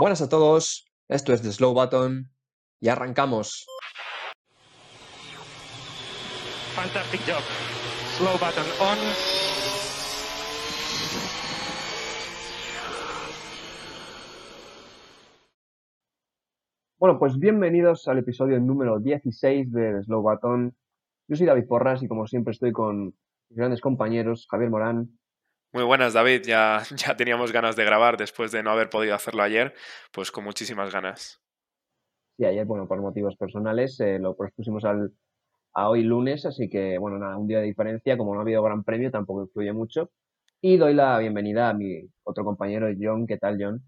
Buenas 0.00 0.22
a 0.22 0.28
todos, 0.28 0.86
esto 1.08 1.32
es 1.32 1.42
The 1.42 1.50
Slow 1.50 1.74
Button 1.74 2.30
y 2.78 2.86
arrancamos. 2.86 3.66
Fantastic 6.76 7.20
job. 7.26 7.42
Slow 8.16 8.34
button 8.34 8.64
on. 8.78 8.98
Bueno, 17.00 17.18
pues 17.18 17.36
bienvenidos 17.40 18.06
al 18.06 18.18
episodio 18.18 18.60
número 18.60 19.00
16 19.00 19.72
de 19.72 19.94
The 19.94 20.02
Slow 20.04 20.22
Button. 20.22 20.76
Yo 21.26 21.36
soy 21.36 21.46
David 21.46 21.66
Porras 21.66 22.04
y 22.04 22.06
como 22.06 22.28
siempre 22.28 22.52
estoy 22.52 22.70
con 22.70 23.06
mis 23.06 23.58
grandes 23.58 23.80
compañeros, 23.80 24.46
Javier 24.48 24.70
Morán. 24.70 25.18
Muy 25.72 25.84
buenas, 25.84 26.14
David. 26.14 26.42
Ya, 26.44 26.82
ya 26.96 27.16
teníamos 27.16 27.52
ganas 27.52 27.76
de 27.76 27.84
grabar 27.84 28.16
después 28.16 28.52
de 28.52 28.62
no 28.62 28.70
haber 28.70 28.88
podido 28.90 29.14
hacerlo 29.14 29.42
ayer, 29.42 29.74
pues 30.12 30.30
con 30.30 30.44
muchísimas 30.44 30.92
ganas. 30.92 31.40
Sí, 32.36 32.44
ayer, 32.44 32.64
bueno, 32.64 32.86
por 32.86 33.00
motivos 33.00 33.36
personales, 33.36 33.98
eh, 34.00 34.18
lo 34.18 34.36
pospusimos 34.36 34.84
al, 34.84 35.12
a 35.74 35.88
hoy 35.88 36.02
lunes, 36.02 36.46
así 36.46 36.68
que, 36.70 36.96
bueno, 36.98 37.18
nada, 37.18 37.36
un 37.36 37.48
día 37.48 37.58
de 37.58 37.66
diferencia, 37.66 38.16
como 38.16 38.32
no 38.32 38.40
ha 38.40 38.42
habido 38.42 38.62
gran 38.62 38.84
premio, 38.84 39.10
tampoco 39.10 39.42
influye 39.42 39.72
mucho. 39.72 40.10
Y 40.60 40.76
doy 40.76 40.94
la 40.94 41.18
bienvenida 41.18 41.68
a 41.68 41.74
mi 41.74 42.00
otro 42.24 42.44
compañero, 42.44 42.88
John. 42.98 43.26
¿Qué 43.26 43.36
tal, 43.36 43.58
John? 43.60 43.82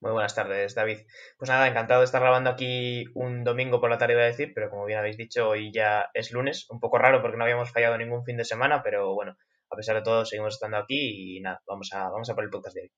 Muy 0.00 0.12
buenas 0.12 0.34
tardes, 0.34 0.74
David. 0.74 0.98
Pues 1.38 1.50
nada, 1.50 1.68
encantado 1.68 2.00
de 2.00 2.06
estar 2.06 2.20
grabando 2.20 2.50
aquí 2.50 3.04
un 3.14 3.44
domingo 3.44 3.80
por 3.80 3.90
la 3.90 3.98
tarde, 3.98 4.14
iba 4.14 4.22
a 4.22 4.26
decir, 4.26 4.52
pero 4.54 4.70
como 4.70 4.86
bien 4.86 4.98
habéis 4.98 5.18
dicho, 5.18 5.48
hoy 5.48 5.72
ya 5.72 6.08
es 6.14 6.32
lunes. 6.32 6.66
Un 6.70 6.80
poco 6.80 6.98
raro 6.98 7.20
porque 7.22 7.36
no 7.36 7.44
habíamos 7.44 7.70
fallado 7.70 7.98
ningún 7.98 8.24
fin 8.24 8.38
de 8.38 8.44
semana, 8.44 8.82
pero 8.82 9.14
bueno, 9.14 9.36
a 9.70 9.76
pesar 9.76 9.96
de 9.96 10.02
todo, 10.02 10.24
seguimos 10.24 10.54
estando 10.54 10.76
aquí 10.76 11.36
y 11.36 11.40
nada, 11.40 11.60
vamos 11.66 11.90
a, 11.92 12.10
vamos 12.10 12.28
a 12.28 12.34
por 12.34 12.44
el 12.44 12.50
podcast 12.50 12.74
de 12.74 12.82
hoy. 12.82 12.90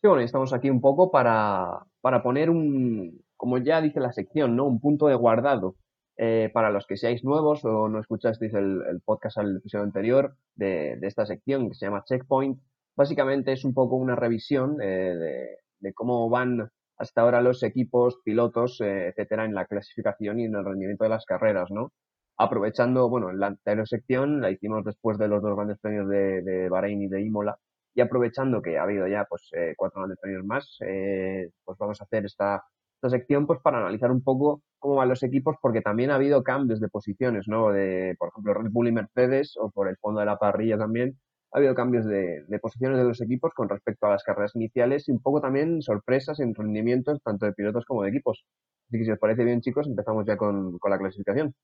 Sí, 0.00 0.06
bueno, 0.08 0.22
estamos 0.22 0.52
aquí 0.52 0.70
un 0.70 0.80
poco 0.80 1.10
para, 1.10 1.80
para 2.00 2.22
poner 2.22 2.50
un, 2.50 3.20
como 3.36 3.58
ya 3.58 3.80
dice 3.80 4.00
la 4.00 4.12
sección, 4.12 4.56
¿no? 4.56 4.64
Un 4.66 4.80
punto 4.80 5.08
de 5.08 5.14
guardado 5.14 5.76
eh, 6.16 6.50
para 6.52 6.70
los 6.70 6.86
que 6.86 6.96
seáis 6.96 7.24
nuevos 7.24 7.64
o 7.64 7.88
no 7.88 8.00
escuchasteis 8.00 8.54
el, 8.54 9.00
podcast 9.04 9.38
al 9.38 9.56
episodio 9.56 9.84
anterior 9.84 10.36
de, 10.54 10.98
esta 11.02 11.26
sección 11.26 11.68
que 11.68 11.74
se 11.74 11.86
llama 11.86 12.04
Checkpoint. 12.04 12.60
Básicamente 12.96 13.52
es 13.52 13.64
un 13.64 13.74
poco 13.74 13.96
una 13.96 14.16
revisión 14.16 14.80
eh, 14.80 15.14
de, 15.14 15.48
de, 15.80 15.94
cómo 15.94 16.28
van 16.30 16.70
hasta 16.96 17.20
ahora 17.20 17.40
los 17.40 17.62
equipos, 17.62 18.18
pilotos, 18.24 18.80
eh, 18.80 19.08
etcétera, 19.08 19.44
en 19.44 19.54
la 19.54 19.66
clasificación 19.66 20.40
y 20.40 20.44
en 20.44 20.54
el 20.54 20.64
rendimiento 20.64 21.04
de 21.04 21.10
las 21.10 21.24
carreras, 21.24 21.70
¿no? 21.70 21.92
Aprovechando, 22.38 23.08
bueno, 23.08 23.32
la 23.32 23.48
anterior 23.48 23.88
sección 23.88 24.40
la 24.40 24.50
hicimos 24.50 24.84
después 24.84 25.18
de 25.18 25.28
los 25.28 25.42
dos 25.42 25.56
grandes 25.56 25.78
premios 25.80 26.08
de, 26.08 26.42
de 26.42 26.68
Bahrein 26.68 27.02
y 27.02 27.08
de 27.08 27.22
Imola 27.22 27.58
y 27.94 28.00
aprovechando 28.00 28.62
que 28.62 28.78
ha 28.78 28.84
habido 28.84 29.08
ya 29.08 29.24
pues 29.28 29.50
eh, 29.56 29.74
cuatro 29.76 30.00
grandes 30.00 30.18
premios 30.20 30.44
más, 30.44 30.76
eh, 30.86 31.50
pues 31.64 31.76
vamos 31.78 32.00
a 32.00 32.04
hacer 32.04 32.24
esta 32.26 32.62
esta 32.94 33.10
sección 33.10 33.46
pues 33.46 33.60
para 33.62 33.78
analizar 33.78 34.10
un 34.10 34.22
poco 34.22 34.62
cómo 34.78 34.96
van 34.96 35.08
los 35.08 35.22
equipos 35.22 35.56
porque 35.62 35.80
también 35.82 36.10
ha 36.10 36.16
habido 36.16 36.42
cambios 36.42 36.80
de 36.80 36.88
posiciones, 36.88 37.46
¿no? 37.46 37.70
De, 37.70 38.16
por 38.18 38.30
ejemplo, 38.30 38.54
Red 38.54 38.70
Bull 38.72 38.88
y 38.88 38.92
Mercedes 38.92 39.54
o 39.56 39.70
por 39.70 39.88
el 39.88 39.96
fondo 39.98 40.20
de 40.20 40.26
la 40.26 40.36
parrilla 40.38 40.78
también. 40.78 41.16
Ha 41.52 41.58
habido 41.58 41.74
cambios 41.74 42.04
de, 42.06 42.44
de 42.46 42.58
posiciones 42.58 42.98
de 42.98 43.04
los 43.04 43.20
equipos 43.20 43.52
con 43.54 43.68
respecto 43.68 44.06
a 44.06 44.10
las 44.10 44.24
carreras 44.24 44.54
iniciales 44.56 45.08
y 45.08 45.12
un 45.12 45.20
poco 45.22 45.40
también 45.40 45.80
sorpresas 45.80 46.40
en 46.40 46.54
rendimientos 46.54 47.20
tanto 47.22 47.46
de 47.46 47.52
pilotos 47.52 47.84
como 47.86 48.02
de 48.02 48.10
equipos. 48.10 48.44
Así 48.88 48.98
que 48.98 49.04
si 49.04 49.10
os 49.12 49.18
parece 49.18 49.44
bien, 49.44 49.60
chicos, 49.60 49.86
empezamos 49.86 50.26
ya 50.26 50.36
con, 50.36 50.78
con 50.78 50.90
la 50.90 50.98
clasificación. 50.98 51.54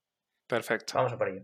Perfecto. 0.47 0.95
Vamos 0.97 1.13
a 1.13 1.19
por 1.19 1.29
ello. 1.29 1.43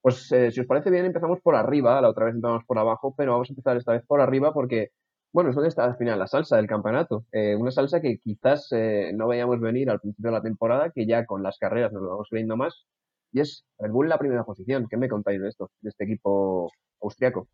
Pues 0.00 0.30
eh, 0.32 0.50
si 0.50 0.60
os 0.60 0.66
parece 0.66 0.90
bien, 0.90 1.06
empezamos 1.06 1.40
por 1.40 1.54
arriba, 1.54 2.00
la 2.00 2.10
otra 2.10 2.26
vez 2.26 2.34
empezamos 2.34 2.64
por 2.66 2.78
abajo, 2.78 3.14
pero 3.16 3.32
vamos 3.32 3.48
a 3.48 3.52
empezar 3.52 3.76
esta 3.76 3.92
vez 3.92 4.04
por 4.06 4.20
arriba 4.20 4.52
porque 4.52 4.90
bueno, 5.34 5.50
es 5.50 5.56
donde 5.56 5.68
está 5.68 5.84
al 5.84 5.96
final 5.96 6.20
la 6.20 6.28
salsa 6.28 6.56
del 6.56 6.68
campeonato. 6.68 7.24
Eh, 7.32 7.56
una 7.56 7.72
salsa 7.72 8.00
que 8.00 8.18
quizás 8.18 8.68
eh, 8.70 9.10
no 9.14 9.26
veíamos 9.26 9.58
venir 9.60 9.90
al 9.90 9.98
principio 9.98 10.30
de 10.30 10.36
la 10.36 10.42
temporada, 10.42 10.92
que 10.94 11.06
ya 11.06 11.26
con 11.26 11.42
las 11.42 11.58
carreras 11.58 11.92
nos 11.92 12.02
lo 12.02 12.10
vamos 12.10 12.28
viendo 12.30 12.56
más. 12.56 12.86
Y 13.32 13.40
es 13.40 13.66
Red 13.80 13.90
Bull 13.90 14.08
la 14.08 14.18
primera 14.18 14.44
posición. 14.44 14.86
¿Qué 14.88 14.96
me 14.96 15.08
contáis 15.08 15.40
de 15.42 15.48
esto, 15.48 15.72
de 15.80 15.88
este 15.88 16.04
equipo 16.04 16.70
austriaco? 17.02 17.48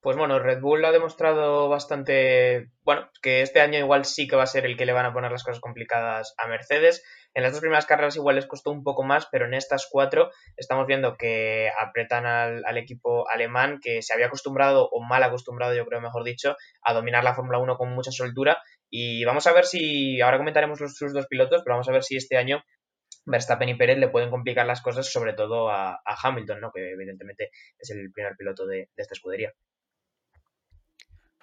Pues 0.00 0.16
bueno, 0.16 0.38
Red 0.38 0.62
Bull 0.62 0.82
ha 0.86 0.92
demostrado 0.92 1.68
bastante, 1.68 2.70
bueno, 2.82 3.10
que 3.20 3.42
este 3.42 3.60
año 3.60 3.78
igual 3.78 4.06
sí 4.06 4.26
que 4.26 4.36
va 4.36 4.44
a 4.44 4.46
ser 4.46 4.64
el 4.64 4.78
que 4.78 4.86
le 4.86 4.94
van 4.94 5.04
a 5.04 5.12
poner 5.12 5.32
las 5.32 5.44
cosas 5.44 5.60
complicadas 5.60 6.34
a 6.38 6.48
Mercedes. 6.48 7.04
En 7.34 7.42
las 7.42 7.52
dos 7.52 7.60
primeras 7.60 7.86
carreras 7.86 8.14
igual 8.14 8.36
les 8.36 8.46
costó 8.46 8.70
un 8.70 8.84
poco 8.84 9.02
más, 9.02 9.26
pero 9.30 9.46
en 9.46 9.54
estas 9.54 9.88
cuatro 9.90 10.30
estamos 10.56 10.86
viendo 10.86 11.16
que 11.16 11.68
apretan 11.80 12.26
al, 12.26 12.78
equipo 12.78 13.28
alemán 13.28 13.80
que 13.82 14.02
se 14.02 14.14
había 14.14 14.26
acostumbrado, 14.26 14.88
o 14.90 15.02
mal 15.02 15.22
acostumbrado 15.22 15.74
yo 15.74 15.84
creo 15.84 16.00
mejor 16.00 16.22
dicho, 16.22 16.56
a 16.82 16.94
dominar 16.94 17.24
la 17.24 17.34
Fórmula 17.34 17.58
1 17.58 17.76
con 17.76 17.92
mucha 17.92 18.12
soltura. 18.12 18.58
Y 18.88 19.24
vamos 19.24 19.46
a 19.48 19.52
ver 19.52 19.64
si, 19.64 20.20
ahora 20.20 20.38
comentaremos 20.38 20.80
los, 20.80 20.94
sus 20.94 21.12
dos 21.12 21.26
pilotos, 21.26 21.62
pero 21.64 21.74
vamos 21.74 21.88
a 21.88 21.92
ver 21.92 22.04
si 22.04 22.16
este 22.16 22.36
año 22.36 22.62
Verstappen 23.26 23.68
y 23.68 23.74
Pérez 23.74 23.98
le 23.98 24.08
pueden 24.08 24.30
complicar 24.30 24.66
las 24.66 24.82
cosas, 24.82 25.10
sobre 25.10 25.32
todo 25.32 25.70
a, 25.70 26.00
Hamilton, 26.04 26.60
¿no? 26.60 26.70
que 26.72 26.92
evidentemente 26.92 27.50
es 27.78 27.90
el 27.90 28.12
primer 28.12 28.36
piloto 28.36 28.66
de 28.66 28.90
esta 28.96 29.14
escudería. 29.14 29.52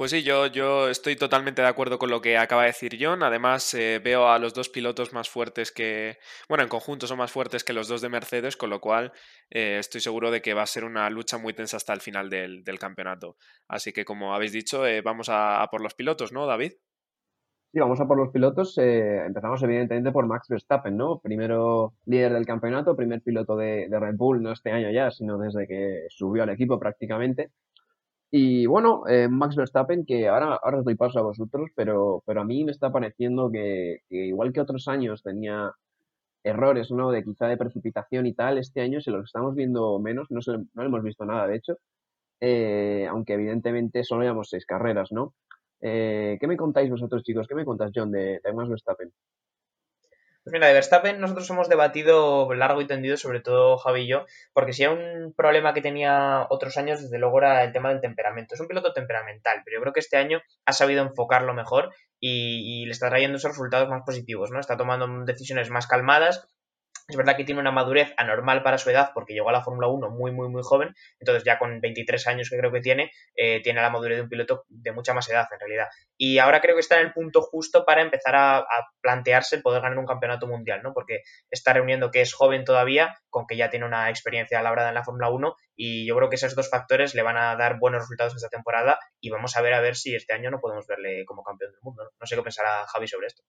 Pues 0.02 0.10
sí, 0.10 0.24
yo, 0.24 0.48
yo 0.48 0.90
estoy 0.90 1.16
totalmente 1.16 1.62
de 1.62 1.68
acuerdo 1.68 2.00
con 2.00 2.10
lo 2.10 2.22
que 2.22 2.36
acaba 2.36 2.64
de 2.64 2.70
decir 2.70 2.98
John. 3.00 3.22
Además, 3.22 3.72
eh, 3.76 4.02
veo 4.04 4.30
a 4.30 4.40
los 4.40 4.56
dos 4.56 4.68
pilotos 4.68 5.14
más 5.14 5.30
fuertes 5.30 5.72
que, 5.72 6.18
bueno, 6.50 6.64
en 6.64 6.70
conjunto 6.70 7.06
son 7.06 7.20
más 7.20 7.32
fuertes 7.32 7.64
que 7.64 7.72
los 7.72 7.88
dos 7.88 8.02
de 8.02 8.10
Mercedes, 8.10 8.58
con 8.58 8.72
lo 8.72 8.82
cual 8.82 9.14
eh, 9.52 9.78
estoy 9.78 10.02
seguro 10.02 10.32
de 10.32 10.42
que 10.42 10.56
va 10.56 10.64
a 10.64 10.66
ser 10.66 10.86
una 10.86 11.08
lucha 11.12 11.38
muy 11.38 11.54
tensa 11.54 11.78
hasta 11.78 11.94
el 11.94 12.02
final 12.02 12.32
del, 12.32 12.64
del 12.64 12.80
campeonato. 12.80 13.36
Así 13.68 13.94
que, 13.94 14.04
como 14.04 14.34
habéis 14.34 14.54
dicho, 14.54 14.88
eh, 14.88 15.02
vamos 15.02 15.30
a, 15.30 15.62
a, 15.62 15.68
por 15.68 15.84
los 15.84 15.94
pilotos, 15.94 16.32
¿no, 16.32 16.48
David? 16.48 16.72
Sí, 17.72 17.80
vamos 17.80 18.02
a 18.02 18.08
por 18.08 18.18
los 18.18 18.30
pilotos. 18.30 18.76
empezamos, 18.80 19.62
evidentemente, 19.62 20.12
por 20.12 20.26
Max 20.26 20.48
Verstappen, 20.50 20.98
¿no? 20.98 21.20
Primero 21.20 21.94
líder 22.08 22.34
del 22.34 22.48
campeonato, 22.48 22.96
primer 22.96 23.22
piloto 23.22 23.56
de, 23.56 23.88
de 23.88 24.00
Red 24.00 24.16
Bull, 24.16 24.42
no 24.42 24.52
este 24.52 24.72
año 24.72 24.90
ya, 24.90 25.12
sino 25.12 25.38
desde 25.38 25.68
que 25.68 26.08
subió 26.10 26.42
al 26.42 26.50
equipo 26.50 26.80
prácticamente. 26.80 27.52
Y 28.32 28.66
bueno, 28.66 29.04
eh, 29.10 29.28
Max 29.28 29.56
Verstappen, 29.58 30.06
que 30.06 30.30
ahora, 30.30 30.56
ahora 30.64 30.80
os 30.80 30.86
doy 30.86 30.96
paso 30.96 31.20
a 31.20 31.24
vosotros, 31.24 31.70
pero, 31.76 32.24
pero 32.26 32.42
a 32.42 32.46
mí 32.46 32.64
me 32.64 32.72
está 32.72 32.90
pareciendo 32.92 33.52
que, 33.52 34.04
igual 34.10 34.54
que 34.54 34.62
otros 34.62 34.88
años 34.88 35.22
tenía 35.22 35.74
errores, 36.44 36.92
¿no? 36.92 37.12
De 37.12 37.24
quizá 37.24 37.48
de 37.48 37.58
precipitación 37.58 38.28
y 38.28 38.34
tal, 38.34 38.58
este 38.58 38.82
año 38.82 39.02
se 39.02 39.12
los 39.12 39.26
estamos 39.26 39.56
viendo 39.56 40.00
menos, 40.00 40.32
no, 40.32 40.42
se, 40.42 40.54
no 40.74 40.84
hemos 40.84 41.04
visto 41.04 41.26
nada, 41.26 41.48
de 41.48 41.58
hecho, 41.58 41.78
eh, 42.42 43.08
aunque 43.10 43.34
evidentemente 43.34 44.04
solo 44.06 44.24
llevamos 44.24 44.50
seis 44.50 44.66
carreras, 44.66 45.12
¿no? 45.12 45.36
Eh, 45.82 46.38
¿Qué 46.40 46.48
me 46.48 46.58
contáis 46.58 46.90
vosotros, 46.90 47.24
chicos? 47.24 47.48
¿Qué 47.48 47.56
me 47.56 47.66
contáis, 47.66 47.92
John, 47.96 48.12
de 48.12 48.42
Max 48.56 48.70
Verstappen? 48.70 49.12
Pues 50.44 50.54
mira, 50.54 50.68
de 50.68 50.74
Verstappen 50.74 51.20
nosotros 51.20 51.48
hemos 51.52 51.70
debatido 51.70 52.52
largo 52.56 52.82
y 52.82 52.88
tendido, 52.88 53.16
sobre 53.16 53.42
todo 53.42 53.78
Javi 53.78 54.02
y 54.02 54.08
yo, 54.08 54.26
porque 54.54 54.74
si 54.74 54.82
era 54.82 54.92
un 54.92 55.34
problema 55.38 55.74
que 55.76 55.82
tenía 55.82 56.48
otros 56.50 56.78
años, 56.78 57.00
desde 57.00 57.20
luego 57.20 57.38
era 57.38 57.64
el 57.64 57.72
tema 57.72 57.90
del 57.90 58.02
temperamento. 58.02 58.56
Es 58.56 58.60
un 58.60 58.68
piloto 58.68 58.92
temperamental, 58.92 59.62
pero 59.64 59.78
yo 59.78 59.82
creo 59.82 59.94
que 59.94 60.00
este 60.00 60.18
año 60.18 60.42
ha 60.66 60.74
sabido 60.74 61.04
enfocarlo 61.04 61.54
mejor 61.54 61.94
y, 62.20 62.82
y 62.82 62.86
le 62.86 62.92
está 62.92 63.10
trayendo 63.10 63.38
esos 63.38 63.52
resultados 63.52 63.88
más 63.90 64.02
positivos, 64.04 64.50
¿no? 64.50 64.60
Está 64.60 64.78
tomando 64.78 65.08
decisiones 65.26 65.70
más 65.70 65.86
calmadas 65.86 66.48
es 67.08 67.16
verdad 67.16 67.36
que 67.36 67.44
tiene 67.44 67.62
una 67.62 67.72
madurez 67.72 68.14
anormal 68.18 68.64
para 68.64 68.78
su 68.78 68.90
edad 68.90 69.12
porque 69.14 69.34
llegó 69.34 69.50
a 69.50 69.52
la 69.52 69.64
Fórmula 69.64 69.88
1 69.88 70.10
muy, 70.10 70.32
muy, 70.32 70.50
muy 70.50 70.62
joven. 70.64 70.96
Entonces, 71.20 71.44
ya 71.44 71.58
con 71.58 71.82
23 71.82 72.28
años 72.28 72.50
que 72.50 72.58
creo 72.58 72.72
que 72.72 72.82
tiene, 72.82 73.12
eh, 73.36 73.62
tiene 73.62 73.82
la 73.82 73.90
madurez 73.90 74.18
de 74.18 74.24
un 74.24 74.30
piloto 74.30 74.66
de 74.70 74.92
mucha 74.92 75.14
más 75.14 75.30
edad 75.30 75.48
en 75.52 75.60
realidad. 75.60 75.88
Y 76.18 76.40
ahora 76.40 76.62
creo 76.62 76.76
que 76.76 76.82
está 76.82 77.00
en 77.00 77.08
el 77.08 77.14
punto 77.14 77.42
justo 77.42 77.86
para 77.86 78.02
empezar 78.02 78.36
a, 78.36 78.66
plantearse 79.02 79.56
el 79.56 79.62
poder 79.62 79.82
ganar 79.82 79.98
un 79.98 80.06
campeonato 80.06 80.48
mundial, 80.48 80.82
¿no? 80.84 80.94
Porque 80.94 81.24
está 81.50 81.74
reuniendo 81.74 82.12
que 82.12 82.22
es 82.22 82.34
joven 82.34 82.64
todavía, 82.64 83.18
con 83.30 83.48
que 83.48 83.58
ya 83.58 83.70
tiene 83.70 83.86
una 83.86 84.10
experiencia 84.10 84.62
labrada 84.62 84.90
en 84.90 84.96
la 84.96 85.04
Fórmula 85.04 85.30
1. 85.30 85.56
Y 85.76 86.06
yo 86.06 86.16
creo 86.16 86.30
que 86.30 86.36
esos 86.36 86.56
dos 86.56 86.70
factores 86.70 87.16
le 87.16 87.24
van 87.24 87.38
a 87.38 87.56
dar 87.56 87.80
buenos 87.80 88.02
resultados 88.02 88.36
esta 88.36 88.50
temporada. 88.50 89.00
Y 89.20 89.30
vamos 89.30 89.58
a 89.58 89.62
ver 89.62 89.74
a 89.74 89.82
ver 89.82 89.96
si 89.96 90.16
este 90.16 90.34
año 90.34 90.52
no 90.52 90.60
podemos 90.60 90.86
verle 90.88 91.26
como 91.26 91.44
campeón 91.44 91.72
del 91.72 91.82
mundo. 91.82 92.04
No, 92.04 92.10
no 92.20 92.28
sé 92.28 92.36
qué 92.36 92.44
pensará 92.44 92.86
Javi 92.88 93.08
sobre 93.08 93.28
esto. 93.28 93.44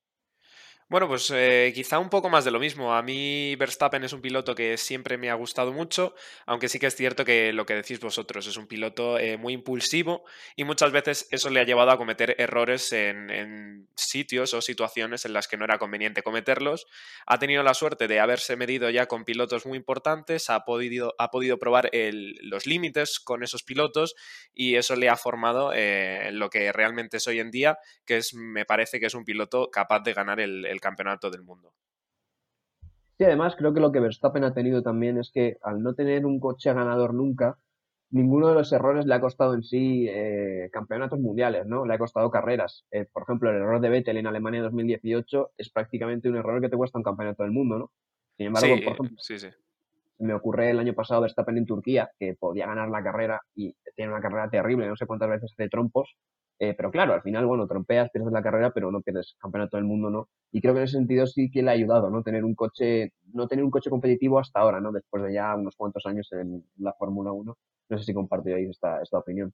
Bueno, 0.93 1.09
pues 1.09 1.33
eh, 1.35 1.73
quizá 1.75 1.99
un 1.99 2.11
poco 2.11 2.29
más 2.29 2.44
de 2.44 2.50
lo 2.50 2.61
mismo. 2.61 2.94
A 2.94 3.00
mí 3.00 3.56
Verstappen 3.56 4.05
es 4.05 4.12
un 4.12 4.21
piloto 4.21 4.55
que 4.55 4.77
siempre 4.77 5.17
me 5.17 5.31
ha 5.31 5.35
gustado 5.35 5.73
mucho, 5.73 6.15
aunque 6.44 6.69
sí 6.69 6.79
que 6.79 6.85
es 6.87 6.94
cierto 6.94 7.25
que 7.25 7.55
lo 7.55 7.65
que 7.65 7.77
decís 7.77 7.99
vosotros 7.99 8.47
es 8.47 8.59
un 8.59 8.67
piloto 8.67 9.19
eh, 9.19 9.39
muy 9.39 9.55
impulsivo 9.55 10.23
y 10.55 10.65
muchas 10.65 10.93
veces 10.93 11.29
eso 11.31 11.49
le 11.49 11.61
ha 11.61 11.65
llevado 11.65 11.93
a 11.93 11.97
cometer 11.97 12.37
errores 12.37 12.93
en, 12.93 13.89
sitios 13.94 14.53
o 14.53 14.61
situaciones 14.61 15.25
en 15.25 15.33
las 15.33 15.49
que 15.49 15.56
no 15.56 15.65
era 15.65 15.79
conveniente 15.79 16.23
cometerlos. 16.23 16.87
Ha 17.25 17.39
tenido 17.39 17.62
la 17.62 17.73
suerte 17.73 18.06
de 18.06 18.21
haberse 18.21 18.56
medido 18.56 18.91
ya 18.91 19.06
con 19.06 19.25
pilotos 19.25 19.65
muy 19.65 19.79
importantes, 19.79 20.50
ha 20.50 20.67
podido, 20.67 21.15
ha 21.19 21.31
podido 21.31 21.59
probar 21.59 21.89
el, 21.93 22.35
los 22.43 22.67
límites 22.67 23.19
con 23.19 23.43
esos 23.43 23.62
pilotos 23.62 24.15
y 24.53 24.75
eso 24.75 24.94
le 24.97 25.09
ha 25.09 25.17
formado 25.17 25.73
eh, 25.75 26.33
lo 26.33 26.50
que 26.50 26.71
realmente 26.71 27.17
es 27.17 27.27
hoy 27.27 27.41
en 27.41 27.50
día, 27.50 27.79
que 28.05 28.19
es, 28.19 28.35
me 28.35 28.67
parece 28.67 29.00
que 29.00 29.06
es 29.06 29.15
un 29.15 29.25
piloto 29.25 29.71
capaz 29.71 30.00
de 30.00 30.12
ganar 30.12 30.39
el 30.39 30.81
campeonato 30.82 31.31
del 31.31 31.43
mundo. 31.43 31.73
Sí, 33.17 33.25
además 33.25 33.55
creo 33.56 33.73
que 33.73 33.81
lo 33.81 33.93
que 33.93 34.00
Verstappen 34.00 34.44
ha 34.44 34.52
tenido 34.52 34.82
también 34.82 35.17
es 35.17 35.31
que 35.32 35.56
al 35.62 35.82
no 35.82 35.94
tener 35.94 36.26
un 36.26 36.40
coche 36.40 36.73
ganador 36.75 37.14
nunca, 37.14 37.56
ninguno 38.11 38.49
de 38.49 38.55
los 38.55 38.73
errores 38.73 39.06
le 39.06 39.14
ha 39.14 39.20
costado 39.20 39.55
en 39.55 39.62
sí 39.62 40.06
eh, 40.08 40.69
campeonatos 40.73 41.19
mundiales, 41.19 41.67
¿no? 41.67 41.87
Le 41.87 41.94
ha 41.94 41.99
costado 41.99 42.31
carreras. 42.31 42.84
Eh, 42.90 43.06
por 43.11 43.23
ejemplo, 43.23 43.50
el 43.50 43.56
error 43.56 43.81
de 43.81 43.88
Vettel 43.88 44.19
en 44.19 44.26
Alemania 44.26 44.62
2018 44.62 45.52
es 45.56 45.70
prácticamente 45.70 46.29
un 46.29 46.37
error 46.37 46.61
que 46.61 46.69
te 46.69 46.76
cuesta 46.76 46.99
un 46.99 47.05
campeonato 47.05 47.43
del 47.43 47.52
mundo, 47.52 47.79
¿no? 47.79 47.90
Sin 48.37 48.46
embargo, 48.46 48.75
por 48.84 48.93
ejemplo, 48.94 49.17
sí, 49.19 49.38
sí. 49.38 49.49
me 50.19 50.34
ocurre 50.34 50.70
el 50.70 50.79
año 50.79 50.94
pasado 50.94 51.20
Verstappen 51.20 51.58
en 51.58 51.67
Turquía, 51.67 52.11
que 52.19 52.34
podía 52.34 52.67
ganar 52.67 52.88
la 52.88 53.02
carrera 53.02 53.40
y 53.55 53.75
tiene 53.94 54.12
una 54.12 54.23
carrera 54.23 54.50
terrible, 54.50 54.87
no 54.87 54.96
sé 54.96 55.06
cuántas 55.06 55.29
veces 55.29 55.52
hace 55.52 55.69
trompos, 55.69 56.17
eh, 56.58 56.75
pero 56.75 56.90
claro, 56.90 57.14
al 57.14 57.22
final, 57.22 57.46
bueno, 57.46 57.66
trompeas, 57.66 58.10
pierdes 58.10 58.32
la 58.32 58.43
carrera, 58.43 58.70
pero 58.72 58.90
no 58.90 59.00
pierdes 59.00 59.37
campeonato 59.38 59.76
del 59.76 59.87
mundo, 59.87 60.10
¿no? 60.10 60.28
Y 60.52 60.60
creo 60.60 60.75
que 60.75 60.81
en 60.81 60.84
ese 60.84 60.96
sentido 60.96 61.26
sí 61.26 61.50
que 61.50 61.62
le 61.62 61.70
ha 61.70 61.75
ayudado, 61.75 62.10
¿no? 62.10 62.22
Tener 62.22 62.44
un 62.44 62.54
coche, 62.54 63.12
no 63.32 63.49
tener 63.49 63.64
un 63.64 63.70
coche 63.70 63.90
competitivo 63.90 64.38
hasta 64.38 64.60
ahora, 64.60 64.81
¿no? 64.81 64.93
Después 64.93 65.22
de 65.25 65.34
ya 65.34 65.54
unos 65.54 65.76
cuantos 65.76 66.06
años 66.06 66.31
en 66.32 66.64
la 66.78 66.93
Fórmula 66.93 67.32
1. 67.32 67.56
No 67.88 67.99
sé 67.99 68.04
si 68.04 68.14
compartiréis 68.14 68.70
esta, 68.70 69.02
esta 69.02 69.19
opinión. 69.19 69.52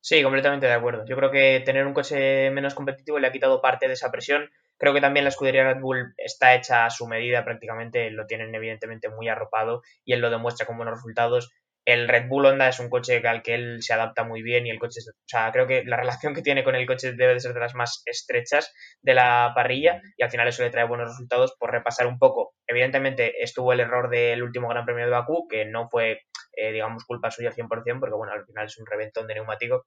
Sí, 0.00 0.22
completamente 0.22 0.66
de 0.66 0.72
acuerdo. 0.72 1.04
Yo 1.04 1.16
creo 1.16 1.30
que 1.30 1.62
tener 1.64 1.84
un 1.84 1.92
coche 1.92 2.50
menos 2.52 2.74
competitivo 2.74 3.18
le 3.18 3.26
ha 3.26 3.32
quitado 3.32 3.60
parte 3.60 3.88
de 3.88 3.94
esa 3.94 4.10
presión. 4.10 4.48
Creo 4.78 4.94
que 4.94 5.00
también 5.00 5.24
la 5.24 5.30
escudería 5.30 5.64
Red 5.64 5.80
Bull 5.80 6.14
está 6.16 6.54
hecha 6.54 6.86
a 6.86 6.90
su 6.90 7.08
medida 7.08 7.44
prácticamente, 7.44 8.10
lo 8.10 8.26
tienen 8.26 8.54
evidentemente 8.54 9.08
muy 9.08 9.28
arropado 9.28 9.82
y 10.04 10.12
él 10.12 10.20
lo 10.20 10.30
demuestra 10.30 10.64
con 10.64 10.76
buenos 10.76 10.94
resultados 10.94 11.50
el 11.86 12.08
Red 12.08 12.26
Bull 12.28 12.46
Honda 12.46 12.68
es 12.68 12.80
un 12.80 12.90
coche 12.90 13.22
al 13.26 13.42
que 13.42 13.54
él 13.54 13.80
se 13.80 13.94
adapta 13.94 14.24
muy 14.24 14.42
bien 14.42 14.66
y 14.66 14.70
el 14.70 14.80
coche, 14.80 14.98
o 15.08 15.12
sea, 15.24 15.52
creo 15.52 15.68
que 15.68 15.84
la 15.84 15.96
relación 15.96 16.34
que 16.34 16.42
tiene 16.42 16.64
con 16.64 16.74
el 16.74 16.84
coche 16.84 17.12
debe 17.12 17.34
de 17.34 17.40
ser 17.40 17.54
de 17.54 17.60
las 17.60 17.76
más 17.76 18.02
estrechas 18.06 18.74
de 19.02 19.14
la 19.14 19.52
parrilla 19.54 20.02
y 20.16 20.24
al 20.24 20.30
final 20.30 20.48
eso 20.48 20.64
le 20.64 20.70
trae 20.70 20.84
buenos 20.84 21.10
resultados 21.10 21.54
por 21.56 21.70
repasar 21.70 22.08
un 22.08 22.18
poco. 22.18 22.54
Evidentemente 22.66 23.40
estuvo 23.40 23.72
el 23.72 23.78
error 23.78 24.10
del 24.10 24.42
último 24.42 24.68
Gran 24.68 24.84
Premio 24.84 25.04
de 25.04 25.12
Bakú, 25.12 25.46
que 25.48 25.64
no 25.64 25.88
fue, 25.88 26.22
eh, 26.56 26.72
digamos, 26.72 27.04
culpa 27.04 27.30
suya 27.30 27.50
al 27.50 27.54
100%, 27.54 28.00
porque 28.00 28.16
bueno, 28.16 28.32
al 28.32 28.44
final 28.44 28.66
es 28.66 28.76
un 28.78 28.86
reventón 28.86 29.28
de 29.28 29.34
neumático. 29.34 29.86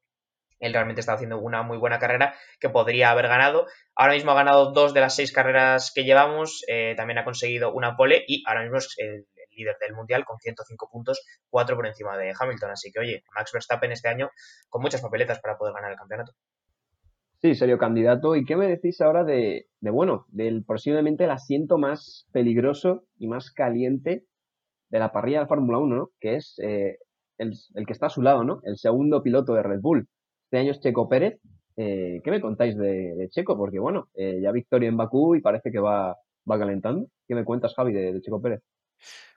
Él 0.59 0.73
realmente 0.73 1.01
está 1.01 1.13
haciendo 1.13 1.37
una 1.39 1.63
muy 1.63 1.77
buena 1.77 1.99
carrera 1.99 2.33
que 2.61 2.69
podría 2.69 3.11
haber 3.11 3.27
ganado. 3.27 3.67
Ahora 3.95 4.13
mismo 4.13 4.31
ha 4.31 4.35
ganado 4.35 4.71
dos 4.71 4.93
de 4.93 5.01
las 5.01 5.15
seis 5.15 5.33
carreras 5.33 5.91
que 5.93 6.05
llevamos. 6.05 6.63
Eh, 6.67 6.95
también 6.95 7.17
ha 7.17 7.25
conseguido 7.25 7.73
una 7.73 7.97
pole 7.97 8.23
y 8.27 8.43
ahora 8.45 8.61
mismo 8.61 8.77
es 8.77 8.93
el, 8.97 9.25
líder 9.59 9.77
del 9.79 9.95
mundial 9.95 10.25
con 10.25 10.37
105 10.39 10.89
puntos, 10.91 11.25
4 11.49 11.75
por 11.75 11.87
encima 11.87 12.17
de 12.17 12.33
Hamilton. 12.37 12.71
Así 12.71 12.91
que, 12.91 12.99
oye, 12.99 13.23
Max 13.35 13.51
Verstappen 13.53 13.91
este 13.91 14.09
año 14.09 14.29
con 14.69 14.81
muchas 14.81 15.01
papeletas 15.01 15.39
para 15.39 15.57
poder 15.57 15.73
ganar 15.73 15.91
el 15.91 15.97
campeonato. 15.97 16.33
Sí, 17.41 17.55
serio 17.55 17.77
candidato. 17.77 18.35
¿Y 18.35 18.43
qué 18.43 18.57
me 18.57 18.67
decís 18.67 18.99
ahora 18.99 19.23
de, 19.23 19.67
bueno, 19.79 20.25
del 20.27 20.65
posiblemente 20.65 21.23
el 21.23 21.31
asiento 21.31 21.77
más 21.77 22.27
peligroso 22.33 23.05
y 23.17 23.27
más 23.29 23.51
caliente 23.51 24.25
de 24.89 24.99
la 24.99 25.13
parrilla 25.13 25.39
de 25.41 25.47
Fórmula 25.47 25.77
1, 25.77 25.95
¿no? 25.95 26.09
Que 26.19 26.35
es 26.35 26.59
eh, 26.61 26.97
el, 27.37 27.53
que 27.85 27.93
está 27.93 28.07
a 28.07 28.09
su 28.09 28.21
lado, 28.21 28.43
¿no? 28.43 28.59
El 28.63 28.77
segundo 28.77 29.23
piloto 29.23 29.53
de 29.53 29.63
Red 29.63 29.79
Bull. 29.79 30.09
Este 30.45 30.57
año 30.57 30.71
es 30.71 30.81
Checo 30.81 31.07
Pérez. 31.07 31.39
Eh, 31.77 32.19
¿Qué 32.25 32.31
me 32.31 32.41
contáis 32.41 32.77
de, 32.77 33.29
Checo? 33.29 33.55
Porque, 33.55 33.79
bueno, 33.79 34.09
eh, 34.15 34.41
ya 34.41 34.51
victoria 34.51 34.89
en 34.89 34.97
Bakú 34.97 35.35
y 35.35 35.41
parece 35.41 35.71
que 35.71 35.79
va, 35.79 36.17
va 36.49 36.59
calentando. 36.59 37.07
¿Qué 37.25 37.35
me 37.35 37.45
cuentas, 37.45 37.73
Javi, 37.73 37.93
de 37.93 38.19
Checo 38.19 38.41
Pérez? 38.41 38.61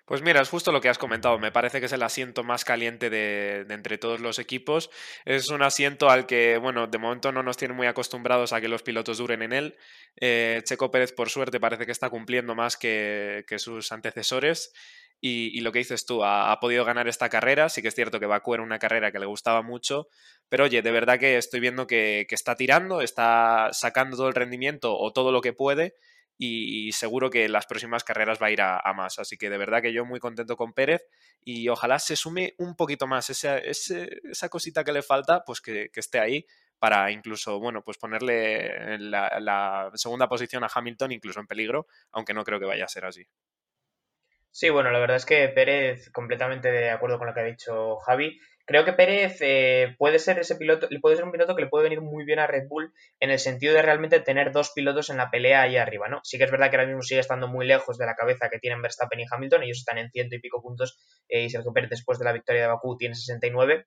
Pues 0.05 0.21
mira, 0.21 0.41
es 0.41 0.49
justo 0.49 0.73
lo 0.73 0.81
que 0.81 0.89
has 0.89 0.99
comentado. 0.99 1.39
Me 1.39 1.53
parece 1.53 1.79
que 1.79 1.87
es 1.87 1.93
el 1.93 2.03
asiento 2.03 2.43
más 2.43 2.65
caliente 2.65 3.09
de, 3.09 3.65
entre 3.71 3.99
todos 3.99 4.21
los 4.21 4.39
equipos. 4.39 4.91
Es 5.25 5.49
un 5.49 5.63
asiento 5.63 6.11
al 6.11 6.27
que, 6.27 6.59
bueno, 6.59 6.89
de 6.89 6.99
momento 6.99 7.31
no 7.31 7.43
nos 7.43 7.57
tienen 7.57 7.77
muy 7.77 7.87
acostumbrados 7.87 8.53
a 8.53 8.61
que 8.61 8.69
los 8.69 8.83
pilotos 8.83 9.19
duren 9.19 9.43
en 9.43 9.53
él. 9.53 9.77
Eh, 10.21 10.61
Checo 10.65 10.91
Pérez, 10.91 11.13
por 11.13 11.31
suerte, 11.31 11.61
parece 11.61 11.87
que 11.87 11.93
está 11.93 12.11
cumpliendo 12.11 12.55
más 12.55 12.77
que, 12.77 13.45
sus 13.59 13.93
antecesores. 13.93 14.75
Y, 15.21 15.61
lo 15.61 15.71
que 15.71 15.79
dices 15.79 16.05
tú, 16.05 16.25
ha, 16.25 16.59
podido 16.61 16.85
ganar 16.85 17.07
esta 17.07 17.29
carrera. 17.29 17.69
Sí 17.69 17.81
que 17.81 17.89
es 17.89 17.95
cierto 17.95 18.19
que 18.19 18.27
Bakú 18.27 18.55
era 18.55 18.63
una 18.65 18.81
carrera 18.81 19.13
que 19.13 19.21
le 19.21 19.27
gustaba 19.27 19.63
mucho. 19.63 20.09
Pero 20.49 20.65
oye, 20.65 20.83
de 20.83 20.91
verdad 20.91 21.21
que 21.21 21.39
estoy 21.39 21.61
viendo 21.61 21.87
que 21.87 22.27
está 22.29 22.57
tirando, 22.57 23.03
está 23.03 23.71
sacando 23.73 24.17
todo 24.17 24.29
el 24.29 24.35
rendimiento 24.35 24.99
o 24.99 25.13
todo 25.13 25.31
lo 25.31 25.41
que 25.41 25.53
puede 25.53 25.95
y, 26.39 26.91
seguro 26.93 27.31
que 27.31 27.49
las 27.49 27.67
próximas 27.67 28.05
carreras 28.05 28.41
va 28.43 28.47
a 28.47 28.51
ir 28.51 28.61
a, 28.63 28.93
más. 28.95 29.19
Así 29.19 29.37
que 29.37 29.51
de 29.51 29.59
verdad 29.59 29.83
que 29.83 29.93
yo 29.93 30.05
muy 30.05 30.21
contento 30.21 30.57
con 30.57 30.73
Pérez 30.73 31.07
y 31.45 31.69
ojalá 31.69 31.99
se 31.99 32.17
sume 32.17 32.55
un 32.59 32.75
poquito 32.75 33.07
más 33.07 33.31
esa, 33.31 33.59
esa 33.59 34.49
cosita 34.49 34.85
que 34.85 34.93
le 34.93 35.03
falta, 35.03 35.45
pues 35.45 35.61
que, 35.61 35.91
esté 35.95 36.19
ahí 36.19 36.47
para 36.79 37.13
incluso, 37.13 37.61
bueno, 37.61 37.83
pues 37.85 37.97
ponerle 37.97 38.99
la, 38.99 39.39
la, 39.41 39.91
segunda 39.95 40.29
posición 40.29 40.65
a 40.65 40.71
Hamilton 40.75 41.13
incluso 41.13 41.39
en 41.39 41.47
peligro, 41.47 41.87
aunque 42.11 42.35
no 42.35 42.43
creo 42.43 42.59
que 42.59 42.67
vaya 42.67 42.87
a 42.87 42.89
ser 42.89 43.05
así. 43.05 43.25
Sí, 44.55 44.69
bueno, 44.69 44.91
la 44.91 44.99
verdad 44.99 45.17
es 45.17 45.25
que 45.25 45.49
Pérez, 45.49 46.11
completamente 46.11 46.71
de 46.71 46.91
acuerdo 46.91 47.17
con 47.17 47.27
lo 47.27 47.33
que 47.33 47.41
ha 47.41 47.45
dicho 47.45 47.97
Javi, 47.97 48.39
Creo 48.65 48.85
que 48.85 48.93
Pérez 48.93 49.39
eh, 49.41 49.97
puede 49.99 50.19
ser 50.19 50.39
ese 50.39 50.57
piloto, 50.57 50.89
puede 51.01 51.17
ser 51.17 51.25
un 51.25 51.33
piloto 51.33 51.57
que 51.57 51.63
le 51.63 51.69
puede 51.69 51.85
venir 51.85 52.01
muy 52.01 52.25
bien 52.25 52.39
a 52.39 52.47
Red 52.47 52.69
Bull 52.69 52.93
en 53.19 53.31
el 53.31 53.39
sentido 53.39 53.75
de 53.75 53.83
realmente 53.83 54.21
tener 54.21 54.53
dos 54.53 54.71
pilotos 54.71 55.11
en 55.11 55.17
la 55.17 55.31
pelea 55.31 55.63
ahí 55.63 55.77
arriba, 55.77 56.09
¿no? 56.09 56.21
Sí 56.23 56.39
que 56.39 56.45
es 56.45 56.51
verdad 56.51 56.71
que 56.71 56.77
ahora 56.77 56.87
mismo 56.87 57.03
sigue 57.03 57.21
estando 57.21 57.49
muy 57.49 57.67
lejos 57.67 57.99
de 57.99 58.07
la 58.07 58.15
cabeza 58.15 58.49
que 58.51 58.59
tienen 58.59 58.81
Verstappen 58.81 59.21
y 59.21 59.25
Hamilton, 59.29 59.65
ellos 59.65 59.79
están 59.79 59.99
en 59.99 60.11
ciento 60.11 60.37
y 60.37 60.41
pico 60.41 60.63
puntos 60.63 60.99
eh, 61.29 61.43
y 61.43 61.51
Sergio 61.51 61.73
Pérez 61.73 61.91
después 61.91 62.19
de 62.19 62.25
la 62.25 62.33
victoria 62.33 62.63
de 62.63 62.69
Bakú 62.69 62.97
tiene 62.97 63.17
69, 63.17 63.87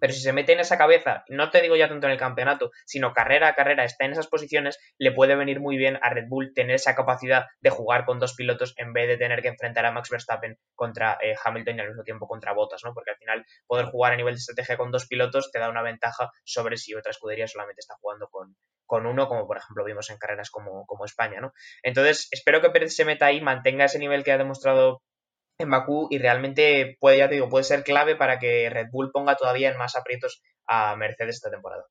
pero 0.00 0.12
si 0.12 0.20
se 0.20 0.32
mete 0.32 0.52
en 0.52 0.60
esa 0.60 0.78
cabeza, 0.78 1.24
no 1.28 1.50
te 1.50 1.60
digo 1.60 1.76
ya 1.76 1.88
tanto 1.88 2.06
en 2.06 2.12
el 2.12 2.18
campeonato, 2.18 2.70
sino 2.86 3.12
carrera 3.12 3.48
a 3.48 3.54
carrera, 3.54 3.84
está 3.84 4.04
en 4.04 4.12
esas 4.12 4.26
posiciones, 4.26 4.78
le 4.98 5.12
puede 5.12 5.36
venir 5.36 5.60
muy 5.60 5.76
bien 5.76 5.98
a 6.02 6.10
Red 6.10 6.28
Bull 6.28 6.52
tener 6.54 6.76
esa 6.76 6.94
capacidad 6.94 7.46
de 7.60 7.70
jugar 7.70 8.04
con 8.04 8.18
dos 8.18 8.34
pilotos 8.34 8.74
en 8.76 8.92
vez 8.92 9.08
de 9.08 9.16
tener 9.16 9.42
que 9.42 9.48
enfrentar 9.48 9.86
a 9.86 9.92
Max 9.92 10.10
Verstappen 10.10 10.58
contra 10.74 11.18
eh, 11.22 11.34
Hamilton 11.42 11.76
y 11.76 11.80
al 11.80 11.88
mismo 11.88 12.02
tiempo 12.02 12.26
contra 12.26 12.52
Bottas, 12.52 12.82
¿no? 12.84 12.94
Porque 12.94 13.10
al 13.10 13.16
final 13.16 13.44
poder 13.66 13.86
jugar 13.86 14.12
a 14.12 14.16
nivel 14.16 14.34
de 14.34 14.38
estrategia 14.38 14.76
con 14.76 14.90
dos 14.90 15.06
pilotos 15.06 15.50
te 15.50 15.58
da 15.58 15.70
una 15.70 15.82
ventaja 15.82 16.30
sobre 16.44 16.76
si 16.76 16.94
otra 16.94 17.10
escudería 17.10 17.46
solamente 17.46 17.80
está 17.80 17.94
jugando 18.00 18.28
con, 18.28 18.56
con 18.86 19.06
uno, 19.06 19.28
como 19.28 19.46
por 19.46 19.58
ejemplo 19.58 19.84
vimos 19.84 20.10
en 20.10 20.18
carreras 20.18 20.50
como, 20.50 20.86
como 20.86 21.04
España, 21.04 21.40
¿no? 21.40 21.52
Entonces, 21.82 22.28
espero 22.30 22.60
que 22.60 22.70
Pérez 22.70 22.94
se 22.94 23.04
meta 23.04 23.26
ahí, 23.26 23.40
mantenga 23.40 23.84
ese 23.84 23.98
nivel 23.98 24.24
que 24.24 24.32
ha 24.32 24.38
demostrado 24.38 25.02
en 25.58 25.70
Bakú 25.70 26.06
y 26.10 26.18
realmente 26.18 26.96
puede, 27.00 27.18
ya 27.18 27.28
te 27.28 27.34
digo, 27.34 27.48
puede 27.48 27.64
ser 27.64 27.82
clave 27.82 28.14
para 28.14 28.38
que 28.38 28.70
Red 28.70 28.90
Bull 28.92 29.10
ponga 29.12 29.34
todavía 29.34 29.70
en 29.70 29.78
más 29.78 29.96
aprietos 29.96 30.40
a 30.66 30.94
Mercedes 30.96 31.36
esta 31.36 31.50
temporada. 31.50 31.84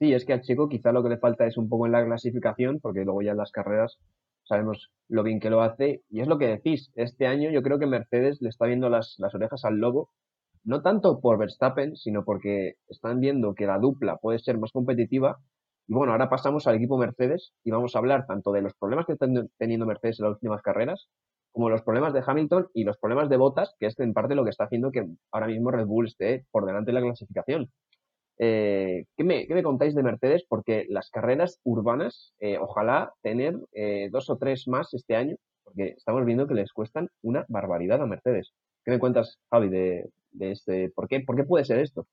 Sí, 0.00 0.14
es 0.14 0.24
que 0.24 0.32
a 0.32 0.40
Chico 0.40 0.68
quizá 0.68 0.92
lo 0.92 1.02
que 1.02 1.10
le 1.10 1.18
falta 1.18 1.46
es 1.46 1.58
un 1.58 1.68
poco 1.68 1.86
en 1.86 1.92
la 1.92 2.04
clasificación, 2.04 2.78
porque 2.80 3.04
luego 3.04 3.20
ya 3.20 3.32
en 3.32 3.36
las 3.36 3.50
carreras 3.50 3.98
sabemos 4.44 4.90
lo 5.08 5.22
bien 5.22 5.40
que 5.40 5.50
lo 5.50 5.60
hace. 5.60 6.02
Y 6.08 6.20
es 6.20 6.28
lo 6.28 6.38
que 6.38 6.46
decís, 6.46 6.90
este 6.94 7.26
año 7.26 7.50
yo 7.50 7.62
creo 7.62 7.78
que 7.78 7.86
Mercedes 7.86 8.38
le 8.40 8.48
está 8.48 8.66
viendo 8.66 8.88
las, 8.88 9.16
las 9.18 9.34
orejas 9.34 9.64
al 9.64 9.76
lobo, 9.76 10.10
no 10.64 10.80
tanto 10.82 11.20
por 11.20 11.38
Verstappen, 11.38 11.96
sino 11.96 12.24
porque 12.24 12.74
están 12.88 13.20
viendo 13.20 13.54
que 13.54 13.66
la 13.66 13.78
dupla 13.78 14.16
puede 14.16 14.38
ser 14.38 14.56
más 14.58 14.72
competitiva. 14.72 15.38
Y 15.88 15.94
bueno, 15.94 16.12
ahora 16.12 16.30
pasamos 16.30 16.66
al 16.66 16.76
equipo 16.76 16.96
Mercedes 16.96 17.52
y 17.64 17.70
vamos 17.70 17.94
a 17.94 17.98
hablar 17.98 18.26
tanto 18.26 18.52
de 18.52 18.62
los 18.62 18.74
problemas 18.74 19.04
que 19.04 19.14
están 19.14 19.50
teniendo 19.58 19.84
Mercedes 19.84 20.20
en 20.20 20.26
las 20.26 20.34
últimas 20.34 20.62
carreras, 20.62 21.08
como 21.58 21.70
los 21.70 21.82
problemas 21.82 22.12
de 22.12 22.22
Hamilton 22.24 22.68
y 22.72 22.84
los 22.84 22.98
problemas 22.98 23.28
de 23.28 23.36
Bottas, 23.36 23.74
que 23.80 23.86
es 23.86 23.98
en 23.98 24.12
parte 24.12 24.36
lo 24.36 24.44
que 24.44 24.50
está 24.50 24.66
haciendo 24.66 24.92
que 24.92 25.04
ahora 25.32 25.48
mismo 25.48 25.72
Red 25.72 25.86
Bull 25.86 26.06
esté 26.06 26.44
por 26.52 26.64
delante 26.64 26.92
de 26.92 26.92
la 26.92 27.00
clasificación. 27.00 27.68
Eh, 28.38 29.06
¿qué, 29.16 29.24
me, 29.24 29.62
contáis 29.64 29.96
de 29.96 30.04
Mercedes? 30.04 30.44
Porque 30.48 30.86
las 30.88 31.10
carreras 31.10 31.58
urbanas, 31.64 32.32
eh, 32.38 32.58
ojalá 32.60 33.12
tener 33.22 33.56
eh, 33.72 34.08
dos 34.12 34.30
o 34.30 34.38
tres 34.38 34.68
más 34.68 34.94
este 34.94 35.16
año, 35.16 35.34
porque 35.64 35.94
estamos 35.96 36.24
viendo 36.24 36.46
que 36.46 36.54
les 36.54 36.72
cuestan 36.72 37.08
una 37.22 37.44
barbaridad 37.48 38.00
a 38.02 38.06
Mercedes. 38.06 38.52
¿Qué 38.84 38.92
me 38.92 39.00
cuentas, 39.00 39.40
Javi, 39.50 39.68
de, 39.68 40.10
de 40.30 40.52
este? 40.52 40.90
¿Por 40.90 41.08
qué, 41.08 41.22
¿Por 41.22 41.34
qué 41.34 41.42
puede 41.42 41.64
ser 41.64 41.80
esto? 41.80 42.06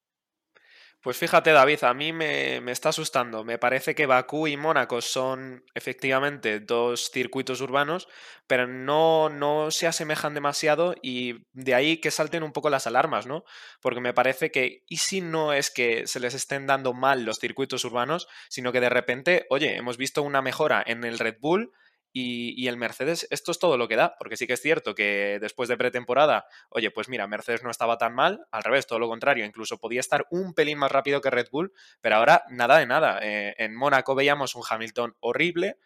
Pues 1.06 1.18
fíjate, 1.18 1.52
David, 1.52 1.84
a 1.84 1.94
mí 1.94 2.14
me, 2.14 2.58
está 2.72 2.90
asustando. 2.90 3.44
Me 3.44 3.60
parece 3.60 3.94
que 3.94 4.08
Bakú 4.08 4.48
y 4.48 4.58
Mónaco 4.58 5.02
son 5.02 5.64
efectivamente 5.76 6.60
dos 6.60 7.12
circuitos 7.12 7.62
urbanos, 7.62 8.08
pero 8.48 8.66
no, 8.66 9.30
no 9.30 9.70
se 9.70 9.86
asemejan 9.86 10.34
demasiado 10.34 10.96
y 11.04 11.46
de 11.54 11.76
ahí 11.76 11.98
que 11.98 12.10
salten 12.10 12.42
un 12.42 12.54
poco 12.54 12.72
las 12.72 12.88
alarmas, 12.88 13.28
¿no? 13.28 13.44
Porque 13.84 14.02
me 14.02 14.16
parece 14.16 14.50
que, 14.50 14.84
y 14.88 14.98
si 14.98 15.22
no 15.22 15.54
es 15.54 15.70
que 15.70 16.08
se 16.08 16.20
les 16.20 16.34
estén 16.34 16.66
dando 16.66 16.92
mal 16.92 17.24
los 17.24 17.38
circuitos 17.38 17.86
urbanos, 17.86 18.28
sino 18.50 18.72
que 18.72 18.82
de 18.82 18.90
repente, 18.90 19.46
oye, 19.52 19.78
hemos 19.78 19.98
visto 19.98 20.24
una 20.24 20.42
mejora 20.42 20.84
en 20.88 21.04
el 21.04 21.20
Red 21.20 21.36
Bull 21.40 21.72
y, 22.18 22.70
el 22.70 22.78
Mercedes, 22.78 23.28
esto 23.30 23.52
es 23.52 23.60
todo 23.60 23.78
lo 23.78 23.90
que 23.90 23.98
da, 23.98 24.16
porque 24.18 24.38
sí 24.38 24.48
que 24.48 24.54
es 24.54 24.62
cierto 24.62 24.96
que 24.96 25.38
después 25.42 25.68
de 25.68 25.76
pretemporada, 25.76 26.48
oye, 26.70 26.90
pues 26.90 27.10
mira, 27.10 27.28
Mercedes 27.28 27.62
no 27.62 27.70
estaba 27.70 27.98
tan 27.98 28.16
mal, 28.16 28.48
al 28.52 28.64
revés, 28.64 28.88
todo 28.88 29.00
lo 29.00 29.10
contrario, 29.10 29.44
incluso 29.44 29.80
podía 29.80 30.00
estar 30.00 30.26
un 30.30 30.54
pelín 30.54 30.78
más 30.78 30.94
rápido 30.94 31.20
que 31.20 31.30
Red 31.30 31.48
Bull, 31.52 31.74
pero 32.00 32.16
ahora 32.16 32.46
nada 32.50 32.78
de 32.78 32.86
nada. 32.86 33.20
Eh, 33.22 33.54
en 33.58 33.76
Mónaco 33.76 34.16
veíamos 34.16 34.56
un 34.56 34.64
Hamilton 34.68 35.18
horrible. 35.20 35.78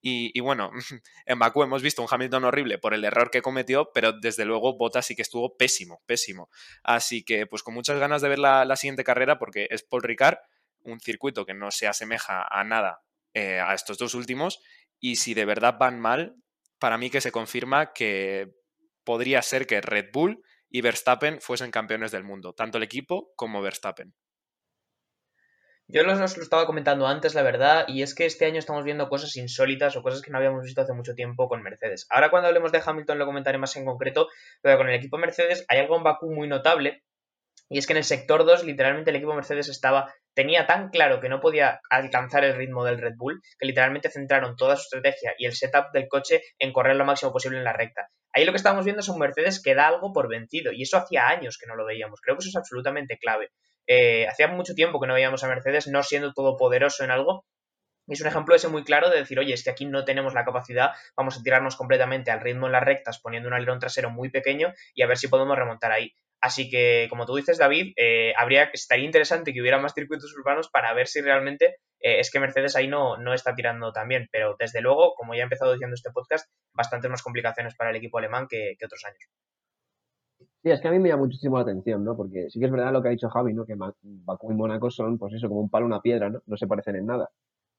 Y, 0.00 0.38
bueno, 0.38 0.70
en 1.26 1.38
Bakú 1.40 1.64
hemos 1.64 1.82
visto 1.82 2.00
un 2.00 2.08
Hamilton 2.08 2.44
horrible 2.44 2.78
por 2.78 2.94
el 2.94 3.04
error 3.04 3.32
que 3.32 3.42
cometió, 3.42 3.90
pero 3.92 4.12
desde 4.12 4.44
luego 4.44 4.76
Bottas 4.76 5.06
sí 5.06 5.16
que 5.16 5.22
estuvo 5.22 5.56
pésimo, 5.56 6.00
pésimo. 6.06 6.48
Así 6.84 7.24
que 7.24 7.48
pues 7.48 7.64
con 7.64 7.74
muchas 7.74 7.98
ganas 7.98 8.22
de 8.22 8.28
ver 8.28 8.38
la, 8.38 8.76
siguiente 8.76 9.02
carrera 9.02 9.36
porque 9.40 9.66
es 9.70 9.82
Paul 9.82 10.04
Ricard, 10.04 10.38
un 10.84 11.00
circuito 11.00 11.44
que 11.44 11.54
no 11.54 11.72
se 11.72 11.88
asemeja 11.88 12.46
a 12.48 12.62
nada 12.62 13.02
eh, 13.34 13.60
a 13.60 13.74
estos 13.74 13.96
dos 13.96 14.14
últimos 14.14 14.60
y 15.02 15.16
si 15.16 15.34
de 15.34 15.44
verdad 15.44 15.76
van 15.78 16.00
mal, 16.00 16.36
para 16.78 16.96
mí 16.96 17.10
que 17.10 17.20
se 17.20 17.32
confirma 17.32 17.92
que 17.92 18.54
podría 19.04 19.42
ser 19.42 19.66
que 19.66 19.80
Red 19.80 20.10
Bull 20.12 20.42
y 20.70 20.80
Verstappen 20.80 21.40
fuesen 21.40 21.72
campeones 21.72 22.12
del 22.12 22.24
mundo, 22.24 22.54
tanto 22.54 22.78
el 22.78 22.84
equipo 22.84 23.32
como 23.36 23.60
Verstappen. 23.60 24.14
Yo 25.88 26.04
los, 26.04 26.18
lo 26.18 26.42
estaba 26.42 26.66
comentando 26.66 27.06
antes, 27.06 27.34
la 27.34 27.42
verdad, 27.42 27.84
y 27.88 28.02
es 28.02 28.14
que 28.14 28.24
este 28.24 28.46
año 28.46 28.60
estamos 28.60 28.84
viendo 28.84 29.08
cosas 29.08 29.36
insólitas 29.36 29.96
o 29.96 30.02
cosas 30.02 30.22
que 30.22 30.30
no 30.30 30.38
habíamos 30.38 30.64
visto 30.64 30.80
hace 30.80 30.94
mucho 30.94 31.14
tiempo 31.14 31.48
con 31.48 31.62
Mercedes. 31.62 32.06
Ahora 32.08 32.30
cuando 32.30 32.46
hablemos 32.46 32.70
de 32.70 32.80
Hamilton 32.84 33.18
lo 33.18 33.26
comentaré 33.26 33.58
más 33.58 33.76
en 33.76 33.84
concreto, 33.84 34.28
pero 34.62 34.78
con 34.78 34.88
el 34.88 34.94
equipo 34.94 35.18
Mercedes 35.18 35.64
hay 35.68 35.80
algo 35.80 35.96
en 35.96 36.04
Bakú 36.04 36.32
muy 36.32 36.46
notable, 36.46 37.02
y 37.68 37.78
es 37.78 37.86
que 37.86 37.92
en 37.92 37.98
el 37.98 38.04
sector 38.04 38.44
2 38.44 38.64
literalmente 38.64 39.10
el 39.10 39.16
equipo 39.16 39.34
Mercedes 39.34 39.68
estaba 39.68 40.12
tenía 40.34 40.66
tan 40.66 40.90
claro 40.90 41.20
que 41.20 41.28
no 41.28 41.40
podía 41.40 41.80
alcanzar 41.90 42.44
el 42.44 42.54
ritmo 42.54 42.84
del 42.84 42.98
Red 42.98 43.14
Bull 43.16 43.40
que 43.58 43.66
literalmente 43.66 44.10
centraron 44.10 44.56
toda 44.56 44.76
su 44.76 44.82
estrategia 44.82 45.34
y 45.38 45.46
el 45.46 45.54
setup 45.54 45.92
del 45.92 46.08
coche 46.08 46.42
en 46.58 46.72
correr 46.72 46.96
lo 46.96 47.04
máximo 47.04 47.32
posible 47.32 47.58
en 47.58 47.64
la 47.64 47.72
recta. 47.72 48.08
Ahí 48.32 48.44
lo 48.44 48.52
que 48.52 48.56
estamos 48.56 48.84
viendo 48.84 49.00
es 49.00 49.08
un 49.08 49.18
Mercedes 49.18 49.62
que 49.62 49.74
da 49.74 49.88
algo 49.88 50.12
por 50.12 50.28
vencido 50.28 50.72
y 50.72 50.82
eso 50.82 50.96
hacía 50.96 51.28
años 51.28 51.58
que 51.58 51.66
no 51.66 51.76
lo 51.76 51.84
veíamos. 51.84 52.20
Creo 52.20 52.36
que 52.36 52.40
eso 52.40 52.48
es 52.48 52.56
absolutamente 52.56 53.18
clave. 53.18 53.50
Eh, 53.86 54.26
hacía 54.26 54.48
mucho 54.48 54.74
tiempo 54.74 55.00
que 55.00 55.06
no 55.06 55.14
veíamos 55.14 55.44
a 55.44 55.48
Mercedes 55.48 55.86
no 55.88 56.02
siendo 56.02 56.32
todopoderoso 56.32 57.04
en 57.04 57.10
algo 57.10 57.44
y 58.06 58.14
es 58.14 58.20
un 58.20 58.26
ejemplo 58.26 58.54
ese 58.54 58.68
muy 58.68 58.84
claro 58.84 59.10
de 59.10 59.18
decir, 59.18 59.38
oye, 59.38 59.54
es 59.54 59.62
que 59.62 59.70
aquí 59.70 59.86
no 59.86 60.04
tenemos 60.04 60.34
la 60.34 60.44
capacidad, 60.44 60.90
vamos 61.16 61.38
a 61.38 61.42
tirarnos 61.42 61.76
completamente 61.76 62.30
al 62.30 62.40
ritmo 62.40 62.66
en 62.66 62.72
las 62.72 62.82
rectas 62.82 63.20
poniendo 63.20 63.48
un 63.48 63.54
alerón 63.54 63.78
trasero 63.78 64.10
muy 64.10 64.30
pequeño 64.30 64.72
y 64.94 65.02
a 65.02 65.06
ver 65.06 65.18
si 65.18 65.28
podemos 65.28 65.56
remontar 65.56 65.92
ahí. 65.92 66.14
Así 66.42 66.68
que, 66.68 67.06
como 67.08 67.24
tú 67.24 67.36
dices, 67.36 67.56
David, 67.56 67.92
eh, 67.96 68.32
habría, 68.36 68.64
estaría 68.72 69.04
interesante 69.04 69.52
que 69.52 69.60
hubiera 69.60 69.80
más 69.80 69.94
circuitos 69.94 70.34
urbanos 70.36 70.68
para 70.68 70.92
ver 70.92 71.06
si 71.06 71.20
realmente 71.20 71.76
eh, 72.00 72.18
es 72.18 72.32
que 72.32 72.40
Mercedes 72.40 72.74
ahí 72.74 72.88
no, 72.88 73.16
no 73.16 73.32
está 73.32 73.54
tirando 73.54 73.92
tan 73.92 74.08
bien. 74.08 74.28
Pero 74.32 74.56
desde 74.58 74.80
luego, 74.80 75.14
como 75.14 75.34
ya 75.34 75.40
he 75.40 75.44
empezado 75.44 75.72
diciendo 75.72 75.94
este 75.94 76.10
podcast, 76.10 76.50
bastantes 76.74 77.08
más 77.08 77.22
complicaciones 77.22 77.76
para 77.76 77.90
el 77.90 77.96
equipo 77.96 78.18
alemán 78.18 78.48
que, 78.50 78.76
otros 78.84 79.04
años. 79.04 79.30
Sí, 80.64 80.70
es 80.70 80.80
que 80.80 80.88
a 80.88 80.90
mí 80.90 80.98
me 80.98 81.10
llama 81.10 81.22
muchísimo 81.22 81.58
la 81.58 81.62
atención, 81.62 82.04
¿no? 82.04 82.16
Porque 82.16 82.50
sí 82.50 82.58
que 82.58 82.66
es 82.66 82.72
verdad 82.72 82.92
lo 82.92 83.02
que 83.02 83.08
ha 83.08 83.12
dicho 83.12 83.28
Javi, 83.28 83.54
¿no? 83.54 83.64
Que 83.64 83.76
Bakú 83.76 84.50
y 84.50 84.56
Mónaco 84.56 84.90
son, 84.90 85.18
pues 85.18 85.34
eso, 85.34 85.48
como 85.48 85.60
un 85.60 85.70
palo, 85.70 85.86
una 85.86 86.02
piedra, 86.02 86.28
¿no? 86.28 86.42
No 86.46 86.56
se 86.56 86.66
parecen 86.66 86.96
en 86.96 87.06
nada. 87.06 87.30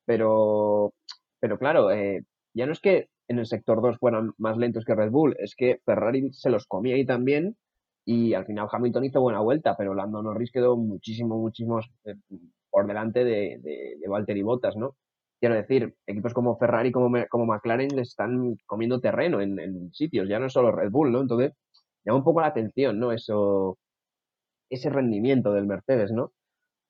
Pero, 0.05 0.93
pero 1.41 1.59
claro, 1.59 1.91
eh, 1.91 2.23
ya 2.53 2.65
no 2.65 2.71
es 2.71 2.79
que 2.79 3.09
en 3.27 3.39
el 3.39 3.45
sector 3.45 3.81
2 3.81 3.97
fueran 3.97 4.31
más 4.37 4.55
lentos 4.55 4.85
que 4.85 4.95
Red 4.95 5.11
Bull, 5.11 5.35
es 5.39 5.53
que 5.55 5.81
Ferrari 5.85 6.31
se 6.31 6.49
los 6.49 6.65
comía 6.65 6.95
ahí 6.95 7.05
también 7.05 7.57
y 8.05 8.33
al 8.33 8.45
final 8.45 8.67
Hamilton 8.71 9.05
hizo 9.05 9.21
buena 9.21 9.39
vuelta, 9.39 9.75
pero 9.77 9.93
Lando 9.93 10.21
Norris 10.21 10.51
quedó 10.51 10.75
muchísimo, 10.77 11.37
muchísimo 11.37 11.79
eh, 12.05 12.15
por 12.69 12.87
delante 12.87 13.23
de, 13.23 13.59
de, 13.61 13.97
de 13.99 14.07
Valtteri 14.07 14.41
Bottas, 14.41 14.75
¿no? 14.75 14.95
Quiero 15.39 15.55
decir, 15.55 15.95
equipos 16.07 16.33
como 16.33 16.57
Ferrari, 16.57 16.91
como, 16.91 17.09
como 17.29 17.45
McLaren, 17.45 17.99
están 17.99 18.57
comiendo 18.65 19.01
terreno 19.01 19.41
en, 19.41 19.59
en, 19.59 19.93
sitios, 19.93 20.27
ya 20.29 20.39
no 20.39 20.49
solo 20.49 20.71
Red 20.71 20.89
Bull, 20.91 21.11
¿no? 21.11 21.21
Entonces, 21.21 21.53
llama 22.05 22.19
un 22.19 22.23
poco 22.23 22.41
la 22.41 22.47
atención, 22.47 22.99
¿no? 22.99 23.11
Eso, 23.11 23.77
ese 24.69 24.89
rendimiento 24.89 25.53
del 25.53 25.67
Mercedes, 25.67 26.11
¿no? 26.11 26.31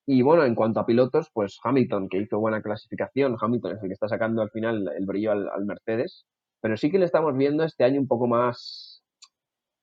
Y 0.06 0.22
bueno, 0.22 0.46
en 0.46 0.56
cuanto 0.56 0.80
a 0.80 0.86
pilotos, 0.86 1.30
pues 1.34 1.60
Hamilton, 1.64 2.10
que 2.10 2.20
hizo 2.20 2.40
buena 2.40 2.62
clasificación, 2.62 3.38
Hamilton 3.40 3.78
es 3.78 3.84
el 3.84 3.90
que 3.90 3.94
está 3.94 4.08
sacando 4.08 4.42
al 4.42 4.52
final 4.52 4.90
el 4.98 5.06
brillo 5.06 5.32
al, 5.32 5.50
al 5.50 5.66
Mercedes, 5.66 6.26
pero 6.62 6.78
sí 6.78 6.92
que 6.92 7.00
le 7.00 7.06
estamos 7.06 7.36
viendo 7.38 7.64
este 7.64 7.84
año 7.84 8.00
un 8.02 8.08
poco 8.08 8.28
más, 8.28 9.04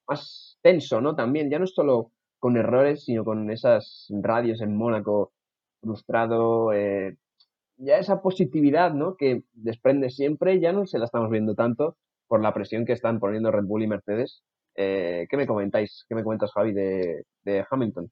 más 0.09 0.50
tenso, 0.63 1.01
¿no? 1.01 1.15
También, 1.17 1.51
ya 1.51 1.59
no 1.59 1.67
solo 1.67 2.13
con 2.39 2.57
errores, 2.57 3.05
sino 3.05 3.25
con 3.25 3.51
esas 3.51 4.07
radios 4.23 4.61
en 4.63 4.77
Mónaco 4.77 5.33
frustrado, 5.83 6.73
eh, 6.73 7.17
ya 7.79 7.99
esa 7.99 8.23
positividad, 8.23 8.93
¿no? 8.95 9.17
Que 9.17 9.43
desprende 9.53 10.11
siempre, 10.11 10.61
ya 10.61 10.73
no 10.73 10.87
se 10.87 10.99
la 10.99 11.07
estamos 11.07 11.31
viendo 11.31 11.55
tanto 11.55 11.97
por 12.29 12.43
la 12.43 12.55
presión 12.55 12.85
que 12.85 12.93
están 12.93 13.21
poniendo 13.21 13.51
Red 13.51 13.65
Bull 13.65 13.83
y 13.83 13.87
Mercedes. 13.89 14.43
Eh, 14.77 15.27
¿Qué 15.31 15.37
me 15.37 15.47
comentáis? 15.47 16.05
¿Qué 16.09 16.15
me 16.15 16.25
comentas, 16.25 16.53
Javi, 16.53 16.73
de, 16.73 17.25
de 17.45 17.65
Hamilton? 17.71 18.11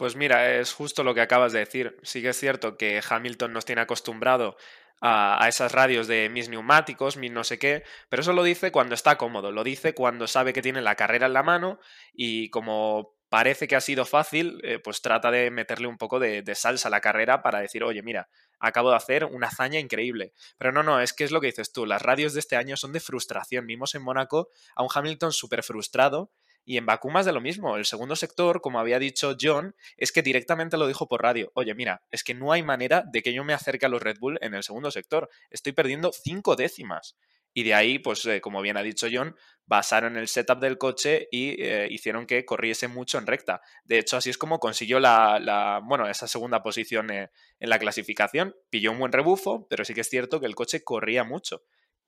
Pues 0.00 0.16
mira, 0.16 0.56
es 0.56 0.72
justo 0.72 1.04
lo 1.04 1.12
que 1.14 1.20
acabas 1.20 1.52
de 1.52 1.58
decir. 1.58 1.98
Sí 2.02 2.22
que 2.22 2.30
es 2.30 2.38
cierto 2.38 2.78
que 2.78 3.02
Hamilton 3.06 3.52
nos 3.52 3.66
tiene 3.66 3.82
acostumbrado 3.82 4.56
a, 5.02 5.46
esas 5.46 5.72
radios 5.72 6.06
de 6.06 6.30
mis 6.30 6.48
neumáticos, 6.48 7.18
mis 7.18 7.30
no 7.30 7.44
sé 7.44 7.58
qué, 7.58 7.84
pero 8.08 8.22
eso 8.22 8.32
lo 8.32 8.42
dice 8.42 8.72
cuando 8.72 8.94
está 8.94 9.18
cómodo, 9.18 9.52
lo 9.52 9.62
dice 9.62 9.92
cuando 9.92 10.26
sabe 10.26 10.54
que 10.54 10.62
tiene 10.62 10.80
la 10.80 10.94
carrera 10.94 11.26
en 11.26 11.34
la 11.34 11.42
mano 11.42 11.80
y 12.14 12.48
como 12.48 13.14
parece 13.28 13.68
que 13.68 13.76
ha 13.76 13.82
sido 13.82 14.06
fácil, 14.06 14.62
eh, 14.64 14.78
pues 14.78 15.02
trata 15.02 15.30
de 15.30 15.50
meterle 15.50 15.86
un 15.86 15.98
poco 15.98 16.18
de, 16.18 16.40
de, 16.40 16.54
salsa 16.54 16.88
a 16.88 16.90
la 16.90 17.02
carrera 17.02 17.42
para 17.42 17.60
decir, 17.60 17.84
oye, 17.84 18.02
mira, 18.02 18.30
acabo 18.58 18.88
de 18.88 18.96
hacer 18.96 19.26
una 19.26 19.48
hazaña 19.48 19.80
increíble. 19.80 20.32
Pero 20.56 20.72
no, 20.72 20.82
no, 20.82 21.02
es 21.02 21.12
que 21.12 21.24
es 21.24 21.30
lo 21.30 21.42
que 21.42 21.48
dices 21.48 21.72
tú, 21.72 21.84
las 21.84 22.00
radios 22.00 22.32
de 22.32 22.40
este 22.40 22.56
año 22.56 22.78
son 22.78 22.94
de 22.94 23.00
frustración. 23.00 23.66
Vimos 23.66 23.94
en 23.94 24.02
Mónaco 24.02 24.48
a 24.74 24.82
un 24.82 24.88
Hamilton 24.94 25.32
súper 25.32 25.62
frustrado 25.62 26.32
y 26.64 26.76
en 26.76 26.84
más 26.84 27.26
de 27.26 27.32
lo 27.32 27.40
mismo. 27.40 27.76
El 27.76 27.84
segundo 27.84 28.16
sector, 28.16 28.60
como 28.60 28.78
había 28.78 28.98
dicho 28.98 29.36
John, 29.40 29.74
es 29.96 30.12
que 30.12 30.22
directamente 30.22 30.76
lo 30.76 30.86
dijo 30.86 31.08
por 31.08 31.22
radio. 31.22 31.50
Oye, 31.54 31.74
mira, 31.74 32.02
es 32.10 32.22
que 32.22 32.34
no 32.34 32.52
hay 32.52 32.62
manera 32.62 33.04
de 33.10 33.22
que 33.22 33.32
yo 33.32 33.44
me 33.44 33.54
acerque 33.54 33.86
a 33.86 33.88
los 33.88 34.02
Red 34.02 34.18
Bull 34.20 34.38
en 34.40 34.54
el 34.54 34.62
segundo 34.62 34.90
sector. 34.90 35.28
Estoy 35.50 35.72
perdiendo 35.72 36.12
cinco 36.12 36.56
décimas. 36.56 37.16
Y 37.52 37.64
de 37.64 37.74
ahí, 37.74 37.98
pues 37.98 38.24
eh, 38.26 38.40
como 38.40 38.62
bien 38.62 38.76
ha 38.76 38.82
dicho 38.82 39.08
John, 39.12 39.34
basaron 39.66 40.16
el 40.16 40.28
setup 40.28 40.60
del 40.60 40.78
coche 40.78 41.26
y 41.32 41.60
eh, 41.62 41.88
hicieron 41.90 42.26
que 42.26 42.44
corriese 42.44 42.86
mucho 42.86 43.18
en 43.18 43.26
recta. 43.26 43.60
De 43.84 43.98
hecho, 43.98 44.16
así 44.16 44.30
es 44.30 44.38
como 44.38 44.60
consiguió 44.60 45.00
la, 45.00 45.40
la 45.40 45.80
bueno, 45.82 46.08
esa 46.08 46.28
segunda 46.28 46.62
posición 46.62 47.10
eh, 47.10 47.30
en 47.58 47.70
la 47.70 47.78
clasificación. 47.78 48.54
Pilló 48.70 48.92
un 48.92 49.00
buen 49.00 49.12
rebufo, 49.12 49.66
pero 49.68 49.84
sí 49.84 49.94
que 49.94 50.02
es 50.02 50.08
cierto 50.08 50.38
que 50.38 50.46
el 50.46 50.54
coche 50.54 50.84
corría 50.84 51.24
mucho. 51.24 51.62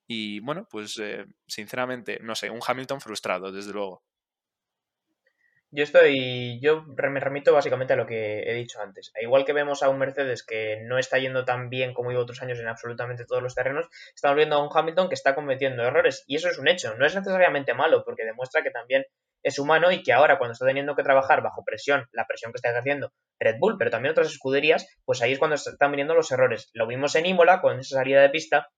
Y 0.07 0.41
bueno, 0.41 0.69
pues 0.71 1.01
sinceramente, 1.47 2.19
no 2.23 2.35
sé, 2.35 2.51
un 2.51 2.61
Hamilton 2.65 3.01
frustrado, 3.01 3.51
desde 3.51 3.73
luego. 3.73 4.03
Yo 5.75 5.85
estoy, 5.85 6.61
yo 6.61 6.85
me 6.85 7.19
remito 7.19 7.55
básicamente 7.55 7.95
a 7.95 7.97
lo 7.97 8.07
que 8.07 8.43
he 8.43 8.52
dicho 8.52 8.79
antes. 8.83 9.11
Igual 9.19 9.47
que 9.47 9.55
vemos 9.55 9.83
a 9.83 9.88
un 9.88 9.99
Mercedes 9.99 10.45
que 10.45 10.83
no 10.83 10.99
está 10.99 11.19
yendo 11.19 11.47
tan 11.47 11.71
bien 11.71 11.95
como 11.95 12.12
iba 12.12 12.21
otros 12.21 12.43
años 12.43 12.59
en 12.61 12.69
absolutamente 12.69 13.25
todos 13.25 13.43
los 13.43 13.55
terrenos, 13.55 13.88
estamos 14.14 14.37
viendo 14.37 14.57
a 14.57 14.62
un 14.62 14.69
Hamilton 14.71 15.09
que 15.09 15.14
está 15.14 15.35
cometiendo 15.35 15.83
errores. 15.83 16.25
Y 16.26 16.37
eso 16.37 16.50
es 16.50 16.59
un 16.59 16.69
hecho. 16.69 16.95
No 16.99 17.07
es 17.07 17.14
necesariamente 17.14 17.73
malo, 17.73 18.05
porque 18.05 18.26
demuestra 18.26 18.62
que 18.62 18.71
también 18.71 19.07
es 19.43 19.59
humano 19.59 19.91
y 19.91 20.02
que 20.02 20.12
ahora 20.12 20.37
cuando 20.37 20.52
está 20.52 20.67
teniendo 20.67 20.95
que 20.95 21.02
trabajar 21.02 21.43
bajo 21.43 21.64
presión, 21.64 22.07
la 22.12 22.26
presión 22.26 22.52
que 22.52 22.57
está 22.57 22.69
ejerciendo 22.69 23.14
Red 23.41 23.57
Bull, 23.59 23.76
pero 23.79 23.91
también 23.91 24.12
otras 24.12 24.26
escuderías, 24.26 24.87
pues 25.07 25.23
ahí 25.23 25.33
es 25.33 25.38
cuando 25.38 25.55
están 25.55 25.91
viniendo 25.91 26.14
los 26.14 26.31
errores. 26.33 26.69
Lo 26.75 26.87
vimos 26.87 27.14
en 27.14 27.25
Imola 27.25 27.62
con 27.62 27.81
esa 27.81 27.97
salida 27.97 28.21
de 28.21 28.29
pista, 28.29 28.69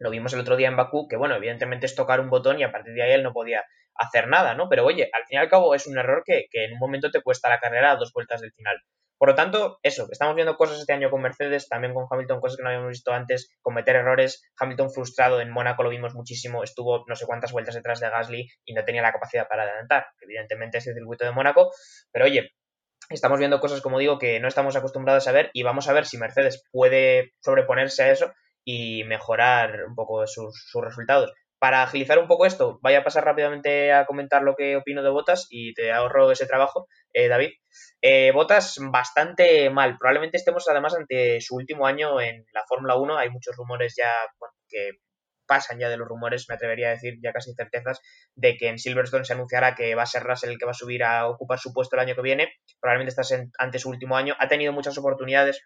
lo 0.00 0.10
vimos 0.10 0.32
el 0.32 0.40
otro 0.40 0.56
día 0.56 0.66
en 0.66 0.76
Bakú, 0.76 1.06
que 1.06 1.16
bueno, 1.16 1.36
evidentemente 1.36 1.86
es 1.86 1.94
tocar 1.94 2.18
un 2.18 2.30
botón 2.30 2.58
y 2.58 2.64
a 2.64 2.72
partir 2.72 2.94
de 2.94 3.02
ahí 3.04 3.12
él 3.12 3.22
no 3.22 3.32
podía 3.32 3.64
hacer 4.02 4.28
nada, 4.28 4.54
¿no? 4.54 4.68
Pero 4.68 4.84
oye, 4.84 5.08
al 5.12 5.24
fin 5.26 5.36
y 5.36 5.40
al 5.40 5.48
cabo 5.48 5.74
es 5.74 5.86
un 5.86 5.98
error 5.98 6.22
que, 6.24 6.46
en 6.52 6.72
un 6.74 6.78
momento 6.78 7.10
te 7.10 7.22
cuesta 7.22 7.48
la 7.48 7.58
carrera 7.58 7.92
a 7.92 7.96
dos 7.96 8.12
vueltas 8.12 8.40
del 8.40 8.52
final. 8.52 8.76
Por 9.18 9.28
lo 9.28 9.34
tanto, 9.36 9.78
eso, 9.84 10.08
estamos 10.10 10.34
viendo 10.34 10.56
cosas 10.56 10.80
este 10.80 10.92
año 10.92 11.08
con 11.08 11.22
Mercedes, 11.22 11.68
también 11.68 11.94
con 11.94 12.06
Hamilton, 12.10 12.40
cosas 12.40 12.56
que 12.56 12.64
no 12.64 12.70
habíamos 12.70 12.88
visto 12.88 13.12
antes, 13.12 13.54
cometer 13.60 13.94
errores. 13.94 14.42
Hamilton 14.58 14.90
frustrado 14.90 15.40
en 15.40 15.50
Mónaco 15.50 15.84
lo 15.84 15.90
vimos 15.90 16.14
muchísimo, 16.14 16.64
estuvo 16.64 17.04
no 17.06 17.14
sé 17.14 17.24
cuántas 17.24 17.52
vueltas 17.52 17.76
detrás 17.76 18.00
de 18.00 18.10
Gasly 18.10 18.48
y 18.64 18.74
no 18.74 18.84
tenía 18.84 19.00
la 19.00 19.12
capacidad 19.12 19.46
para 19.46 19.62
adelantar. 19.62 20.06
Evidentemente 20.20 20.78
es 20.78 20.86
el 20.88 20.94
circuito 20.94 21.24
de 21.24 21.30
Mónaco, 21.30 21.70
pero 22.10 22.24
oye, 22.24 22.50
estamos 23.10 23.38
viendo 23.38 23.60
cosas, 23.60 23.80
como 23.80 24.00
digo, 24.00 24.18
que 24.18 24.40
no 24.40 24.48
estamos 24.48 24.74
acostumbrados 24.74 25.28
a 25.28 25.32
ver 25.32 25.50
y 25.52 25.62
vamos 25.62 25.88
a 25.88 25.92
ver 25.92 26.04
si 26.04 26.18
Mercedes 26.18 26.64
puede 26.72 27.32
sobreponerse 27.44 28.02
a 28.02 28.10
eso 28.10 28.32
y 28.64 29.04
mejorar 29.04 29.84
un 29.86 29.94
poco 29.94 30.26
sus 30.26 30.52
resultados. 30.80 31.32
Para 31.62 31.84
agilizar 31.84 32.18
un 32.18 32.26
poco 32.26 32.44
esto, 32.44 32.80
voy 32.82 32.94
a 32.94 33.04
pasar 33.04 33.24
rápidamente 33.24 33.92
a 33.92 34.04
comentar 34.04 34.42
lo 34.42 34.56
que 34.56 34.74
opino 34.74 35.00
de 35.00 35.10
Botas 35.10 35.46
y 35.48 35.74
te 35.74 35.92
ahorro 35.92 36.32
ese 36.32 36.44
trabajo, 36.44 36.88
eh, 37.12 37.28
David. 37.28 37.50
Eh, 38.00 38.32
Botas 38.32 38.80
bastante 38.90 39.70
mal. 39.70 39.96
Probablemente 39.96 40.38
estemos 40.38 40.68
además 40.68 40.96
ante 40.96 41.40
su 41.40 41.54
último 41.54 41.86
año 41.86 42.20
en 42.20 42.44
la 42.52 42.64
Fórmula 42.66 42.96
1. 42.96 43.16
Hay 43.16 43.30
muchos 43.30 43.54
rumores 43.54 43.94
ya 43.96 44.12
que 44.68 44.90
pasan 45.46 45.78
ya 45.78 45.88
de 45.88 45.98
los 45.98 46.08
rumores, 46.08 46.46
me 46.48 46.56
atrevería 46.56 46.88
a 46.88 46.94
decir 46.94 47.20
ya 47.22 47.32
casi 47.32 47.54
certezas, 47.54 48.00
de 48.34 48.56
que 48.56 48.66
en 48.66 48.80
Silverstone 48.80 49.24
se 49.24 49.34
anunciará 49.34 49.76
que 49.76 49.94
va 49.94 50.02
a 50.02 50.06
ser 50.06 50.24
Russell 50.24 50.50
el 50.50 50.58
que 50.58 50.64
va 50.64 50.72
a 50.72 50.74
subir 50.74 51.04
a 51.04 51.28
ocupar 51.28 51.60
su 51.60 51.72
puesto 51.72 51.94
el 51.94 52.00
año 52.00 52.16
que 52.16 52.22
viene. 52.22 52.52
Probablemente 52.80 53.10
estás 53.10 53.40
ante 53.58 53.78
su 53.78 53.88
último 53.88 54.16
año. 54.16 54.34
Ha 54.40 54.48
tenido 54.48 54.72
muchas 54.72 54.98
oportunidades, 54.98 55.62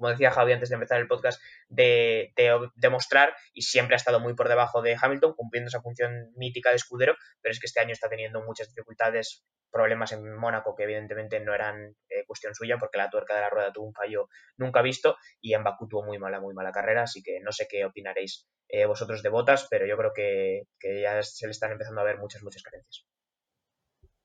como 0.00 0.10
decía 0.10 0.30
Javi 0.30 0.52
antes 0.52 0.70
de 0.70 0.76
empezar 0.76 0.98
el 0.98 1.06
podcast, 1.06 1.42
de, 1.68 2.32
demostrar 2.74 3.34
y 3.52 3.62
siempre 3.62 3.94
ha 3.94 3.98
estado 3.98 4.18
muy 4.18 4.34
por 4.34 4.48
debajo 4.48 4.80
de 4.80 4.96
Hamilton, 5.00 5.34
cumpliendo 5.34 5.68
esa 5.68 5.82
función 5.82 6.32
mítica 6.36 6.70
de 6.70 6.76
escudero, 6.76 7.16
pero 7.42 7.52
es 7.52 7.60
que 7.60 7.66
este 7.66 7.80
año 7.80 7.92
está 7.92 8.08
teniendo 8.08 8.42
muchas 8.42 8.68
dificultades, 8.68 9.44
problemas 9.70 10.12
en 10.12 10.34
Mónaco 10.36 10.74
que 10.74 10.84
evidentemente 10.84 11.38
no 11.38 11.54
eran 11.54 11.94
eh, 12.08 12.24
cuestión 12.26 12.54
suya 12.54 12.78
porque 12.78 12.96
la 12.96 13.10
tuerca 13.10 13.34
de 13.34 13.42
la 13.42 13.50
rueda 13.50 13.72
tuvo 13.72 13.86
un 13.86 13.92
fallo 13.92 14.28
nunca 14.56 14.82
visto 14.82 15.16
y 15.40 15.52
en 15.52 15.62
Bakú 15.62 15.86
tuvo 15.86 16.02
muy 16.02 16.18
mala, 16.18 16.40
muy 16.40 16.54
mala 16.54 16.72
carrera, 16.72 17.02
así 17.02 17.22
que 17.22 17.38
no 17.40 17.52
sé 17.52 17.66
qué 17.68 17.84
opinaréis 17.84 18.48
eh, 18.70 18.86
vosotros 18.86 19.22
de 19.22 19.28
Botas, 19.28 19.68
pero 19.70 19.86
yo 19.86 19.98
creo 19.98 20.12
que, 20.14 20.64
ya 20.82 21.22
se 21.22 21.46
le 21.46 21.50
están 21.50 21.72
empezando 21.72 22.00
a 22.00 22.04
ver 22.04 22.18
muchas, 22.18 22.42
muchas 22.42 22.62
carencias. 22.62 23.06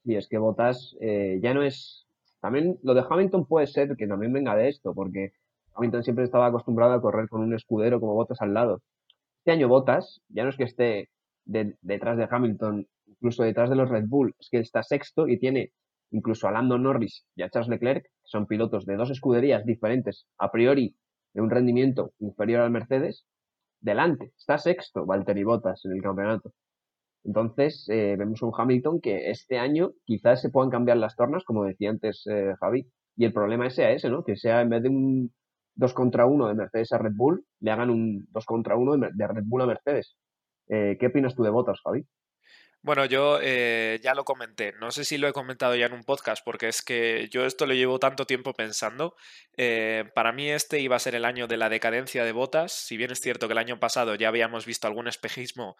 Sí, 0.05 0.15
es 0.15 0.29
que 0.29 0.37
Botas 0.37 0.95
eh, 1.01 1.37
ya 1.43 1.53
no 1.53 1.63
es... 1.63 2.07
También 2.39 2.79
lo 2.81 2.93
de 2.93 3.03
Hamilton 3.07 3.45
puede 3.45 3.67
ser 3.67 3.95
que 3.97 4.07
también 4.07 4.31
venga 4.31 4.55
de 4.55 4.69
esto, 4.69 4.93
porque 4.93 5.33
Hamilton 5.75 6.03
siempre 6.03 6.25
estaba 6.25 6.47
acostumbrado 6.47 6.93
a 6.93 7.01
correr 7.01 7.27
con 7.29 7.41
un 7.41 7.53
escudero 7.53 7.99
como 7.99 8.13
Botas 8.13 8.41
al 8.41 8.53
lado. 8.53 8.81
Este 9.39 9.51
año 9.51 9.67
Botas, 9.67 10.21
ya 10.29 10.43
no 10.43 10.49
es 10.49 10.57
que 10.57 10.63
esté 10.63 11.09
detrás 11.45 12.17
de 12.17 12.27
Hamilton 12.29 12.87
incluso 13.07 13.43
detrás 13.43 13.69
de 13.69 13.75
los 13.75 13.89
Red 13.89 14.05
Bull, 14.07 14.33
es 14.39 14.49
que 14.49 14.59
está 14.59 14.83
sexto 14.83 15.27
y 15.27 15.37
tiene 15.37 15.71
incluso 16.11 16.47
a 16.47 16.51
Lando 16.51 16.77
Norris 16.77 17.25
y 17.35 17.43
a 17.43 17.49
Charles 17.49 17.69
Leclerc, 17.69 18.03
que 18.03 18.09
son 18.23 18.47
pilotos 18.47 18.85
de 18.85 18.95
dos 18.95 19.09
escuderías 19.11 19.65
diferentes, 19.65 20.25
a 20.37 20.51
priori 20.51 20.95
de 21.33 21.41
un 21.41 21.49
rendimiento 21.49 22.13
inferior 22.19 22.61
al 22.61 22.71
Mercedes, 22.71 23.25
delante. 23.81 24.31
Está 24.37 24.57
sexto 24.57 25.05
Valtteri 25.05 25.43
Bottas 25.43 25.83
en 25.85 25.91
el 25.91 26.01
campeonato. 26.01 26.53
Entonces, 27.23 27.87
eh, 27.89 28.15
vemos 28.17 28.41
un 28.41 28.51
Hamilton 28.55 29.01
que 29.01 29.31
este 29.31 29.57
año 29.57 29.91
quizás 30.05 30.41
se 30.41 30.49
puedan 30.49 30.69
cambiar 30.69 30.97
las 30.97 31.15
tornas, 31.15 31.43
como 31.43 31.65
decía 31.65 31.89
antes 31.89 32.23
eh, 32.27 32.53
Javi, 32.59 32.87
y 33.17 33.25
el 33.25 33.33
problema 33.33 33.69
sea 33.69 33.91
ese, 33.91 34.09
¿no? 34.09 34.23
Que 34.23 34.35
sea 34.35 34.61
en 34.61 34.69
vez 34.69 34.83
de 34.83 34.89
un 34.89 35.33
2 35.75 35.93
contra 35.93 36.25
1 36.25 36.47
de 36.47 36.53
Mercedes 36.55 36.91
a 36.93 36.97
Red 36.97 37.13
Bull, 37.15 37.45
le 37.59 37.71
hagan 37.71 37.89
un 37.89 38.27
2 38.31 38.45
contra 38.45 38.75
1 38.75 39.09
de 39.13 39.27
Red 39.27 39.43
Bull 39.45 39.61
a 39.61 39.67
Mercedes. 39.67 40.15
Eh, 40.67 40.97
¿Qué 40.99 41.07
opinas 41.07 41.35
tú 41.35 41.43
de 41.43 41.49
Bottas, 41.49 41.79
Javi? 41.83 42.05
Bueno, 42.81 43.05
yo 43.05 43.39
eh, 43.41 43.99
ya 44.03 44.13
lo 44.13 44.25
comenté, 44.25 44.73
no 44.79 44.91
sé 44.91 45.05
si 45.05 45.17
lo 45.17 45.27
he 45.27 45.33
comentado 45.33 45.75
ya 45.75 45.87
en 45.87 45.93
un 45.93 46.03
podcast, 46.03 46.45
porque 46.45 46.67
es 46.67 46.83
que 46.83 47.27
yo 47.31 47.43
esto 47.47 47.65
lo 47.65 47.73
llevo 47.73 47.97
tanto 47.97 48.25
tiempo 48.25 48.53
pensando. 48.53 49.15
Eh, 49.57 50.03
para 50.13 50.31
mí 50.31 50.51
este 50.51 50.79
iba 50.79 50.95
a 50.95 50.99
ser 50.99 51.15
el 51.15 51.25
año 51.25 51.47
de 51.47 51.57
la 51.57 51.69
decadencia 51.69 52.23
de 52.23 52.31
botas, 52.31 52.73
si 52.73 52.95
bien 52.95 53.09
es 53.09 53.21
cierto 53.21 53.47
que 53.47 53.53
el 53.53 53.57
año 53.57 53.79
pasado 53.79 54.13
ya 54.13 54.27
habíamos 54.27 54.67
visto 54.67 54.85
algún 54.85 55.07
espejismo, 55.07 55.77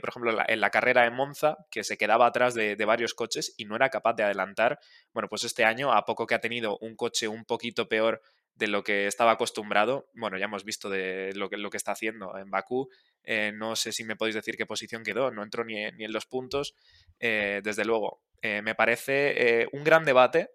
por 0.00 0.08
ejemplo, 0.08 0.34
en 0.48 0.60
la, 0.60 0.70
carrera 0.70 1.02
de 1.02 1.10
Monza, 1.10 1.58
que 1.70 1.84
se 1.84 1.98
quedaba 1.98 2.26
atrás 2.26 2.54
de, 2.54 2.74
de, 2.74 2.84
varios 2.86 3.12
coches 3.12 3.54
y 3.58 3.66
no 3.66 3.76
era 3.76 3.90
capaz 3.90 4.14
de 4.14 4.24
adelantar. 4.24 4.78
Bueno, 5.12 5.28
pues 5.28 5.44
este 5.44 5.64
año, 5.64 5.92
a 5.92 6.06
poco 6.06 6.26
que 6.26 6.34
ha 6.34 6.40
tenido 6.40 6.78
un 6.80 6.96
coche 6.96 7.28
un 7.28 7.44
poquito 7.44 7.86
peor 7.86 8.22
de 8.56 8.68
lo 8.68 8.82
que 8.82 9.06
estaba 9.06 9.32
acostumbrado. 9.32 10.08
Bueno, 10.14 10.38
ya 10.38 10.46
hemos 10.46 10.64
visto 10.64 10.88
de 10.88 11.32
lo 11.34 11.48
que, 11.48 11.58
lo 11.58 11.70
que 11.70 11.76
está 11.76 11.92
haciendo 11.92 12.36
en 12.38 12.50
Bakú. 12.50 12.88
Eh, 13.22 13.52
no 13.54 13.76
sé 13.76 13.92
si 13.92 14.02
me 14.02 14.16
podéis 14.16 14.34
decir 14.34 14.56
qué 14.56 14.66
posición 14.66 15.04
quedó, 15.04 15.30
no 15.30 15.42
entró 15.42 15.64
ni, 15.64 15.84
en 15.84 16.12
los 16.12 16.26
puntos. 16.26 16.74
Eh, 17.20 17.60
desde 17.62 17.84
luego, 17.84 18.22
eh, 18.42 18.62
me 18.62 18.74
parece 18.74 19.68
un 19.72 19.84
gran 19.84 20.04
debate 20.04 20.50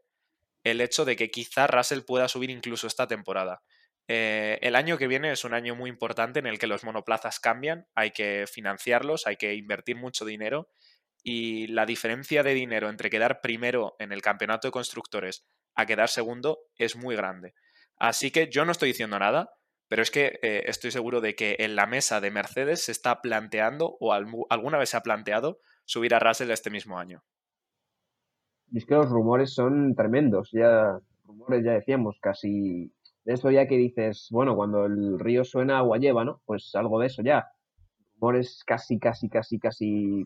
el 0.63 0.81
hecho 0.81 1.05
de 1.05 1.15
que 1.15 1.31
quizá 1.31 1.67
Russell 1.67 2.01
pueda 2.01 2.27
subir 2.27 2.49
incluso 2.49 2.87
esta 2.87 3.07
temporada. 3.07 3.61
el 4.07 4.75
año 4.75 4.97
que 4.97 5.07
viene 5.07 5.31
es 5.31 5.45
un 5.45 5.53
año 5.53 5.75
muy 5.75 5.89
importante 5.89 6.39
en 6.39 6.47
el 6.47 6.59
que 6.59 6.67
los 6.67 6.83
monoplazas 6.83 7.39
cambian, 7.39 7.87
hay 7.95 8.11
que 8.11 8.45
financiarlos, 8.51 9.25
hay 9.25 9.37
que 9.37 9.53
invertir 9.53 9.95
mucho 9.95 10.25
dinero 10.25 10.69
y 11.23 11.67
la 11.67 11.85
diferencia 11.85 12.43
de 12.43 12.53
dinero 12.53 12.89
entre 12.89 13.09
quedar 13.09 13.41
primero 13.41 13.95
en 13.99 14.11
el 14.11 14.21
campeonato 14.21 14.67
de 14.67 14.71
constructores 14.71 15.45
a 15.75 15.85
quedar 15.85 16.09
segundo 16.09 16.59
es 16.77 16.95
muy 16.95 17.15
grande. 17.15 17.53
Así 18.01 18.31
que 18.31 18.49
yo 18.49 18.65
no 18.65 18.71
estoy 18.71 18.87
diciendo 18.89 19.19
nada, 19.19 19.51
pero 19.87 20.01
es 20.01 20.09
que 20.09 20.39
eh, 20.41 20.63
estoy 20.65 20.89
seguro 20.89 21.21
de 21.21 21.35
que 21.35 21.57
en 21.59 21.75
la 21.75 21.85
mesa 21.85 22.19
de 22.19 22.31
Mercedes 22.31 22.85
se 22.85 22.91
está 22.91 23.21
planteando 23.21 23.95
o 23.99 24.11
alguna 24.11 24.79
vez 24.79 24.89
se 24.89 24.97
ha 24.97 25.01
planteado 25.01 25.59
subir 25.85 26.15
a 26.15 26.19
Russell 26.19 26.49
este 26.49 26.71
mismo 26.71 26.97
año. 26.97 27.21
Es 28.73 28.87
que 28.87 28.95
los 28.95 29.07
rumores 29.07 29.53
son 29.53 29.93
tremendos, 29.93 30.49
ya 30.51 30.97
rumores 31.25 31.63
ya 31.63 31.73
decíamos, 31.73 32.17
casi 32.19 32.91
de 33.23 33.33
eso 33.33 33.51
ya 33.51 33.67
que 33.67 33.77
dices, 33.77 34.29
bueno, 34.31 34.55
cuando 34.55 34.87
el 34.87 35.19
río 35.19 35.43
suena 35.43 35.77
agua 35.77 35.99
lleva, 35.99 36.25
¿no? 36.25 36.41
Pues 36.45 36.73
algo 36.73 36.99
de 36.99 37.05
eso 37.05 37.21
ya. 37.21 37.49
Rumores 38.15 38.63
casi, 38.65 38.97
casi, 38.97 39.29
casi, 39.29 39.59
casi 39.59 40.25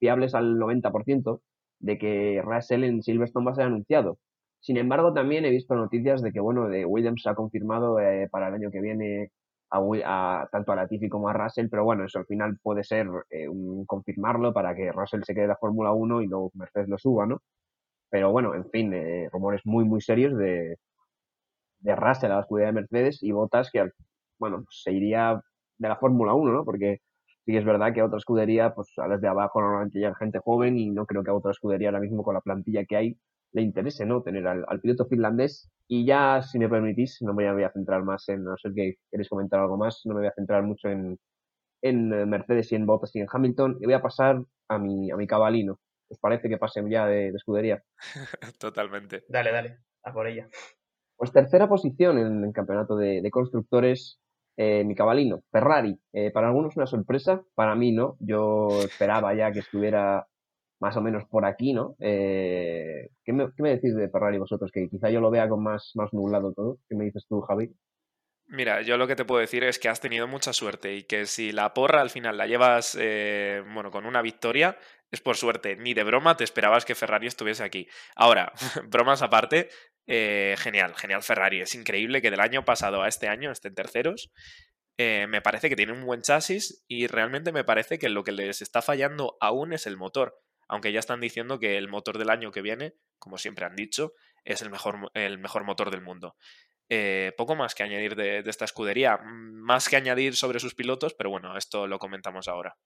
fiables 0.00 0.34
al 0.34 0.56
90% 0.56 1.40
de 1.78 1.98
que 1.98 2.42
Russell 2.42 2.82
en 2.82 3.00
Silverstone 3.04 3.46
va 3.46 3.52
a 3.52 3.54
ser 3.54 3.66
anunciado. 3.66 4.18
Sin 4.60 4.76
embargo, 4.76 5.12
también 5.12 5.44
he 5.44 5.50
visto 5.50 5.74
noticias 5.74 6.22
de 6.22 6.32
que, 6.32 6.40
bueno, 6.40 6.68
de 6.68 6.84
Williams 6.84 7.26
ha 7.26 7.34
confirmado 7.34 8.00
eh, 8.00 8.28
para 8.30 8.48
el 8.48 8.54
año 8.54 8.70
que 8.70 8.80
viene 8.80 9.30
a, 9.70 10.48
tanto 10.50 10.72
a 10.72 10.76
Latifi 10.76 11.08
como 11.08 11.28
a 11.28 11.32
Russell, 11.32 11.68
pero 11.70 11.84
bueno, 11.84 12.04
eso 12.04 12.18
al 12.18 12.26
final 12.26 12.58
puede 12.62 12.84
ser 12.84 13.06
eh, 13.30 13.48
un 13.48 13.84
confirmarlo 13.86 14.52
para 14.52 14.74
que 14.74 14.92
Russell 14.92 15.22
se 15.24 15.34
quede 15.34 15.44
en 15.44 15.50
la 15.50 15.56
Fórmula 15.56 15.92
1 15.92 16.22
y 16.22 16.26
luego 16.26 16.50
Mercedes 16.54 16.88
lo 16.88 16.98
suba, 16.98 17.26
¿no? 17.26 17.40
Pero 18.10 18.32
bueno, 18.32 18.54
en 18.54 18.68
fin, 18.70 18.92
eh, 18.94 19.28
rumores 19.32 19.62
muy, 19.64 19.84
muy 19.84 20.00
serios 20.00 20.36
de, 20.36 20.76
de 21.80 21.96
Russell 21.96 22.30
a 22.32 22.36
la 22.36 22.40
escudería 22.42 22.68
de 22.68 22.80
Mercedes 22.80 23.22
y 23.22 23.32
Bottas 23.32 23.70
que, 23.70 23.90
bueno, 24.38 24.64
se 24.70 24.92
iría 24.92 25.40
de 25.78 25.88
la 25.88 25.96
Fórmula 25.96 26.34
1, 26.34 26.52
¿no? 26.52 26.64
Porque 26.64 27.00
sí 27.44 27.52
que 27.52 27.58
es 27.58 27.64
verdad 27.64 27.92
que 27.94 28.00
a 28.00 28.06
otra 28.06 28.18
escudería, 28.18 28.74
pues 28.74 28.92
a 28.98 29.08
las 29.08 29.20
de 29.20 29.28
abajo 29.28 29.60
normalmente 29.60 29.98
llega 29.98 30.14
gente 30.16 30.40
joven 30.40 30.78
y 30.78 30.90
no 30.90 31.06
creo 31.06 31.22
que 31.22 31.30
a 31.30 31.34
otra 31.34 31.52
escudería 31.52 31.88
ahora 31.88 32.00
mismo 32.00 32.22
con 32.22 32.34
la 32.34 32.40
plantilla 32.40 32.84
que 32.84 32.96
hay 32.96 33.18
le 33.52 33.62
interese, 33.62 34.04
¿no? 34.06 34.22
Tener 34.22 34.46
al, 34.46 34.80
piloto 34.80 35.06
finlandés. 35.06 35.70
Y 35.86 36.04
ya, 36.04 36.42
si 36.42 36.58
me 36.58 36.68
permitís, 36.68 37.18
no 37.22 37.32
me 37.34 37.50
voy 37.52 37.64
a 37.64 37.72
centrar 37.72 38.04
más 38.04 38.28
en, 38.28 38.44
no 38.44 38.56
sé 38.56 38.70
que 38.74 38.96
queréis 39.10 39.28
comentar 39.28 39.60
algo 39.60 39.78
más, 39.78 40.02
no 40.04 40.14
me 40.14 40.20
voy 40.20 40.28
a 40.28 40.34
centrar 40.34 40.62
mucho 40.62 40.88
en, 40.88 41.18
en 41.82 42.12
eh, 42.12 42.26
Mercedes 42.26 42.70
y 42.72 42.74
en 42.74 42.86
Bottas 42.86 43.14
y 43.16 43.20
en 43.20 43.26
Hamilton. 43.30 43.78
Y 43.80 43.84
voy 43.84 43.94
a 43.94 44.02
pasar 44.02 44.42
a 44.68 44.78
mi, 44.78 45.10
a 45.10 45.16
mi 45.16 45.26
cabalino. 45.26 45.78
¿Os 46.10 46.18
parece 46.18 46.48
que 46.48 46.58
pasen 46.58 46.88
ya 46.90 47.06
de, 47.06 47.28
escudería? 47.28 47.82
Totalmente. 48.58 49.24
Dale, 49.28 49.52
dale, 49.52 49.78
a 50.02 50.12
por 50.12 50.26
ella. 50.26 50.48
Pues 51.16 51.32
tercera 51.32 51.68
posición 51.68 52.18
en 52.18 52.44
el 52.44 52.52
campeonato 52.52 52.96
de, 52.96 53.28
constructores, 53.30 54.20
eh, 54.56 54.84
mi 54.84 54.94
cabalino, 54.94 55.42
Ferrari. 55.50 55.98
Eh, 56.12 56.30
para 56.30 56.48
algunos 56.48 56.76
una 56.76 56.86
sorpresa, 56.86 57.42
para 57.54 57.74
mí 57.74 57.92
no. 57.92 58.16
Yo 58.20 58.68
esperaba 58.82 59.34
ya 59.34 59.52
que 59.52 59.60
estuviera 59.60 60.26
más 60.80 60.96
o 60.96 61.00
menos 61.00 61.24
por 61.28 61.44
aquí, 61.44 61.72
¿no? 61.72 61.96
Eh, 61.98 63.10
¿qué, 63.24 63.32
me, 63.32 63.70
decís 63.70 63.94
de 63.94 64.08
Ferrari 64.08 64.38
vosotros? 64.38 64.70
Que 64.72 64.88
quizá 64.88 65.10
yo 65.10 65.20
lo 65.20 65.30
vea 65.30 65.48
con 65.48 65.62
más, 65.62 65.92
más 65.94 66.12
nublado 66.12 66.52
todo. 66.52 66.78
¿Qué 66.88 66.94
me 66.94 67.04
dices 67.04 67.26
tú, 67.28 67.40
Javi? 67.40 67.72
Mira, 68.46 68.80
yo 68.80 68.96
lo 68.96 69.06
que 69.06 69.16
te 69.16 69.24
puedo 69.24 69.40
decir 69.40 69.62
es 69.64 69.78
que 69.78 69.88
has 69.88 70.00
tenido 70.00 70.26
mucha 70.26 70.52
suerte 70.52 70.94
y 70.94 71.02
que 71.02 71.26
si 71.26 71.52
la 71.52 71.74
porra 71.74 72.00
al 72.00 72.10
final 72.10 72.38
la 72.38 72.46
llevas, 72.46 72.96
eh, 72.98 73.62
bueno, 73.74 73.90
con 73.90 74.06
una 74.06 74.22
victoria, 74.22 74.78
es 75.10 75.20
por 75.20 75.36
suerte. 75.36 75.76
Ni 75.76 75.94
de 75.94 76.04
broma 76.04 76.36
te 76.36 76.44
esperabas 76.44 76.84
que 76.84 76.94
Ferrari 76.94 77.26
estuviese 77.26 77.64
aquí. 77.64 77.88
Ahora, 78.16 78.52
bromas 78.88 79.20
aparte, 79.20 79.68
eh, 80.06 80.54
genial, 80.58 80.94
genial 80.94 81.22
Ferrari. 81.22 81.60
Es 81.60 81.74
increíble 81.74 82.22
que 82.22 82.30
del 82.30 82.40
año 82.40 82.64
pasado 82.64 83.02
a 83.02 83.08
este 83.08 83.28
año 83.28 83.50
estén 83.50 83.74
terceros. 83.74 84.32
me 84.98 85.42
parece 85.42 85.68
que 85.68 85.76
tiene 85.76 85.92
un 85.92 86.04
buen 86.04 86.22
chasis 86.22 86.84
y 86.88 87.06
realmente 87.06 87.52
me 87.52 87.64
parece 87.64 87.98
que 87.98 88.08
lo 88.08 88.24
que 88.24 88.32
les 88.32 88.62
está 88.62 88.82
fallando 88.82 89.36
aún 89.40 89.72
es 89.72 89.86
el 89.86 89.96
motor 89.96 90.34
aunque 90.68 90.92
ya 90.92 91.00
están 91.00 91.20
diciendo 91.20 91.58
que 91.58 91.76
el 91.76 91.88
motor 91.88 92.18
del 92.18 92.30
año 92.30 92.52
que 92.52 92.62
viene, 92.62 92.94
como 93.18 93.38
siempre 93.38 93.64
han 93.64 93.74
dicho, 93.74 94.12
es 94.44 94.62
el 94.62 94.70
mejor, 94.70 95.10
el 95.14 95.38
mejor 95.38 95.64
motor 95.64 95.90
del 95.90 96.02
mundo. 96.02 96.36
Eh, 96.90 97.32
poco 97.36 97.54
más 97.54 97.74
que 97.74 97.82
añadir 97.82 98.16
de, 98.16 98.38
esta 98.46 98.64
escudería, 98.64 99.18
mm, 99.18 99.54
más 99.60 99.88
que 99.88 99.96
añadir 99.96 100.36
sobre 100.36 100.60
sus 100.60 100.74
pilotos, 100.74 101.14
pero 101.14 101.30
bueno, 101.30 101.56
esto 101.56 101.86
lo 101.86 101.98
comentamos 101.98 102.48
ahora. 102.48 102.76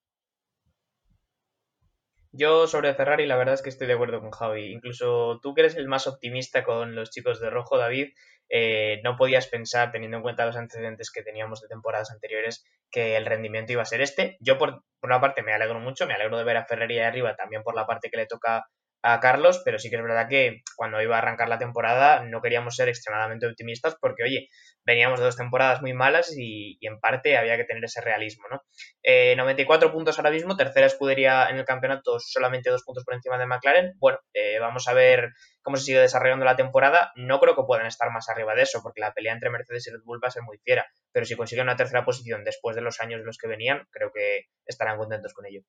Yo 2.35 2.67
sobre 2.67 2.95
Ferrari 2.95 3.27
la 3.27 3.37
verdad 3.37 3.55
es 3.55 3.63
que 3.63 3.69
estoy 3.69 3.87
de 3.87 3.93
acuerdo 3.93 4.21
con 4.21 4.31
Javi. 4.31 4.73
Incluso 4.73 5.39
tú 5.43 5.55
que 5.55 5.61
eres 5.61 5.77
el 5.77 5.87
más 5.87 6.07
optimista 6.07 6.65
con 6.65 6.95
los 6.95 7.11
chicos 7.11 7.41
de 7.41 7.51
rojo, 7.51 7.77
David, 7.77 8.15
eh, 8.49 9.01
no 9.05 9.17
podías 9.17 9.47
pensar, 9.47 9.93
teniendo 9.93 10.17
en 10.17 10.23
cuenta 10.23 10.47
los 10.47 10.57
antecedentes 10.57 11.11
que 11.11 11.23
teníamos 11.23 11.61
de 11.61 11.69
temporadas 11.69 12.11
anteriores, 12.11 12.65
que 12.91 13.17
el 13.17 13.27
rendimiento 13.27 13.73
iba 13.73 13.83
a 13.83 13.87
ser 13.87 14.01
este. 14.01 14.39
Yo, 14.41 14.57
por, 14.57 14.83
por 14.99 15.11
una 15.11 15.21
parte, 15.21 15.43
me 15.43 15.53
alegro 15.53 15.79
mucho, 15.79 16.07
me 16.07 16.15
alegro 16.15 16.39
de 16.39 16.45
ver 16.45 16.57
a 16.57 16.65
Ferrari 16.65 16.99
ahí 16.99 17.05
arriba, 17.05 17.37
también 17.37 17.63
por 17.63 17.75
la 17.75 17.87
parte 17.87 18.09
que 18.11 18.17
le 18.17 18.27
toca 18.27 18.65
a 19.03 19.19
Carlos, 19.21 19.61
pero 19.65 19.79
sí 19.79 19.91
que 19.91 19.97
es 19.97 20.03
verdad 20.03 20.29
que 20.29 20.63
cuando 20.77 21.03
iba 21.03 21.17
a 21.17 21.19
arrancar 21.19 21.49
la 21.49 21.59
temporada 21.59 22.25
no 22.25 22.41
queríamos 22.41 22.77
ser 22.77 22.89
extremadamente 22.89 23.47
optimistas 23.47 23.97
porque, 24.01 24.23
oye, 24.23 24.49
veníamos 24.85 25.19
de 25.19 25.27
dos 25.27 25.37
temporadas 25.37 25.83
muy 25.83 25.93
malas 25.93 26.33
y, 26.37 26.79
en 26.81 27.01
parte 27.01 27.37
había 27.37 27.57
que 27.57 27.65
tener 27.65 27.85
ese 27.85 28.01
realismo, 28.01 28.45
¿no? 28.51 28.63
94 29.05 29.89
eh, 29.89 29.93
puntos 29.93 30.19
ahora 30.19 30.31
mismo, 30.31 30.57
tercera 30.57 30.87
escudería 30.87 31.49
en 31.51 31.57
el 31.57 31.65
campeonato, 31.65 32.19
solamente 32.19 32.71
dos 32.71 32.85
puntos 32.85 33.05
por 33.05 33.15
encima 33.15 33.39
de 33.39 33.47
McLaren. 33.47 33.95
Bueno, 33.99 34.19
eh, 34.35 34.59
vamos 34.61 34.87
a 34.89 34.93
ver 34.93 35.31
cómo 35.63 35.77
se 35.77 35.85
sigue 35.85 36.01
desarrollando 36.01 36.45
la 36.45 36.57
temporada. 36.57 37.13
No 37.17 37.41
creo 37.41 37.57
que 37.57 37.63
puedan 37.67 37.87
estar 37.87 38.11
más 38.13 38.29
arriba 38.29 38.55
de 38.55 38.63
eso, 38.63 38.81
porque 38.83 39.01
la 39.01 39.13
pelea 39.13 39.33
entre 39.33 39.51
Mercedes 39.51 39.87
y 39.89 39.91
Red 39.91 40.03
Bull 40.05 40.21
va 40.23 40.29
a 40.29 40.33
ser 40.33 40.43
muy 40.43 40.59
fiera. 40.59 40.87
Pero 41.13 41.27
si 41.27 41.37
consiguen 41.37 41.65
una 41.65 41.77
tercera 41.77 42.05
posición 42.05 42.45
después 42.45 42.77
de 42.77 42.83
los 42.83 43.01
años 43.01 43.21
de 43.21 43.27
los 43.27 43.39
que 43.39 43.49
venían, 43.49 43.87
creo 43.91 44.11
que 44.13 44.47
estarán 44.67 44.99
contentos 44.99 45.33
con 45.35 45.47
ello. 45.47 45.63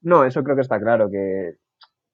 No, 0.00 0.24
eso 0.24 0.44
creo 0.44 0.54
que 0.54 0.62
está 0.62 0.78
claro, 0.78 1.10
que 1.10 1.56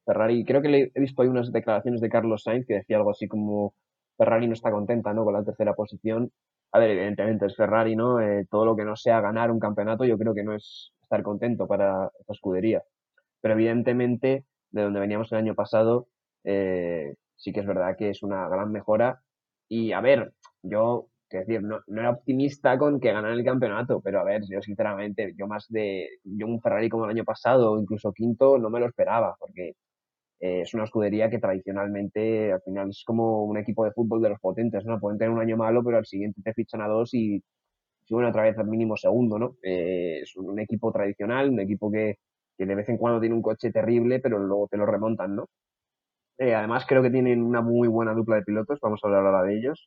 Ferrari, 0.05 0.45
creo 0.45 0.63
que 0.63 0.91
he 0.95 1.01
visto 1.01 1.23
ahí 1.23 1.29
unas 1.29 1.53
declaraciones 1.53 2.01
de 2.01 2.09
Carlos 2.09 2.43
Sainz 2.43 2.67
que 2.67 2.75
decía 2.75 2.97
algo 2.97 3.11
así 3.11 3.29
como 3.29 3.75
Ferrari 4.17 4.47
no 4.47 4.55
está 4.55 4.71
contenta, 4.71 5.13
¿no? 5.13 5.25
Con 5.25 5.35
la 5.35 5.45
tercera 5.45 5.75
posición. 5.75 6.31
A 6.73 6.79
ver, 6.79 6.91
evidentemente 6.91 7.47
es 7.47 7.57
Ferrari, 7.57 7.97
¿no? 7.97 8.21
Eh, 8.21 8.47
todo 8.51 8.65
lo 8.65 8.77
que 8.77 8.85
no 8.85 8.97
sea 8.97 9.21
ganar 9.21 9.51
un 9.51 9.61
campeonato, 9.61 10.05
yo 10.05 10.19
creo 10.19 10.35
que 10.35 10.45
no 10.45 10.55
es 10.55 10.93
estar 11.03 11.23
contento 11.23 11.67
para 11.67 12.11
esta 12.21 12.33
escudería. 12.33 12.83
Pero 13.41 13.55
evidentemente, 13.55 14.45
de 14.71 14.83
donde 14.83 15.01
veníamos 15.01 15.31
el 15.33 15.39
año 15.39 15.55
pasado, 15.55 16.09
eh, 16.45 17.15
sí 17.37 17.53
que 17.53 17.61
es 17.61 17.67
verdad 17.67 17.97
que 17.97 18.11
es 18.11 18.23
una 18.23 18.49
gran 18.49 18.73
mejora. 18.73 19.21
Y 19.69 19.93
a 19.93 20.01
ver, 20.01 20.33
yo, 20.63 21.09
que 21.31 21.39
decir, 21.39 21.63
no, 21.63 21.81
no, 21.87 22.01
era 22.01 22.11
optimista 22.11 22.79
con 22.79 23.01
que 23.01 23.13
ganar 23.13 23.33
el 23.33 23.45
campeonato, 23.45 24.01
pero 24.01 24.21
a 24.21 24.25
ver, 24.25 24.43
yo 24.49 24.63
sinceramente, 24.63 25.35
yo 25.37 25.47
más 25.47 25.67
de, 25.69 26.09
yo 26.25 26.47
un 26.47 26.61
Ferrari 26.61 26.89
como 26.89 27.05
el 27.05 27.11
año 27.11 27.25
pasado, 27.25 27.79
incluso 27.81 28.13
quinto, 28.13 28.59
no 28.59 28.71
me 28.71 28.81
lo 28.81 28.87
esperaba, 28.87 29.37
porque 29.39 29.75
eh, 30.45 30.61
es 30.61 30.75
una 30.75 30.85
escudería 30.85 31.31
que 31.31 31.39
tradicionalmente 31.39 32.53
al 32.53 32.61
final 32.61 32.91
es 32.91 33.03
como 33.07 33.45
un 33.45 33.57
equipo 33.57 33.83
de 33.87 33.93
fútbol 33.93 34.21
de 34.21 34.29
los 34.29 34.41
potentes, 34.41 34.85
¿no? 34.85 35.01
Pueden 35.01 35.19
tener 35.19 35.33
un 35.33 35.41
año 35.41 35.57
malo, 35.57 35.83
pero 35.83 35.97
al 35.97 36.05
siguiente 36.05 36.43
te 36.45 36.53
fichan 36.53 36.83
a 36.83 36.87
dos 36.87 37.15
y 37.15 37.43
suben 38.05 38.27
otra 38.27 38.43
vez 38.43 38.59
al 38.59 38.67
mínimo 38.69 38.97
segundo, 38.97 39.39
¿no? 39.39 39.57
Eh, 39.63 40.21
es 40.23 40.37
un 40.37 40.59
equipo 40.61 40.93
tradicional, 40.93 41.49
un 41.51 41.61
equipo 41.61 41.91
que 41.91 42.19
que 42.57 42.67
de 42.67 42.75
vez 42.77 42.89
en 42.89 42.99
cuando 42.99 43.21
tiene 43.21 43.35
un 43.35 43.43
coche 43.43 43.73
terrible, 43.73 44.21
pero 44.21 44.39
luego 44.39 44.69
te 44.71 44.77
lo 44.77 44.87
remontan, 44.87 45.35
¿no? 45.37 45.49
Eh, 46.39 46.55
además, 46.55 46.85
creo 46.87 47.03
que 47.03 47.11
tienen 47.11 47.43
una 47.43 47.63
muy 47.63 47.89
buena 47.89 48.15
dupla 48.15 48.37
de 48.37 48.43
pilotos, 48.43 48.79
vamos 48.81 49.01
a 49.03 49.09
hablar 49.09 49.27
ahora 49.27 49.43
de 49.45 49.59
ellos. 49.59 49.87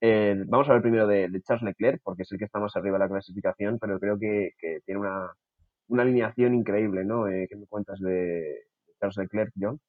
Vamos 0.00 0.68
a 0.68 0.70
hablar 0.72 0.82
primero 0.82 1.06
de, 1.06 1.30
Charles 1.42 1.64
Leclerc, 1.64 2.00
porque 2.02 2.22
es 2.22 2.32
el 2.32 2.38
que 2.38 2.46
está 2.46 2.60
más 2.60 2.74
arriba 2.76 2.98
de 2.98 3.04
la 3.04 3.08
clasificación, 3.10 3.78
pero 3.80 4.00
creo 4.00 4.18
que, 4.18 4.52
tiene 4.86 5.00
una, 5.00 5.32
una, 5.88 6.02
alineación 6.02 6.54
increíble, 6.54 7.04
¿no? 7.04 7.26
¿Qué 7.26 7.56
me 7.56 7.66
cuentas 7.66 8.00
de 8.00 8.62
Charles 9.00 9.18
Leclerc, 9.18 9.52
John? 9.60 9.80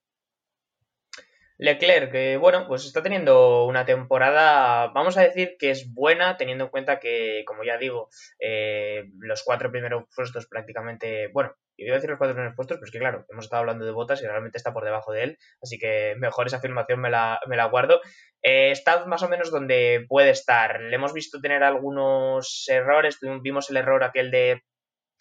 Leclerc, 1.60 2.10
que 2.10 2.38
bueno, 2.38 2.66
pues 2.70 2.86
está 2.86 3.04
teniendo 3.04 3.66
una 3.66 3.86
temporada, 3.86 4.88
vamos 4.94 5.18
a 5.18 5.24
decir 5.24 5.58
que 5.60 5.72
es 5.72 5.94
buena, 5.94 6.38
teniendo 6.38 6.64
en 6.64 6.70
cuenta 6.70 7.02
que, 7.02 7.44
como 7.46 7.66
ya 7.66 7.78
digo, 7.78 8.08
eh, 8.40 9.04
los 9.18 9.44
cuatro 9.44 9.70
primeros 9.70 10.06
puestos 10.16 10.48
prácticamente, 10.48 11.28
bueno, 11.34 11.54
yo 11.78 11.88
iba 11.88 11.96
a 11.96 11.98
decir 11.98 12.12
los 12.12 12.18
cuatro 12.18 12.36
primeros 12.36 12.56
puestos, 12.56 12.78
pero 12.78 12.86
es 12.86 12.92
que 12.92 13.00
claro, 13.00 13.26
hemos 13.30 13.44
estado 13.44 13.60
hablando 13.60 13.86
de 13.86 13.92
botas 13.92 14.22
y 14.22 14.26
realmente 14.26 14.58
está 14.58 14.72
por 14.72 14.86
debajo 14.86 15.12
de 15.12 15.24
él, 15.24 15.38
así 15.62 15.78
que 15.78 16.16
mejor 16.18 16.48
esa 16.48 16.58
afirmación 16.58 17.02
me 17.02 17.10
la, 17.10 17.42
me 17.46 17.58
la 17.58 17.66
guardo. 17.66 18.00
Eh, 18.42 18.72
está 18.72 19.06
más 19.06 19.22
o 19.24 19.28
menos 19.28 19.52
donde 19.52 20.06
puede 20.08 20.30
estar. 20.30 20.80
Le 20.80 20.96
hemos 20.96 21.12
visto 21.12 21.42
tener 21.42 21.64
algunos 21.64 22.64
errores, 22.70 23.20
vimos 23.42 23.70
el 23.70 23.76
error 23.76 24.06
aquel 24.06 24.32
de 24.32 24.64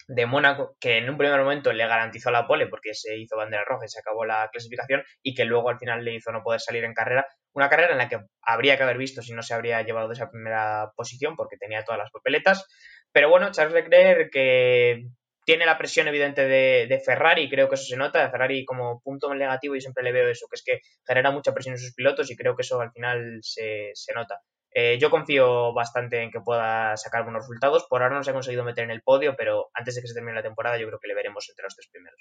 de 0.09 0.25
Mónaco, 0.25 0.75
que 0.79 0.97
en 0.97 1.07
un 1.07 1.17
primer 1.17 1.39
momento 1.39 1.71
le 1.71 1.87
garantizó 1.87 2.31
la 2.31 2.47
pole 2.47 2.65
porque 2.65 2.95
se 2.95 3.15
hizo 3.15 3.37
bandera 3.37 3.63
roja 3.63 3.85
y 3.85 3.89
se 3.89 3.99
acabó 3.99 4.25
la 4.25 4.49
clasificación, 4.51 5.03
y 5.21 5.35
que 5.35 5.45
luego 5.45 5.69
al 5.69 5.77
final 5.77 6.03
le 6.03 6.15
hizo 6.15 6.31
no 6.31 6.41
poder 6.41 6.59
salir 6.59 6.83
en 6.83 6.95
carrera. 6.95 7.27
Una 7.53 7.69
carrera 7.69 7.91
en 7.91 7.99
la 7.99 8.09
que 8.09 8.19
habría 8.41 8.75
que 8.75 8.83
haber 8.83 8.97
visto 8.97 9.21
si 9.21 9.33
no 9.33 9.43
se 9.43 9.53
habría 9.53 9.81
llevado 9.83 10.07
de 10.07 10.15
esa 10.15 10.31
primera 10.31 10.91
posición 10.95 11.35
porque 11.35 11.57
tenía 11.57 11.83
todas 11.83 11.99
las 11.99 12.11
papeletas. 12.11 12.65
Pero 13.11 13.29
bueno, 13.29 13.51
Charles 13.51 13.75
Leclerc 13.75 14.31
que 14.31 15.03
tiene 15.45 15.65
la 15.67 15.77
presión 15.77 16.07
evidente 16.07 16.47
de, 16.47 16.87
de, 16.87 16.99
Ferrari, 16.99 17.49
creo 17.49 17.69
que 17.69 17.75
eso 17.75 17.85
se 17.85 17.97
nota, 17.97 18.23
de 18.23 18.31
Ferrari 18.31 18.65
como 18.65 19.01
punto 19.01 19.33
negativo 19.33 19.75
y 19.75 19.81
siempre 19.81 20.03
le 20.03 20.11
veo 20.11 20.27
eso, 20.27 20.47
que 20.49 20.55
es 20.55 20.63
que 20.63 20.79
genera 21.07 21.31
mucha 21.31 21.53
presión 21.53 21.73
en 21.75 21.79
sus 21.79 21.93
pilotos 21.93 22.29
y 22.31 22.35
creo 22.35 22.55
que 22.55 22.61
eso 22.63 22.79
al 22.81 22.91
final 22.91 23.39
se, 23.41 23.91
se 23.93 24.13
nota. 24.13 24.41
Eh, 24.71 24.97
yo 24.99 25.09
confío 25.09 25.73
bastante 25.73 26.21
en 26.21 26.31
que 26.31 26.41
pueda 26.41 26.95
sacar 26.97 27.23
buenos 27.23 27.43
resultados. 27.43 27.85
Por 27.89 28.01
ahora 28.01 28.15
no 28.15 28.23
se 28.23 28.29
ha 28.29 28.33
conseguido 28.33 28.63
meter 28.63 28.83
en 28.83 28.91
el 28.91 29.01
podio, 29.01 29.35
pero 29.35 29.69
antes 29.73 29.95
de 29.95 30.01
que 30.01 30.07
se 30.07 30.13
termine 30.13 30.35
la 30.35 30.43
temporada 30.43 30.77
yo 30.77 30.87
creo 30.87 30.99
que 30.99 31.07
le 31.07 31.15
veremos 31.15 31.47
entre 31.49 31.63
los 31.63 31.75
tres 31.75 31.87
primeros. 31.91 32.19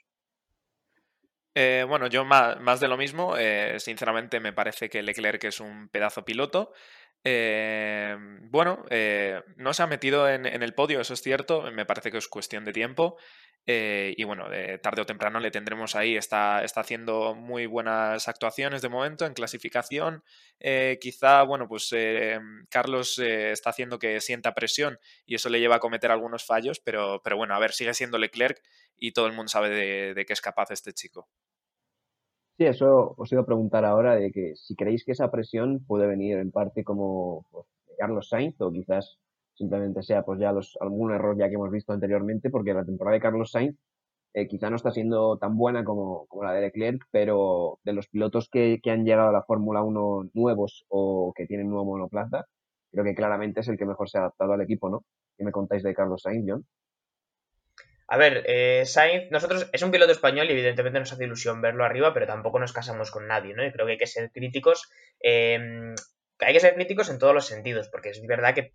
Eh, 1.54 1.84
bueno, 1.88 2.06
yo 2.06 2.24
más, 2.24 2.80
de 2.80 2.88
lo 2.88 2.96
mismo. 2.96 3.36
Eh, 3.36 3.80
sinceramente 3.80 4.38
me 4.38 4.52
parece 4.52 4.88
que 4.88 5.02
Leclerc 5.02 5.42
es 5.44 5.60
un 5.60 5.88
pedazo 5.88 6.24
piloto. 6.24 6.72
Bueno, 7.24 8.84
no 9.56 9.74
se 9.74 9.82
ha 9.82 9.86
metido 9.86 10.28
en, 10.28 10.46
el 10.46 10.74
podio, 10.74 11.00
eso 11.00 11.14
es 11.14 11.22
cierto. 11.22 11.70
Me 11.72 11.86
parece 11.86 12.10
que 12.10 12.18
es 12.18 12.28
cuestión 12.28 12.64
de 12.64 12.72
tiempo. 12.72 13.16
Eh, 13.70 14.14
y 14.16 14.24
bueno, 14.24 14.46
tarde 14.82 15.02
o 15.02 15.06
temprano 15.06 15.40
le 15.40 15.50
tendremos 15.50 15.94
ahí. 15.94 16.16
Está, 16.16 16.60
haciendo 16.60 17.34
muy 17.34 17.66
buenas 17.66 18.26
actuaciones 18.26 18.80
de 18.80 18.88
momento 18.88 19.26
en 19.26 19.34
clasificación. 19.34 20.24
Eh, 20.58 20.98
quizá, 21.02 21.42
bueno, 21.42 21.68
pues 21.68 21.90
eh, 21.92 22.38
Carlos 22.70 23.18
está 23.18 23.68
haciendo 23.68 23.98
que 23.98 24.22
sienta 24.22 24.54
presión 24.54 24.98
y 25.26 25.34
eso 25.34 25.50
le 25.50 25.60
lleva 25.60 25.76
a 25.76 25.80
cometer 25.80 26.10
algunos 26.10 26.46
fallos, 26.46 26.80
pero, 26.80 27.20
pero 27.22 27.36
bueno, 27.36 27.54
a 27.54 27.58
ver, 27.58 27.72
sigue 27.72 27.92
siendo 27.92 28.16
Leclerc 28.16 28.58
y 28.96 29.12
todo 29.12 29.26
el 29.26 29.34
mundo 29.34 29.48
sabe 29.48 29.68
de, 29.68 30.24
qué 30.24 30.32
es 30.32 30.40
capaz 30.40 30.70
este 30.70 30.94
chico. 30.94 31.28
Sí, 32.58 32.64
eso 32.66 33.14
os 33.16 33.30
iba 33.32 33.42
a 33.42 33.46
preguntar 33.46 33.84
ahora 33.84 34.16
de 34.16 34.32
que 34.32 34.56
si 34.56 34.74
creéis 34.74 35.04
que 35.04 35.12
esa 35.12 35.30
presión 35.30 35.84
puede 35.86 36.08
venir 36.08 36.38
en 36.38 36.50
parte 36.50 36.82
como 36.82 37.46
pues, 37.52 37.66
Carlos 37.96 38.28
Sainz 38.28 38.60
o 38.60 38.72
quizás 38.72 39.18
simplemente 39.54 40.02
sea 40.02 40.24
pues 40.24 40.40
ya 40.40 40.50
los, 40.52 40.76
algún 40.80 41.12
error 41.12 41.36
ya 41.38 41.48
que 41.48 41.54
hemos 41.54 41.70
visto 41.70 41.92
anteriormente, 41.92 42.50
porque 42.50 42.74
la 42.74 42.84
temporada 42.84 43.14
de 43.14 43.20
Carlos 43.20 43.52
Sainz 43.52 43.76
eh, 44.34 44.48
quizá 44.48 44.70
no 44.70 44.76
está 44.76 44.90
siendo 44.90 45.38
tan 45.38 45.56
buena 45.56 45.84
como, 45.84 46.26
como, 46.26 46.44
la 46.44 46.52
de 46.52 46.62
Leclerc, 46.62 47.04
pero 47.12 47.78
de 47.84 47.92
los 47.92 48.08
pilotos 48.08 48.48
que, 48.50 48.80
que 48.82 48.90
han 48.90 49.04
llegado 49.04 49.28
a 49.30 49.32
la 49.32 49.44
Fórmula 49.44 49.82
1 49.82 50.30
nuevos 50.34 50.84
o 50.88 51.32
que 51.36 51.46
tienen 51.46 51.68
nuevo 51.70 51.86
monoplaza, 51.86 52.46
creo 52.92 53.04
que 53.04 53.14
claramente 53.14 53.60
es 53.60 53.68
el 53.68 53.78
que 53.78 53.86
mejor 53.86 54.10
se 54.10 54.18
ha 54.18 54.22
adaptado 54.22 54.52
al 54.54 54.62
equipo, 54.62 54.90
¿no? 54.90 55.04
¿Qué 55.36 55.44
me 55.44 55.52
contáis 55.52 55.82
de 55.84 55.94
Carlos 55.94 56.22
Sainz, 56.22 56.44
John? 56.48 56.66
A 58.08 58.16
ver, 58.16 58.42
eh, 58.46 58.84
Sainz, 58.86 59.30
nosotros 59.30 59.68
es 59.72 59.82
un 59.82 59.90
piloto 59.90 60.12
español 60.12 60.48
y 60.48 60.52
evidentemente 60.52 60.98
nos 60.98 61.12
hace 61.12 61.24
ilusión 61.24 61.60
verlo 61.60 61.84
arriba, 61.84 62.14
pero 62.14 62.26
tampoco 62.26 62.58
nos 62.58 62.72
casamos 62.72 63.10
con 63.10 63.26
nadie, 63.26 63.54
¿no? 63.54 63.62
Creo 63.70 63.86
que 63.86 63.92
hay 63.92 63.98
que 63.98 64.06
ser 64.06 64.30
críticos. 64.32 64.88
Eh, 65.22 65.94
hay 66.40 66.52
que 66.52 66.60
ser 66.60 66.74
críticos 66.74 67.10
en 67.10 67.18
todos 67.18 67.34
los 67.34 67.46
sentidos, 67.46 67.88
porque 67.90 68.10
es 68.10 68.20
verdad 68.26 68.54
que 68.54 68.70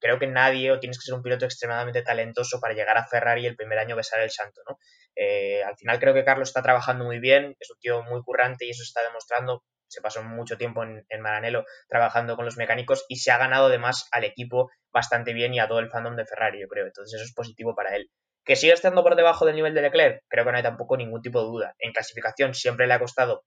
creo 0.00 0.18
que 0.18 0.26
nadie 0.26 0.72
o 0.72 0.80
tienes 0.80 0.98
que 0.98 1.04
ser 1.04 1.14
un 1.14 1.22
piloto 1.22 1.44
extremadamente 1.44 2.02
talentoso 2.02 2.58
para 2.58 2.74
llegar 2.74 2.96
a 2.96 3.06
Ferrari 3.06 3.46
el 3.46 3.56
primer 3.56 3.78
año 3.78 3.96
besar 3.96 4.20
el 4.20 4.30
santo, 4.30 4.62
¿no? 4.68 4.78
Eh, 5.14 5.62
al 5.62 5.76
final 5.76 5.98
creo 6.00 6.14
que 6.14 6.24
Carlos 6.24 6.48
está 6.48 6.62
trabajando 6.62 7.04
muy 7.04 7.18
bien, 7.20 7.54
es 7.60 7.70
un 7.70 7.78
tío 7.80 8.02
muy 8.02 8.22
currante 8.22 8.64
y 8.64 8.70
eso 8.70 8.82
se 8.82 8.88
está 8.88 9.02
demostrando. 9.02 9.62
Se 9.88 10.00
pasó 10.00 10.22
mucho 10.22 10.56
tiempo 10.56 10.82
en, 10.82 11.04
en 11.10 11.20
Maranello 11.20 11.64
trabajando 11.88 12.34
con 12.34 12.46
los 12.46 12.56
mecánicos 12.56 13.04
y 13.08 13.16
se 13.16 13.30
ha 13.30 13.36
ganado 13.38 13.66
además 13.66 14.08
al 14.10 14.24
equipo 14.24 14.70
bastante 14.90 15.34
bien 15.34 15.52
y 15.52 15.60
a 15.60 15.68
todo 15.68 15.80
el 15.80 15.90
fandom 15.90 16.16
de 16.16 16.24
Ferrari, 16.24 16.60
yo 16.60 16.68
creo. 16.68 16.86
Entonces 16.86 17.14
eso 17.14 17.24
es 17.24 17.34
positivo 17.34 17.74
para 17.74 17.94
él. 17.94 18.10
Que 18.44 18.56
sigue 18.56 18.72
estando 18.72 19.02
por 19.02 19.14
debajo 19.16 19.46
del 19.46 19.56
nivel 19.56 19.74
de 19.74 19.82
Leclerc, 19.82 20.22
creo 20.28 20.44
que 20.44 20.50
no 20.50 20.56
hay 20.56 20.62
tampoco 20.62 20.96
ningún 20.96 21.22
tipo 21.22 21.40
de 21.40 21.46
duda. 21.46 21.74
En 21.78 21.92
clasificación 21.92 22.54
siempre 22.54 22.86
le 22.86 22.94
ha 22.94 22.98
costado 22.98 23.44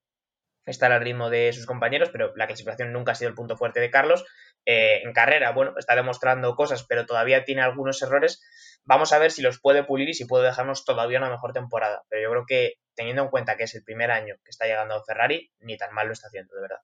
estar 0.66 0.92
al 0.92 1.02
ritmo 1.02 1.30
de 1.30 1.54
sus 1.54 1.66
compañeros, 1.66 2.10
pero 2.12 2.34
la 2.36 2.48
clasificación 2.48 2.92
nunca 2.92 3.12
ha 3.12 3.16
sido 3.16 3.30
el 3.30 3.36
punto 3.36 3.58
fuerte 3.58 3.80
de 3.80 3.92
Carlos. 3.92 4.26
Eh, 4.66 5.02
en 5.04 5.14
carrera, 5.14 5.52
bueno, 5.52 5.74
está 5.78 5.96
demostrando 5.96 6.56
cosas, 6.56 6.86
pero 6.88 7.06
todavía 7.06 7.44
tiene 7.44 7.62
algunos 7.62 8.02
errores. 8.02 8.42
Vamos 8.84 9.14
a 9.14 9.20
ver 9.20 9.32
si 9.32 9.42
los 9.42 9.60
puede 9.60 9.84
pulir 9.84 10.10
y 10.10 10.14
si 10.14 10.26
puede 10.26 10.46
dejarnos 10.46 10.86
todavía 10.86 11.20
una 11.20 11.30
mejor 11.30 11.54
temporada. 11.54 12.04
Pero 12.10 12.24
yo 12.24 12.32
creo 12.32 12.46
que, 12.48 12.74
teniendo 12.96 13.24
en 13.24 13.30
cuenta 13.30 13.58
que 13.58 13.64
es 13.64 13.76
el 13.76 13.84
primer 13.84 14.12
año 14.12 14.36
que 14.44 14.50
está 14.50 14.66
llegando 14.66 15.04
Ferrari, 15.04 15.52
ni 15.60 15.78
tan 15.78 15.94
mal 15.94 16.08
lo 16.08 16.14
está 16.14 16.28
haciendo, 16.28 16.56
de 16.56 16.62
verdad. 16.62 16.80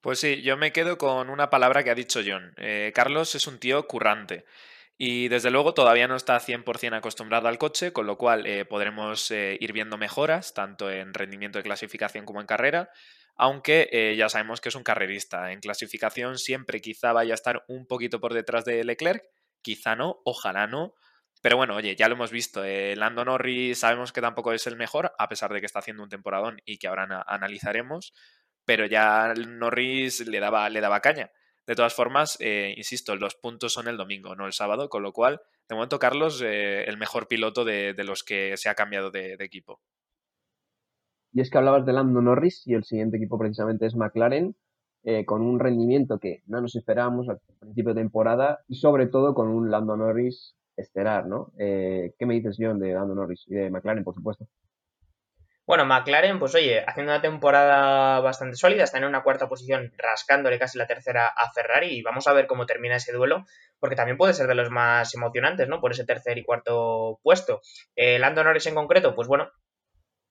Pues 0.00 0.18
sí, 0.18 0.42
yo 0.42 0.56
me 0.56 0.72
quedo 0.72 0.98
con 0.98 1.30
una 1.30 1.48
palabra 1.48 1.82
que 1.82 1.90
ha 1.90 1.94
dicho 1.94 2.20
John. 2.26 2.52
Eh, 2.58 2.92
Carlos 2.94 3.34
es 3.34 3.46
un 3.46 3.58
tío 3.58 3.86
currante. 3.86 4.44
Y 4.96 5.28
desde 5.28 5.50
luego 5.50 5.74
todavía 5.74 6.06
no 6.06 6.14
está 6.14 6.38
100% 6.38 6.94
acostumbrado 6.94 7.48
al 7.48 7.58
coche, 7.58 7.92
con 7.92 8.06
lo 8.06 8.16
cual 8.16 8.46
eh, 8.46 8.64
podremos 8.64 9.30
eh, 9.32 9.56
ir 9.60 9.72
viendo 9.72 9.98
mejoras, 9.98 10.54
tanto 10.54 10.90
en 10.90 11.14
rendimiento 11.14 11.58
de 11.58 11.64
clasificación 11.64 12.24
como 12.24 12.40
en 12.40 12.46
carrera, 12.46 12.90
aunque 13.36 13.88
eh, 13.90 14.14
ya 14.16 14.28
sabemos 14.28 14.60
que 14.60 14.68
es 14.68 14.74
un 14.76 14.84
carrerista. 14.84 15.50
En 15.50 15.60
clasificación 15.60 16.38
siempre 16.38 16.80
quizá 16.80 17.12
vaya 17.12 17.34
a 17.34 17.34
estar 17.34 17.64
un 17.66 17.86
poquito 17.86 18.20
por 18.20 18.34
detrás 18.34 18.64
de 18.64 18.84
Leclerc, 18.84 19.24
quizá 19.62 19.96
no, 19.96 20.20
ojalá 20.24 20.68
no. 20.68 20.94
Pero 21.42 21.56
bueno, 21.56 21.74
oye, 21.74 21.96
ya 21.96 22.08
lo 22.08 22.14
hemos 22.14 22.30
visto. 22.30 22.62
Lando 22.64 23.24
Norris 23.24 23.80
sabemos 23.80 24.12
que 24.12 24.20
tampoco 24.22 24.52
es 24.52 24.66
el 24.66 24.76
mejor, 24.76 25.12
a 25.18 25.28
pesar 25.28 25.52
de 25.52 25.60
que 25.60 25.66
está 25.66 25.80
haciendo 25.80 26.02
un 26.02 26.08
temporadón 26.08 26.62
y 26.64 26.78
que 26.78 26.86
ahora 26.86 27.22
analizaremos. 27.26 28.14
Pero 28.64 28.86
ya 28.86 29.34
Norris 29.36 30.26
le 30.26 30.40
daba, 30.40 30.70
le 30.70 30.80
daba 30.80 31.00
caña. 31.00 31.30
De 31.66 31.74
todas 31.74 31.94
formas, 31.94 32.36
eh, 32.40 32.74
insisto, 32.76 33.16
los 33.16 33.36
puntos 33.36 33.72
son 33.72 33.88
el 33.88 33.96
domingo, 33.96 34.36
no 34.36 34.46
el 34.46 34.52
sábado, 34.52 34.90
con 34.90 35.02
lo 35.02 35.12
cual, 35.12 35.40
de 35.68 35.74
momento, 35.74 35.98
Carlos, 35.98 36.42
eh, 36.44 36.84
el 36.84 36.98
mejor 36.98 37.26
piloto 37.26 37.64
de, 37.64 37.94
los 38.04 38.22
que 38.22 38.56
se 38.58 38.68
ha 38.68 38.74
cambiado 38.74 39.10
de, 39.10 39.36
equipo. 39.40 39.80
Y 41.32 41.40
es 41.40 41.50
que 41.50 41.58
hablabas 41.58 41.86
de 41.86 41.94
Lando 41.94 42.20
Norris 42.20 42.66
y 42.66 42.74
el 42.74 42.84
siguiente 42.84 43.16
equipo 43.16 43.38
precisamente 43.38 43.86
es 43.86 43.96
McLaren, 43.96 44.54
eh, 45.04 45.24
con 45.24 45.42
un 45.42 45.58
rendimiento 45.58 46.18
que 46.18 46.42
no 46.46 46.60
nos 46.60 46.76
esperábamos 46.76 47.28
al 47.28 47.40
principio 47.60 47.94
de 47.94 48.00
temporada 48.02 48.60
y 48.68 48.76
sobre 48.76 49.06
todo 49.06 49.34
con 49.34 49.48
un 49.48 49.70
Lando 49.70 49.96
Norris 49.96 50.54
estelar, 50.76 51.26
¿no? 51.26 51.52
¿Qué 51.56 52.26
me 52.26 52.34
dices, 52.34 52.56
John, 52.58 52.78
de 52.78 52.92
Lando 52.92 53.14
Norris 53.14 53.44
y 53.46 53.54
de 53.54 53.70
McLaren, 53.70 54.04
por 54.04 54.14
supuesto? 54.14 54.46
Bueno, 55.66 55.86
McLaren, 55.86 56.38
pues 56.38 56.54
oye, 56.54 56.84
haciendo 56.86 57.12
una 57.12 57.22
temporada 57.22 58.20
bastante 58.20 58.54
sólida, 58.56 58.84
está 58.84 58.98
en 58.98 59.06
una 59.06 59.22
cuarta 59.22 59.48
posición, 59.48 59.94
rascándole 59.96 60.58
casi 60.58 60.76
la 60.76 60.86
tercera 60.86 61.26
a 61.26 61.52
Ferrari, 61.52 61.88
y 61.88 62.02
vamos 62.02 62.26
a 62.26 62.34
ver 62.34 62.46
cómo 62.46 62.66
termina 62.66 62.96
ese 62.96 63.12
duelo, 63.12 63.46
porque 63.78 63.96
también 63.96 64.18
puede 64.18 64.34
ser 64.34 64.46
de 64.46 64.54
los 64.54 64.68
más 64.70 65.14
emocionantes, 65.14 65.66
¿no? 65.68 65.80
Por 65.80 65.92
ese 65.92 66.04
tercer 66.04 66.36
y 66.36 66.44
cuarto 66.44 67.18
puesto. 67.22 67.62
Eh, 67.96 68.18
Lando 68.18 68.44
Norris 68.44 68.66
en 68.66 68.74
concreto, 68.74 69.14
pues 69.14 69.26
bueno, 69.26 69.50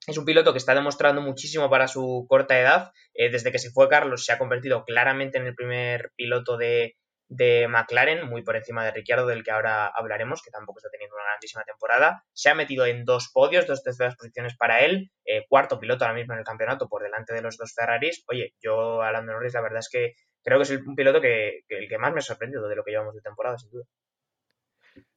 es 0.06 0.16
un 0.18 0.24
piloto 0.24 0.52
que 0.52 0.58
está 0.58 0.72
demostrando 0.72 1.20
muchísimo 1.20 1.68
para 1.68 1.88
su 1.88 2.26
corta 2.28 2.60
edad. 2.60 2.92
Eh, 3.14 3.28
desde 3.30 3.50
que 3.50 3.58
se 3.58 3.70
fue 3.70 3.88
Carlos, 3.88 4.24
se 4.24 4.32
ha 4.32 4.38
convertido 4.38 4.84
claramente 4.84 5.38
en 5.38 5.46
el 5.46 5.56
primer 5.56 6.12
piloto 6.14 6.56
de, 6.56 6.94
de 7.28 7.68
McLaren, 7.68 8.28
muy 8.28 8.42
por 8.42 8.56
encima 8.56 8.84
de 8.84 8.90
Ricciardo, 8.90 9.26
del 9.26 9.42
que 9.42 9.50
ahora 9.50 9.86
hablaremos, 9.86 10.42
que 10.42 10.50
tampoco 10.50 10.78
está 10.78 10.90
teniendo 10.90 11.16
una 11.16 11.24
grandísima 11.24 11.64
temporada. 11.64 12.24
Se 12.32 12.50
ha 12.50 12.54
metido 12.54 12.86
en 12.86 13.04
dos 13.04 13.30
podios, 13.32 13.66
dos 13.66 13.82
terceras 13.82 14.16
posiciones 14.16 14.56
para 14.56 14.80
él, 14.84 15.10
eh, 15.24 15.44
cuarto 15.48 15.80
piloto 15.80 16.04
ahora 16.04 16.16
mismo 16.16 16.34
en 16.34 16.40
el 16.40 16.44
campeonato 16.44 16.88
por 16.88 17.02
delante 17.02 17.34
de 17.34 17.42
los 17.42 17.56
dos 17.56 17.72
Ferraris. 17.74 18.24
Oye, 18.28 18.54
yo 18.60 19.02
a 19.02 19.12
Lando 19.12 19.32
Norris 19.32 19.54
la 19.54 19.62
verdad 19.62 19.80
es 19.80 19.88
que 19.90 20.14
creo 20.42 20.58
que 20.58 20.64
es 20.64 20.70
un 20.70 20.94
piloto 20.94 21.20
que, 21.20 21.62
el 21.68 21.88
que 21.88 21.98
más 21.98 22.12
me 22.12 22.18
ha 22.18 22.22
sorprendido 22.22 22.68
de 22.68 22.76
lo 22.76 22.84
que 22.84 22.92
llevamos 22.92 23.14
de 23.14 23.22
temporada, 23.22 23.58
sin 23.58 23.70
duda. 23.70 23.84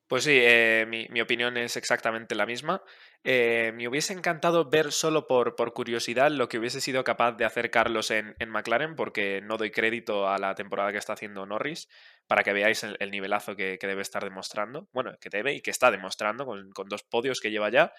Pues 0.07 0.23
sí, 0.23 0.31
eh, 0.41 0.85
mi, 0.87 1.19
opinión 1.19 1.57
es 1.57 1.75
exactamente 1.75 2.33
la 2.33 2.45
misma. 2.45 2.81
Eh, 3.25 3.73
me 3.75 3.89
hubiese 3.89 4.13
encantado 4.13 4.69
ver 4.69 4.93
solo 4.93 5.27
por, 5.27 5.55
por, 5.55 5.73
curiosidad 5.73 6.31
lo 6.31 6.47
que 6.47 6.59
hubiese 6.59 6.79
sido 6.79 7.03
capaz 7.03 7.33
de 7.33 7.43
hacer 7.43 7.69
Carlos 7.71 8.09
en, 8.11 8.33
McLaren, 8.47 8.95
porque 8.95 9.41
no 9.41 9.57
doy 9.57 9.69
crédito 9.69 10.29
a 10.29 10.37
la 10.37 10.55
temporada 10.55 10.93
que 10.93 10.97
está 10.97 11.11
haciendo 11.13 11.45
Norris, 11.45 11.89
para 12.25 12.43
que 12.43 12.53
veáis 12.53 12.83
el, 12.83 13.11
nivelazo 13.11 13.57
que, 13.57 13.77
debe 13.81 14.01
estar 14.01 14.23
demostrando. 14.23 14.87
Bueno, 14.93 15.11
que 15.19 15.29
debe 15.29 15.53
y 15.53 15.61
que 15.61 15.71
está 15.71 15.91
demostrando 15.91 16.45
con, 16.45 16.71
dos 16.87 17.03
podios 17.03 17.41
que 17.41 17.51
lleva 17.51 17.69
ya. 17.69 17.91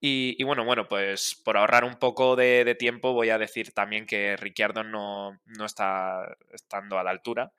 Y, 0.00 0.42
bueno, 0.44 0.64
bueno, 0.64 0.88
pues 0.88 1.40
por 1.44 1.56
ahorrar 1.56 1.84
un 1.84 1.96
poco 1.96 2.34
de, 2.34 2.74
tiempo 2.76 3.12
voy 3.12 3.30
a 3.30 3.38
decir 3.38 3.72
también 3.72 4.04
que 4.06 4.36
Ricciardo 4.36 4.82
no, 4.82 5.40
no 5.44 5.64
está 5.64 6.36
estando 6.52 6.98
a 6.98 7.04
la 7.04 7.10
altura 7.10 7.52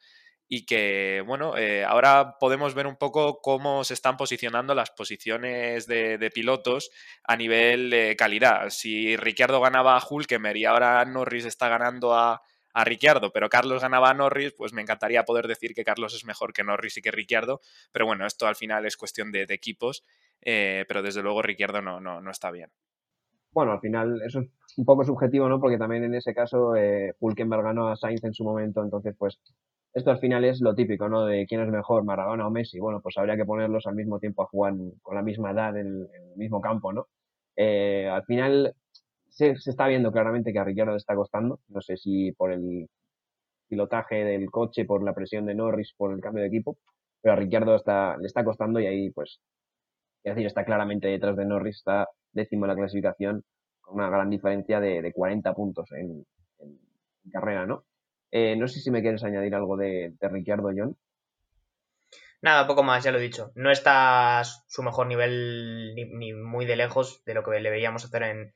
y 0.50 0.66
que, 0.66 1.24
bueno, 1.26 1.58
eh, 1.58 1.84
ahora 1.84 2.38
podemos 2.40 2.74
ver 2.74 2.88
un 2.88 2.96
poco 2.96 3.42
cómo 3.42 3.84
se 3.84 3.94
están 3.94 4.16
posicionando 4.16 4.74
las 4.74 4.92
posiciones 4.92 5.88
de, 5.88 6.32
pilotos 6.34 6.90
a 7.24 7.36
nivel 7.36 7.90
de 7.90 8.16
calidad. 8.18 8.70
Si 8.70 9.18
Ricciardo 9.18 9.60
ganaba 9.60 9.98
a 9.98 10.04
Hulkemer 10.08 10.56
y 10.56 10.66
ahora 10.66 11.04
Norris 11.06 11.46
está 11.46 11.68
ganando 11.68 12.14
a, 12.14 12.42
a 12.74 12.84
Ricciardo, 12.86 13.32
pero 13.34 13.50
Carlos 13.50 13.82
ganaba 13.82 14.10
a 14.10 14.14
Norris, 14.14 14.54
pues 14.58 14.72
me 14.72 14.82
encantaría 14.82 15.26
poder 15.26 15.48
decir 15.48 15.74
que 15.74 15.84
Carlos 15.84 16.14
es 16.14 16.26
mejor 16.26 16.54
que 16.54 16.64
Norris 16.64 16.98
y 16.98 17.02
que 17.02 17.12
Ricciardo, 17.12 17.60
pero 17.92 18.06
bueno, 18.06 18.26
esto 18.26 18.48
al 18.48 18.56
final 18.56 18.86
es 18.86 18.96
cuestión 18.96 19.32
de, 19.32 19.44
equipos, 19.50 20.06
eh, 20.42 20.86
pero 20.88 21.02
desde 21.02 21.24
luego 21.24 21.42
Ricciardo 21.42 21.82
no, 21.82 22.00
no, 22.00 22.22
no 22.22 22.32
está 22.32 22.52
bien. 22.52 22.70
Bueno, 23.52 23.72
al 23.72 23.80
final 23.80 24.22
eso 24.22 24.42
es 24.42 24.48
un 24.78 24.86
poco 24.86 25.04
subjetivo, 25.04 25.50
¿no? 25.50 25.60
Porque 25.60 25.78
también 25.78 26.04
en 26.04 26.14
ese 26.14 26.34
caso 26.34 26.76
eh, 26.76 27.16
Hulkenberg 27.20 27.64
ganó 27.64 27.88
a 27.88 27.96
Sainz 27.96 28.24
en 28.24 28.34
su 28.34 28.44
momento, 28.44 28.84
entonces 28.84 29.16
pues 29.18 29.40
esto 29.98 30.12
al 30.12 30.20
final 30.20 30.46
es 30.46 30.62
lo 30.62 30.76
típico, 30.76 31.10
¿no? 31.10 31.26
De 31.26 31.48
quién 31.48 31.62
es 31.62 31.70
mejor, 31.70 32.04
Maradona 32.04 32.46
o 32.48 32.52
Messi. 32.52 32.80
Bueno, 32.80 33.02
pues 33.02 33.18
habría 33.18 33.36
que 33.36 33.46
ponerlos 33.46 33.88
al 33.88 33.96
mismo 33.96 34.20
tiempo 34.20 34.44
a 34.44 34.48
jugar 34.48 34.76
con 35.02 35.16
la 35.16 35.24
misma 35.24 35.52
edad 35.52 35.76
en 35.76 35.88
el, 35.88 36.36
mismo 36.36 36.62
campo, 36.62 36.94
¿no? 36.94 37.08
Eh, 37.56 38.08
al 38.08 38.24
final 38.26 38.76
se, 39.30 39.52
está 39.52 39.88
viendo 39.88 40.12
claramente 40.12 40.54
que 40.54 40.60
a 40.60 40.64
Ricciardo 40.64 40.92
le 40.92 40.98
está 40.98 41.16
costando. 41.16 41.62
No 41.70 41.82
sé 41.82 41.98
si 41.98 42.32
por 42.34 42.52
el 42.52 42.88
pilotaje 43.68 44.24
del 44.24 44.52
coche, 44.52 44.86
por 44.86 45.04
la 45.04 45.14
presión 45.14 45.46
de 45.48 45.56
Norris, 45.56 45.94
por 45.98 46.14
el 46.14 46.22
cambio 46.22 46.44
de 46.44 46.50
equipo, 46.50 46.78
pero 47.22 47.34
a 47.34 47.38
Ricciardo 47.38 47.76
le 48.20 48.28
está 48.28 48.44
costando 48.46 48.80
y 48.80 48.86
ahí, 48.86 49.10
pues, 49.12 49.40
es 50.24 50.36
decir, 50.36 50.46
está 50.46 50.64
claramente 50.66 51.08
detrás 51.08 51.36
de 51.38 51.46
Norris, 51.46 51.78
está 51.78 52.08
décimo 52.34 52.66
en 52.66 52.70
la 52.70 52.76
clasificación 52.76 53.44
con 53.82 53.96
una 53.96 54.10
gran 54.10 54.30
diferencia 54.30 54.80
de, 54.80 55.02
de 55.02 55.14
40 55.14 55.54
puntos 55.56 55.92
en 55.94 56.24
carrera, 57.32 57.66
¿no? 57.66 57.84
Eh, 58.32 58.56
no 58.56 58.68
sé 58.68 58.80
si 58.80 58.92
me 58.92 59.02
quieres 59.02 59.24
añadir 59.24 59.56
algo 59.56 59.78
de, 59.78 60.14
de 60.20 60.30
Ricciardo, 60.30 60.70
John. 60.76 60.98
Nada, 62.42 62.68
poco 62.68 62.84
más, 62.84 63.04
ya 63.04 63.12
lo 63.12 63.18
he 63.18 63.22
dicho. 63.22 63.52
No 63.56 63.72
está 63.72 64.44
su 64.44 64.84
mejor 64.84 65.08
nivel 65.08 65.96
ni, 65.96 66.34
muy 66.34 66.66
de 66.66 66.76
lejos 66.76 67.24
de 67.26 67.34
lo 67.34 67.44
que 67.44 67.60
le 67.60 67.70
veíamos 67.72 68.06
hacer 68.06 68.24
en, 68.24 68.54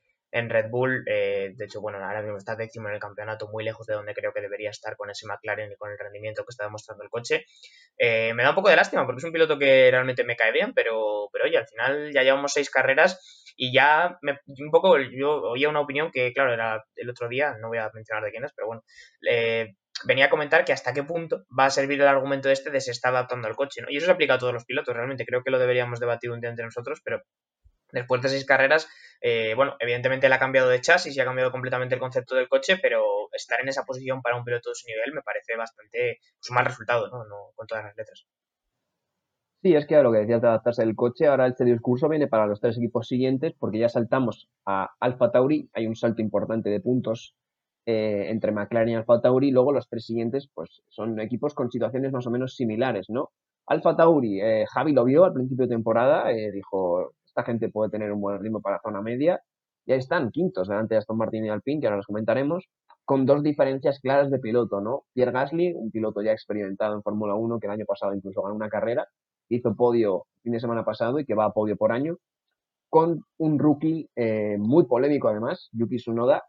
Red 0.50 0.70
Bull. 0.70 1.04
Eh, 1.08 1.52
de 1.56 1.64
hecho, 1.64 1.80
bueno, 1.80 1.98
ahora 1.98 2.22
mismo 2.22 2.38
está 2.38 2.54
décimo 2.54 2.88
en 2.88 2.94
el 2.94 3.00
campeonato, 3.00 3.48
muy 3.48 3.64
lejos 3.64 3.86
de 3.86 3.94
donde 3.94 4.14
creo 4.14 4.32
que 4.32 4.40
debería 4.40 4.70
estar 4.70 4.96
con 4.96 5.10
ese 5.10 5.26
McLaren 5.26 5.72
y 5.72 5.76
con 5.76 5.90
el 5.90 5.98
rendimiento 5.98 6.44
que 6.44 6.50
está 6.50 6.64
demostrando 6.64 7.02
el 7.02 7.10
coche. 7.10 7.44
Eh, 7.98 8.32
me 8.34 8.44
da 8.44 8.50
un 8.50 8.54
poco 8.54 8.70
de 8.70 8.76
lástima 8.76 9.04
porque 9.04 9.18
es 9.18 9.24
un 9.24 9.32
piloto 9.32 9.58
que 9.58 9.90
realmente 9.90 10.24
me 10.24 10.36
cae 10.36 10.52
bien, 10.52 10.72
pero, 10.74 11.28
pero 11.32 11.44
oye, 11.44 11.58
al 11.58 11.66
final 11.66 12.12
ya 12.14 12.22
llevamos 12.22 12.52
seis 12.52 12.70
carreras 12.70 13.41
y 13.56 13.72
ya 13.72 14.18
me, 14.22 14.38
un 14.46 14.70
poco, 14.70 14.98
yo 14.98 15.42
oía 15.42 15.68
una 15.68 15.80
opinión 15.80 16.10
que, 16.10 16.32
claro, 16.32 16.52
era 16.52 16.84
el 16.96 17.10
otro 17.10 17.28
día, 17.28 17.56
no 17.60 17.68
voy 17.68 17.78
a 17.78 17.90
mencionar 17.94 18.24
de 18.24 18.30
quién 18.30 18.44
es, 18.44 18.52
pero 18.54 18.68
bueno, 18.68 18.82
venía 20.04 20.26
a 20.26 20.30
comentar 20.30 20.64
que 20.64 20.72
hasta 20.72 20.92
qué 20.92 21.02
punto 21.02 21.44
va 21.58 21.66
a 21.66 21.70
servir 21.70 22.00
el 22.00 22.08
argumento 22.08 22.50
este 22.50 22.70
de 22.70 22.80
se 22.80 22.90
está 22.90 23.10
adaptando 23.10 23.48
al 23.48 23.56
coche, 23.56 23.82
¿no? 23.82 23.88
Y 23.90 23.96
eso 23.96 24.06
se 24.06 24.12
aplica 24.12 24.34
a 24.34 24.38
todos 24.38 24.52
los 24.52 24.64
pilotos, 24.64 24.94
realmente 24.94 25.24
creo 25.26 25.42
que 25.42 25.50
lo 25.50 25.58
deberíamos 25.58 26.00
debatir 26.00 26.30
un 26.30 26.40
día 26.40 26.50
entre 26.50 26.64
nosotros, 26.64 27.00
pero 27.04 27.22
después 27.92 28.22
de 28.22 28.30
seis 28.30 28.44
carreras, 28.44 28.88
eh, 29.20 29.54
bueno, 29.54 29.76
evidentemente 29.78 30.28
le 30.28 30.34
ha 30.34 30.38
cambiado 30.38 30.68
de 30.68 30.80
chasis 30.80 31.16
y 31.16 31.20
ha 31.20 31.24
cambiado 31.24 31.52
completamente 31.52 31.94
el 31.94 32.00
concepto 32.00 32.34
del 32.34 32.48
coche, 32.48 32.78
pero 32.78 33.28
estar 33.32 33.60
en 33.60 33.68
esa 33.68 33.84
posición 33.84 34.22
para 34.22 34.36
un 34.36 34.44
piloto 34.44 34.70
de 34.70 34.74
su 34.74 34.88
nivel 34.88 35.12
me 35.12 35.22
parece 35.22 35.56
bastante 35.56 36.18
pues, 36.38 36.50
un 36.50 36.54
mal 36.54 36.64
resultado, 36.64 37.08
¿no? 37.08 37.24
¿no? 37.24 37.52
Con 37.54 37.66
todas 37.66 37.84
las 37.84 37.96
letras. 37.96 38.26
Sí, 39.62 39.74
es 39.76 39.86
que 39.86 39.94
a 39.94 40.02
lo 40.02 40.10
que 40.10 40.18
decías 40.18 40.42
de 40.42 40.48
adaptarse 40.48 40.82
el 40.82 40.96
coche, 40.96 41.28
ahora 41.28 41.46
este 41.46 41.64
discurso 41.64 42.08
viene 42.08 42.26
para 42.26 42.46
los 42.46 42.60
tres 42.60 42.76
equipos 42.78 43.06
siguientes 43.06 43.54
porque 43.56 43.78
ya 43.78 43.88
saltamos 43.88 44.48
a 44.66 44.90
Alfa 44.98 45.30
Tauri, 45.30 45.70
hay 45.72 45.86
un 45.86 45.94
salto 45.94 46.20
importante 46.20 46.68
de 46.68 46.80
puntos 46.80 47.36
eh, 47.86 48.26
entre 48.30 48.50
McLaren 48.50 48.88
y 48.88 48.94
Alfa 48.96 49.20
Tauri, 49.20 49.52
luego 49.52 49.70
los 49.72 49.88
tres 49.88 50.04
siguientes 50.04 50.48
pues 50.52 50.82
son 50.88 51.20
equipos 51.20 51.54
con 51.54 51.70
situaciones 51.70 52.10
más 52.12 52.26
o 52.26 52.30
menos 52.32 52.56
similares, 52.56 53.06
¿no? 53.08 53.30
Alfa 53.66 53.94
Tauri, 53.94 54.40
eh, 54.40 54.64
Javi 54.68 54.92
lo 54.92 55.04
vio 55.04 55.24
al 55.24 55.32
principio 55.32 55.66
de 55.66 55.74
temporada, 55.76 56.32
eh, 56.32 56.50
dijo, 56.50 57.12
esta 57.24 57.44
gente 57.44 57.68
puede 57.68 57.90
tener 57.90 58.10
un 58.12 58.20
buen 58.20 58.40
ritmo 58.40 58.60
para 58.60 58.80
zona 58.82 59.00
media, 59.00 59.40
y 59.86 59.92
ahí 59.92 59.98
están, 59.98 60.32
quintos, 60.32 60.66
delante 60.66 60.94
de 60.94 60.98
Aston 60.98 61.16
Martin 61.16 61.44
y 61.46 61.50
Alpine, 61.50 61.80
que 61.80 61.86
ahora 61.86 61.98
los 61.98 62.06
comentaremos, 62.06 62.68
con 63.04 63.26
dos 63.26 63.42
diferencias 63.44 64.00
claras 64.00 64.30
de 64.30 64.40
piloto, 64.40 64.80
¿no? 64.80 65.04
Pierre 65.12 65.32
Gasly, 65.32 65.72
un 65.74 65.90
piloto 65.92 66.20
ya 66.22 66.32
experimentado 66.32 66.94
en 66.94 67.02
Fórmula 67.02 67.34
1, 67.36 67.60
que 67.60 67.66
el 67.68 67.72
año 67.72 67.84
pasado 67.86 68.14
incluso 68.14 68.42
ganó 68.42 68.54
una 68.56 68.68
carrera, 68.68 69.06
hizo 69.56 69.74
podio 69.74 70.26
fin 70.42 70.52
de 70.52 70.60
semana 70.60 70.84
pasado 70.84 71.18
y 71.18 71.24
que 71.24 71.34
va 71.34 71.46
a 71.46 71.52
podio 71.52 71.76
por 71.76 71.92
año, 71.92 72.18
con 72.88 73.24
un 73.38 73.58
rookie 73.58 74.10
eh, 74.16 74.56
muy 74.58 74.84
polémico 74.84 75.28
además, 75.28 75.68
Yuki 75.72 75.96
Tsunoda, 75.96 76.44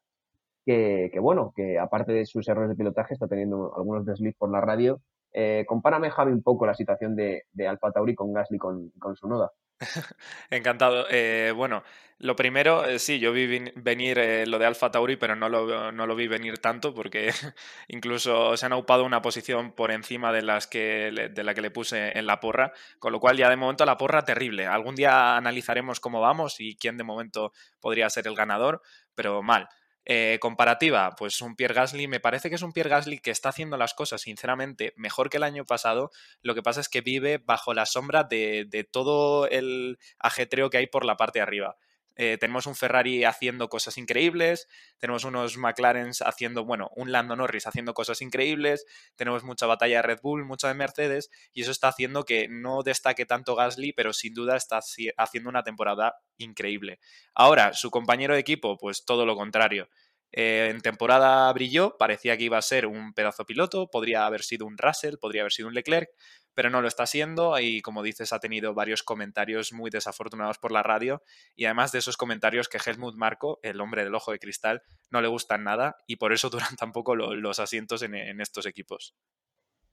que, 0.65 1.11
bueno, 1.21 1.53
que 1.55 1.77
aparte 1.77 2.13
de 2.13 2.25
sus 2.25 2.47
errores 2.47 2.69
de 2.69 2.75
pilotaje 2.75 3.13
está 3.13 3.27
teniendo 3.27 3.75
algunos 3.75 4.05
desliz 4.05 4.35
por 4.37 4.49
la 4.51 4.61
radio. 4.61 5.01
Eh, 5.33 5.65
compárame, 5.67 6.09
Javi, 6.09 6.31
un 6.31 6.43
poco 6.43 6.65
la 6.65 6.73
situación 6.73 7.15
de, 7.15 7.43
de 7.51 7.67
Alfa 7.67 7.91
Tauri 7.91 8.15
con 8.15 8.33
Gasly 8.33 8.57
con, 8.57 8.89
con 8.99 9.13
Tsunoda. 9.13 9.51
Encantado. 10.49 11.05
Eh, 11.09 11.51
bueno, 11.55 11.83
lo 12.19 12.35
primero, 12.35 12.85
eh, 12.85 12.99
sí, 12.99 13.19
yo 13.19 13.31
vi 13.33 13.71
venir 13.75 14.17
eh, 14.17 14.45
lo 14.45 14.59
de 14.59 14.65
Alfa 14.65 14.91
Tauri, 14.91 15.15
pero 15.17 15.35
no 15.35 15.49
lo, 15.49 15.91
no 15.91 16.07
lo 16.07 16.15
vi 16.15 16.27
venir 16.27 16.59
tanto 16.59 16.93
porque 16.93 17.31
incluso 17.87 18.55
se 18.55 18.65
han 18.65 18.73
ocupado 18.73 19.03
una 19.03 19.21
posición 19.21 19.73
por 19.73 19.91
encima 19.91 20.31
de, 20.31 20.41
las 20.41 20.67
que, 20.67 21.29
de 21.31 21.43
la 21.43 21.53
que 21.53 21.61
le 21.61 21.71
puse 21.71 22.17
en 22.17 22.25
la 22.25 22.39
porra, 22.39 22.73
con 22.99 23.11
lo 23.11 23.19
cual 23.19 23.37
ya 23.37 23.49
de 23.49 23.55
momento 23.55 23.85
la 23.85 23.97
porra 23.97 24.23
terrible. 24.23 24.67
Algún 24.67 24.95
día 24.95 25.35
analizaremos 25.35 25.99
cómo 25.99 26.21
vamos 26.21 26.59
y 26.59 26.75
quién 26.75 26.97
de 26.97 27.03
momento 27.03 27.51
podría 27.79 28.09
ser 28.09 28.27
el 28.27 28.35
ganador, 28.35 28.81
pero 29.15 29.41
mal. 29.43 29.67
Eh, 30.05 30.37
comparativa, 30.41 31.15
pues 31.17 31.41
un 31.41 31.55
Pierre 31.55 31.73
Gasly, 31.73 32.07
me 32.07 32.19
parece 32.19 32.49
que 32.49 32.55
es 32.55 32.61
un 32.61 32.73
Pierre 32.73 32.89
Gasly 32.89 33.19
que 33.19 33.31
está 33.31 33.49
haciendo 33.49 33.77
las 33.77 33.93
cosas, 33.93 34.21
sinceramente, 34.21 34.93
mejor 34.97 35.29
que 35.29 35.37
el 35.37 35.43
año 35.43 35.65
pasado. 35.65 36.11
Lo 36.41 36.55
que 36.55 36.63
pasa 36.63 36.81
es 36.81 36.89
que 36.89 37.01
vive 37.01 37.37
bajo 37.37 37.73
la 37.73 37.85
sombra 37.85 38.23
de, 38.23 38.65
de 38.69 38.83
todo 38.83 39.47
el 39.47 39.97
ajetreo 40.19 40.69
que 40.69 40.77
hay 40.77 40.87
por 40.87 41.05
la 41.05 41.15
parte 41.15 41.39
de 41.39 41.43
arriba. 41.43 41.77
Eh, 42.15 42.37
tenemos 42.39 42.67
un 42.67 42.75
Ferrari 42.75 43.23
haciendo 43.23 43.69
cosas 43.69 43.97
increíbles, 43.97 44.67
tenemos 44.99 45.23
unos 45.23 45.57
McLaren 45.57 46.11
haciendo, 46.25 46.65
bueno, 46.65 46.89
un 46.95 47.11
Lando 47.11 47.35
Norris 47.35 47.67
haciendo 47.67 47.93
cosas 47.93 48.21
increíbles, 48.21 48.85
tenemos 49.15 49.43
mucha 49.43 49.65
batalla 49.65 49.97
de 49.97 50.01
Red 50.03 50.19
Bull, 50.21 50.45
mucha 50.45 50.67
de 50.67 50.75
Mercedes, 50.75 51.29
y 51.53 51.61
eso 51.61 51.71
está 51.71 51.87
haciendo 51.87 52.23
que 52.25 52.47
no 52.49 52.83
destaque 52.83 53.25
tanto 53.25 53.55
Gasly, 53.55 53.93
pero 53.93 54.13
sin 54.13 54.33
duda 54.33 54.55
está 54.57 54.79
haciendo 55.17 55.49
una 55.49 55.63
temporada 55.63 56.15
increíble. 56.37 56.99
Ahora, 57.33 57.73
su 57.73 57.89
compañero 57.89 58.33
de 58.33 58.39
equipo, 58.39 58.77
pues 58.77 59.05
todo 59.05 59.25
lo 59.25 59.35
contrario. 59.35 59.89
Eh, 60.35 60.69
en 60.71 60.81
temporada 60.81 61.51
brilló, 61.53 61.95
parecía 61.97 62.35
que 62.37 62.45
iba 62.45 62.57
a 62.57 62.61
ser 62.63 62.87
un 62.87 63.13
pedazo 63.13 63.45
piloto, 63.45 63.89
podría 63.91 64.25
haber 64.25 64.41
sido 64.41 64.65
un 64.65 64.79
Russell, 64.79 65.17
podría 65.17 65.43
haber 65.43 65.53
sido 65.53 65.67
un 65.67 65.75
Leclerc, 65.75 66.09
pero 66.55 66.71
no 66.71 66.81
lo 66.81 66.87
está 66.87 67.05
siendo 67.05 67.57
y 67.59 67.81
como 67.81 68.01
dices 68.01 68.33
ha 68.33 68.39
tenido 68.39 68.73
varios 68.73 69.03
comentarios 69.03 69.73
muy 69.73 69.91
desafortunados 69.91 70.57
por 70.57 70.71
la 70.71 70.81
radio 70.81 71.21
y 71.55 71.65
además 71.65 71.91
de 71.91 71.99
esos 71.99 72.17
comentarios 72.17 72.67
que 72.67 72.79
Helmut 72.83 73.15
Marco, 73.15 73.59
el 73.61 73.79
hombre 73.79 74.03
del 74.03 74.15
ojo 74.15 74.31
de 74.31 74.39
cristal, 74.39 74.81
no 75.11 75.21
le 75.21 75.27
gustan 75.27 75.63
nada 75.63 75.97
y 76.07 76.15
por 76.15 76.33
eso 76.33 76.49
duran 76.49 76.75
tampoco 76.77 77.15
los 77.15 77.59
asientos 77.59 78.01
en, 78.01 78.41
estos 78.41 78.65
equipos. 78.65 79.13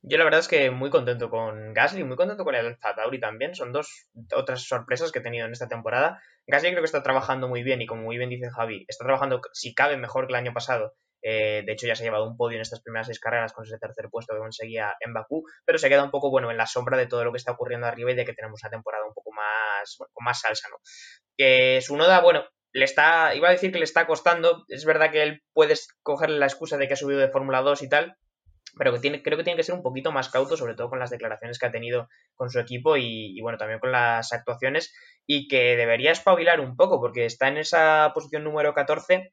Yo 0.02 0.16
la 0.16 0.24
verdad 0.24 0.40
es 0.40 0.48
que 0.48 0.70
muy 0.70 0.90
contento 0.90 1.28
con 1.28 1.74
Gasly, 1.74 2.04
muy 2.04 2.16
contento 2.16 2.44
con 2.44 2.54
el 2.54 2.66
Alfa 2.66 2.94
Tauri 2.94 3.20
también. 3.20 3.54
Son 3.54 3.72
dos 3.72 4.06
otras 4.34 4.62
sorpresas 4.62 5.12
que 5.12 5.18
he 5.18 5.22
tenido 5.22 5.46
en 5.46 5.52
esta 5.52 5.68
temporada. 5.68 6.22
Gasly 6.46 6.70
creo 6.70 6.82
que 6.82 6.86
está 6.86 7.02
trabajando 7.02 7.48
muy 7.48 7.62
bien 7.62 7.82
y 7.82 7.86
como 7.86 8.02
muy 8.02 8.16
bien 8.16 8.30
dice 8.30 8.50
Javi, 8.50 8.86
está 8.88 9.04
trabajando 9.04 9.40
si 9.52 9.74
cabe 9.74 9.96
mejor 9.96 10.26
que 10.26 10.32
el 10.32 10.38
año 10.38 10.52
pasado 10.52 10.94
eh, 11.22 11.62
de 11.66 11.72
hecho, 11.72 11.86
ya 11.86 11.94
se 11.94 12.02
ha 12.02 12.06
llevado 12.06 12.26
un 12.26 12.36
podio 12.36 12.56
en 12.56 12.62
estas 12.62 12.80
primeras 12.80 13.06
seis 13.06 13.20
carreras 13.20 13.52
con 13.52 13.64
ese 13.64 13.78
tercer 13.78 14.08
puesto 14.10 14.34
que 14.34 14.40
conseguía 14.40 14.94
en 15.00 15.12
Bakú, 15.12 15.44
pero 15.64 15.78
se 15.78 15.88
queda 15.88 16.04
un 16.04 16.10
poco 16.10 16.30
bueno 16.30 16.50
en 16.50 16.56
la 16.56 16.66
sombra 16.66 16.96
de 16.96 17.06
todo 17.06 17.24
lo 17.24 17.32
que 17.32 17.38
está 17.38 17.52
ocurriendo 17.52 17.86
arriba 17.86 18.12
y 18.12 18.14
de 18.14 18.24
que 18.24 18.32
tenemos 18.32 18.62
una 18.62 18.70
temporada 18.70 19.04
un 19.06 19.14
poco 19.14 19.32
más 19.32 19.96
con 20.12 20.24
más 20.24 20.40
salsa, 20.40 20.68
¿no? 20.70 20.78
Que 21.36 21.80
su 21.82 21.96
noda, 21.96 22.20
bueno, 22.20 22.44
le 22.72 22.84
está, 22.84 23.34
iba 23.34 23.48
a 23.48 23.52
decir 23.52 23.72
que 23.72 23.78
le 23.78 23.84
está 23.84 24.06
costando. 24.06 24.64
Es 24.68 24.84
verdad 24.84 25.10
que 25.10 25.22
él 25.22 25.42
puede 25.52 25.74
cogerle 26.02 26.38
la 26.38 26.46
excusa 26.46 26.78
de 26.78 26.88
que 26.88 26.94
ha 26.94 26.96
subido 26.96 27.20
de 27.20 27.28
Fórmula 27.28 27.60
2 27.62 27.82
y 27.82 27.88
tal, 27.88 28.16
pero 28.78 28.92
que 28.92 29.00
tiene, 29.00 29.22
creo 29.22 29.36
que 29.36 29.44
tiene 29.44 29.56
que 29.56 29.62
ser 29.62 29.74
un 29.74 29.82
poquito 29.82 30.12
más 30.12 30.28
cauto, 30.28 30.56
sobre 30.56 30.74
todo 30.74 30.88
con 30.88 30.98
las 30.98 31.10
declaraciones 31.10 31.58
que 31.58 31.66
ha 31.66 31.72
tenido 31.72 32.08
con 32.34 32.50
su 32.50 32.58
equipo 32.58 32.96
y, 32.96 33.40
bueno, 33.40 33.58
también 33.58 33.80
con 33.80 33.92
las 33.92 34.32
actuaciones, 34.32 34.94
y 35.26 35.48
que 35.48 35.76
debería 35.76 36.12
espabilar 36.12 36.60
un 36.60 36.76
poco, 36.76 37.00
porque 37.00 37.24
está 37.24 37.48
en 37.48 37.58
esa 37.58 38.10
posición 38.14 38.44
número 38.44 38.74
14 38.74 39.32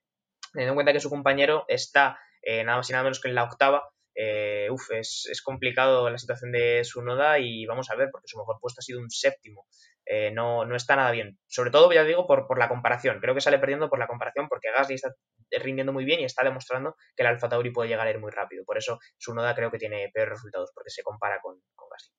teniendo 0.53 0.71
en 0.71 0.75
cuenta 0.75 0.93
que 0.93 0.99
su 0.99 1.09
compañero 1.09 1.65
está 1.67 2.19
eh, 2.41 2.63
nada 2.63 2.77
más 2.77 2.89
y 2.89 2.93
nada 2.93 3.03
menos 3.03 3.19
que 3.19 3.27
en 3.27 3.35
la 3.35 3.43
octava, 3.43 3.89
eh, 4.19 4.67
uf, 4.71 4.89
es, 4.91 5.41
complicado 5.45 6.09
la 6.09 6.17
situación 6.17 6.51
de 6.51 6.83
su 6.83 7.03
noda 7.03 7.37
y 7.37 7.67
vamos 7.67 7.91
a 7.91 7.95
ver, 7.95 8.09
porque 8.11 8.27
su 8.27 8.39
mejor 8.39 8.57
puesto 8.59 8.79
ha 8.79 8.81
sido 8.81 8.99
un 8.99 9.11
séptimo. 9.11 9.67
Eh, 10.07 10.31
no, 10.31 10.65
no 10.65 10.75
está 10.75 10.95
nada 10.95 11.11
bien. 11.11 11.37
Sobre 11.45 11.69
todo, 11.69 11.91
ya 11.91 12.03
digo, 12.03 12.25
por, 12.25 12.57
la 12.57 12.67
comparación. 12.67 13.19
Creo 13.19 13.35
que 13.35 13.41
sale 13.41 13.59
perdiendo 13.59 13.91
por 13.91 13.99
la 13.99 14.07
comparación 14.07 14.47
porque 14.49 14.69
Gasly 14.75 14.95
está 14.95 15.13
rindiendo 15.61 15.93
muy 15.93 16.03
bien 16.03 16.19
y 16.19 16.23
está 16.23 16.43
demostrando 16.43 16.95
que 17.15 17.21
el 17.21 17.27
Alfa 17.27 17.47
Tauri 17.47 17.71
puede 17.71 17.89
llegar 17.89 18.07
a 18.07 18.09
ir 18.09 18.19
muy 18.19 18.31
rápido. 18.31 18.65
Por 18.65 18.79
eso 18.79 18.97
su 19.17 19.35
noda 19.35 19.53
creo 19.53 19.69
que 19.69 19.77
tiene 19.77 20.09
peores 20.11 20.31
resultados 20.31 20.71
porque 20.73 20.89
se 20.89 21.03
compara 21.03 21.39
con, 21.39 21.61
con 21.75 21.87
Gasly. 21.89 22.15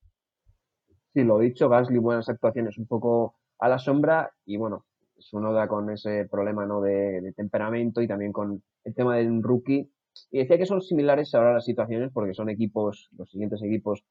Sí, 1.13 1.23
lo 1.25 1.39
dicho, 1.39 1.67
Gasly 1.67 1.97
buenas 1.97 2.29
actuaciones 2.29 2.77
un 2.77 2.87
poco 2.87 3.35
a 3.59 3.67
la 3.67 3.77
sombra 3.77 4.31
y 4.45 4.55
bueno, 4.55 4.85
su 5.17 5.41
noda 5.41 5.67
con 5.67 5.89
ese 5.89 6.29
problema 6.31 6.65
¿no? 6.65 6.79
de, 6.79 7.19
de 7.19 7.33
temperamento 7.33 8.01
y 8.01 8.07
también 8.07 8.31
con 8.31 8.63
el 8.85 8.95
tema 8.95 9.17
del 9.17 9.43
rookie. 9.43 9.91
Y 10.31 10.39
decía 10.39 10.57
que 10.57 10.65
son 10.65 10.81
similares 10.81 11.33
ahora 11.33 11.53
las 11.53 11.65
situaciones 11.65 12.11
porque 12.13 12.33
son 12.33 12.49
equipos, 12.49 13.09
los 13.17 13.29
siguientes 13.29 13.61
equipos 13.63 14.03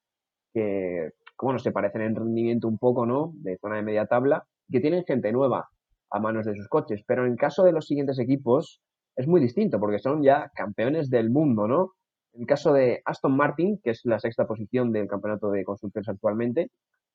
que, 0.53 1.11
bueno, 1.41 1.59
se 1.59 1.73
parecen 1.73 2.03
en 2.03 2.15
rendimiento 2.15 2.69
un 2.69 2.79
poco, 2.79 3.07
¿no? 3.07 3.33
De 3.35 3.59
zona 3.59 3.77
de 3.77 3.83
media 3.83 4.07
tabla, 4.07 4.47
que 4.71 4.81
tienen 4.81 5.05
gente 5.05 5.33
nueva 5.33 5.69
a 6.11 6.21
manos 6.21 6.47
de 6.47 6.55
sus 6.55 6.69
coches. 6.69 7.03
Pero 7.07 7.25
en 7.25 7.33
el 7.33 7.39
caso 7.39 7.65
de 7.65 7.73
los 7.73 7.87
siguientes 7.87 8.19
equipos 8.19 8.81
es 9.17 9.27
muy 9.27 9.41
distinto 9.41 9.79
porque 9.81 9.99
son 9.99 10.23
ya 10.23 10.51
campeones 10.55 11.11
del 11.11 11.31
mundo, 11.31 11.69
¿no? 11.69 11.93
En 12.35 12.43
el 12.43 12.47
caso 12.47 12.73
de 12.73 13.03
Aston 13.05 13.37
Martin, 13.37 13.81
que 13.83 13.91
es 13.91 14.03
la 14.05 14.19
sexta 14.19 14.47
posición 14.47 14.93
del 14.93 15.09
campeonato 15.09 15.51
de 15.51 15.65
constructores 15.65 16.09
actualmente, 16.09 16.71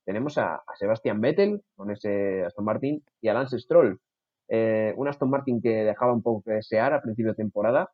tenemos 0.06 0.38
a, 0.38 0.56
a 0.56 0.76
Sebastian 0.76 1.22
Vettel 1.22 1.62
con 1.76 1.91
ese 1.91 2.43
Aston 2.43 2.65
Martin 2.65 3.04
y 3.22 3.30
a 3.30 3.34
Lance 3.34 3.58
Stroll. 3.60 4.00
Eh, 4.50 4.93
un 4.98 5.08
Aston 5.08 5.30
Martin 5.30 5.62
que 5.62 5.69
dejaba 5.69 6.13
un 6.13 6.22
poco 6.22 6.43
que 6.43 6.54
desear 6.54 6.93
a 6.93 7.02
principio 7.02 7.32
de 7.32 7.38
temporada, 7.38 7.89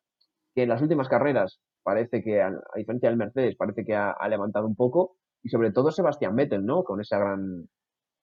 que 0.53 0.63
en 0.63 0.69
las 0.69 0.81
últimas 0.81 1.07
carreras 1.07 1.59
parece 1.83 2.23
que, 2.23 2.41
a, 2.41 2.51
diferencia 2.75 3.09
del 3.09 3.17
Mercedes, 3.17 3.55
parece 3.55 3.85
que 3.85 3.95
ha, 3.95 4.15
levantado 4.29 4.67
un 4.67 4.75
poco, 4.75 5.17
y 5.43 5.49
sobre 5.49 5.71
todo 5.71 5.91
Sebastian 5.91 6.35
Vettel, 6.35 6.65
¿no? 6.65 6.83
Con 6.83 7.01
esa 7.01 7.17
gran 7.17 7.67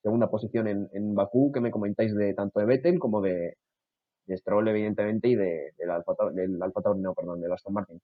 segunda 0.01 0.29
posición 0.29 0.67
en, 0.67 0.87
en 0.93 1.15
Bakú 1.15 1.51
que 1.51 1.61
me 1.61 1.71
comentáis 1.71 2.15
de 2.15 2.33
tanto 2.33 2.59
de 2.59 2.65
Vettel 2.65 2.99
como 2.99 3.21
de, 3.21 3.55
de 4.27 4.37
Stroll, 4.37 4.67
evidentemente, 4.67 5.29
y 5.29 5.35
de, 5.35 5.71
del 5.77 5.89
Alfa, 5.89 6.13
del 6.33 6.61
Alfa 6.61 6.81
Tauri, 6.81 7.01
no, 7.01 7.13
perdón, 7.13 7.41
del 7.41 7.51
Aston 7.51 7.73
Martin. 7.73 7.99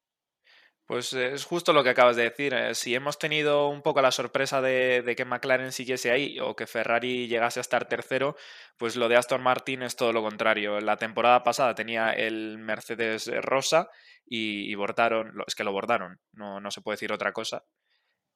Pues 0.93 1.11
es 1.13 1.45
justo 1.45 1.73
lo 1.73 1.83
que 1.83 1.89
acabas 1.89 2.15
de 2.15 2.21
decir. 2.21 2.53
Eh, 2.53 2.75
si 2.75 2.93
hemos 2.93 3.17
tenido 3.17 3.67
un 3.67 3.81
poco 3.81 3.99
la 4.03 4.11
sorpresa 4.11 4.61
de, 4.61 5.11
que 5.17 5.25
McLaren 5.25 5.71
siguiese 5.71 6.11
ahí 6.11 6.39
o 6.39 6.55
que 6.55 6.67
Ferrari 6.67 7.27
llegase 7.27 7.59
a 7.59 7.61
estar 7.61 7.87
tercero, 7.87 8.35
pues 8.77 8.95
lo 8.95 9.09
de 9.09 9.15
Aston 9.15 9.41
Martin 9.41 9.81
es 9.81 9.95
todo 9.95 10.13
lo 10.13 10.21
contrario. 10.21 10.79
La 10.81 10.97
temporada 10.97 11.41
pasada 11.41 11.73
tenía 11.73 12.11
el 12.11 12.59
Mercedes 12.59 13.25
rosa 13.41 13.89
y, 14.23 14.75
bordaron, 14.75 15.33
es 15.47 15.55
que 15.55 15.63
lo 15.63 15.71
bordaron, 15.71 16.19
no, 16.31 16.59
no 16.59 16.69
se 16.69 16.81
puede 16.81 16.93
decir 16.97 17.11
otra 17.11 17.33
cosa. 17.33 17.63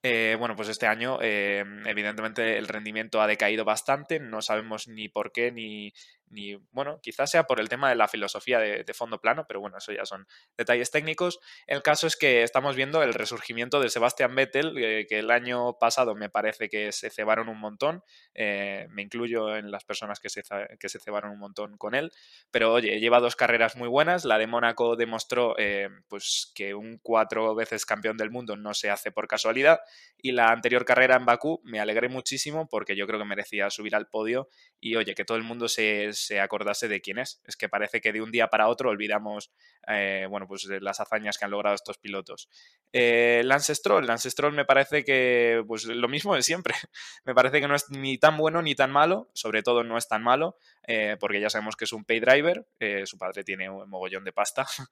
Eh, 0.02 0.34
bueno, 0.36 0.56
pues 0.56 0.68
este 0.68 0.88
año 0.88 1.18
eh, 1.22 1.64
evidentemente 1.86 2.58
el 2.58 2.66
rendimiento 2.66 3.22
ha 3.22 3.28
decaído 3.28 3.64
bastante, 3.64 4.18
no 4.18 4.42
sabemos 4.42 4.88
ni 4.88 5.08
por 5.08 5.30
qué, 5.30 5.52
ni, 5.52 5.92
ni, 6.30 6.54
bueno, 6.72 7.00
quizás 7.02 7.30
sea 7.30 7.44
por 7.44 7.60
el 7.60 7.68
tema 7.68 7.88
de 7.88 7.96
la 7.96 8.08
filosofía 8.08 8.58
de, 8.58 8.94
fondo 8.94 9.20
plano, 9.20 9.44
pero 9.46 9.60
bueno, 9.60 9.78
eso 9.78 9.92
ya 9.92 10.04
son 10.04 10.26
detalles 10.56 10.90
técnicos. 10.90 11.38
El 11.66 11.82
caso 11.82 12.06
es 12.06 12.16
que 12.16 12.42
estamos 12.42 12.74
viendo 12.74 13.02
el 13.02 13.14
resurgimiento 13.14 13.80
de 13.80 13.90
Sebastian 13.90 14.34
Vettel, 14.34 14.76
eh, 14.78 15.06
que 15.08 15.20
el 15.20 15.30
año 15.30 15.78
pasado 15.78 16.14
me 16.14 16.28
parece 16.28 16.68
que 16.68 16.90
se 16.92 17.10
cebaron 17.10 17.48
un 17.48 17.60
montón, 17.60 18.02
eh, 18.34 18.86
me 18.90 19.02
incluyo 19.02 19.56
en 19.56 19.70
las 19.70 19.84
personas 19.84 20.20
que 20.20 20.28
se, 20.28 20.42
que 20.80 20.88
se 20.88 20.98
cebaron 20.98 21.30
un 21.30 21.38
montón 21.38 21.76
con 21.76 21.94
él, 21.94 22.10
pero 22.50 22.72
oye, 22.72 22.98
lleva 22.98 23.20
dos 23.20 23.36
carreras 23.36 23.76
muy 23.76 23.88
buenas, 23.88 24.24
la 24.24 24.38
de 24.38 24.46
Mónaco 24.46 24.96
demostró 24.96 25.54
eh, 25.58 25.88
pues 26.08 26.50
que 26.54 26.74
un 26.74 26.98
cuatro 27.02 27.54
veces 27.54 27.86
campeón 27.86 28.16
del 28.16 28.30
mundo 28.30 28.56
no 28.56 28.74
se 28.74 28.90
hace 28.90 29.12
por 29.12 29.28
casualidad, 29.28 29.80
y 30.20 30.32
la 30.32 30.50
anterior 30.50 30.84
carrera 30.84 31.16
en 31.16 31.26
Bakú 31.26 31.60
me 31.64 31.80
alegré 31.80 32.08
muchísimo 32.08 32.68
porque 32.68 32.96
yo 32.96 33.06
creo 33.06 33.18
que 33.18 33.24
merecía 33.24 33.70
subir 33.70 33.94
al 33.94 34.08
podio 34.08 34.48
y 34.80 34.96
oye, 34.96 35.14
que 35.14 35.24
todo 35.24 35.36
el 35.36 35.44
mundo 35.44 35.68
se, 35.68 36.12
se 36.18 36.40
acordase 36.40 36.88
de 36.88 37.00
quién 37.00 37.18
es. 37.18 37.40
Es 37.44 37.56
que 37.56 37.68
parece 37.68 38.00
que 38.00 38.12
de 38.12 38.20
un 38.20 38.30
día 38.30 38.48
para 38.48 38.68
otro 38.68 38.90
olvidamos, 38.90 39.50
eh, 39.86 40.26
bueno, 40.28 40.46
pues 40.46 40.66
las 40.80 41.00
hazañas 41.00 41.38
que 41.38 41.44
han 41.44 41.50
logrado 41.50 41.74
estos 41.74 41.98
pilotos. 41.98 42.48
Eh, 42.92 43.42
Lance 43.44 43.74
Stroll, 43.74 44.06
Lance 44.06 44.30
Stroll 44.30 44.54
me 44.54 44.64
parece 44.64 45.04
que, 45.04 45.62
pues 45.66 45.84
lo 45.84 46.08
mismo 46.08 46.34
de 46.34 46.42
siempre. 46.42 46.74
me 47.24 47.34
parece 47.34 47.60
que 47.60 47.68
no 47.68 47.74
es 47.74 47.90
ni 47.90 48.18
tan 48.18 48.36
bueno 48.36 48.62
ni 48.62 48.74
tan 48.74 48.90
malo, 48.90 49.30
sobre 49.34 49.62
todo 49.62 49.84
no 49.84 49.96
es 49.96 50.08
tan 50.08 50.22
malo, 50.22 50.56
eh, 50.86 51.16
porque 51.20 51.40
ya 51.40 51.50
sabemos 51.50 51.76
que 51.76 51.84
es 51.84 51.92
un 51.92 52.04
pay 52.04 52.20
driver, 52.20 52.66
eh, 52.80 53.06
su 53.06 53.18
padre 53.18 53.44
tiene 53.44 53.68
un 53.70 53.88
mogollón 53.88 54.24
de 54.24 54.32
pasta. 54.32 54.66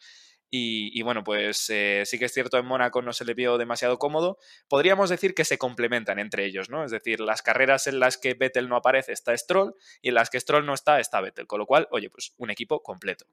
Y, 0.48 1.02
bueno, 1.02 1.24
pues 1.24 1.68
eh, 1.70 2.02
sí 2.06 2.18
que 2.18 2.26
es 2.26 2.32
cierto, 2.32 2.56
en 2.56 2.66
Mónaco 2.66 3.02
no 3.02 3.12
se 3.12 3.24
le 3.24 3.35
vio 3.35 3.59
demasiado 3.59 3.98
cómodo. 3.98 4.38
Podríamos 4.68 5.11
decir 5.11 5.35
que 5.35 5.44
se 5.44 5.59
complementan 5.59 6.18
entre 6.18 6.46
ellos, 6.46 6.70
¿no? 6.70 6.85
Es 6.85 6.90
decir, 6.90 7.20
las 7.20 7.42
carreras 7.42 7.87
en 7.87 8.00
las 8.00 8.16
que 8.16 8.35
Vettel 8.35 8.68
no 8.68 8.76
aparece 8.76 9.12
está 9.12 9.37
Stroll 9.37 9.74
y 10.00 10.09
en 10.09 10.14
las 10.14 10.30
que 10.30 10.40
Stroll 10.40 10.64
no 10.64 10.72
está 10.72 11.00
está 11.00 11.20
Vettel. 11.20 11.46
Con 11.46 11.59
lo 11.59 11.66
cual, 11.66 11.88
oye, 11.90 12.11
pues 12.11 12.32
un 12.38 12.50
equipo 12.50 12.82
completo. 12.82 13.26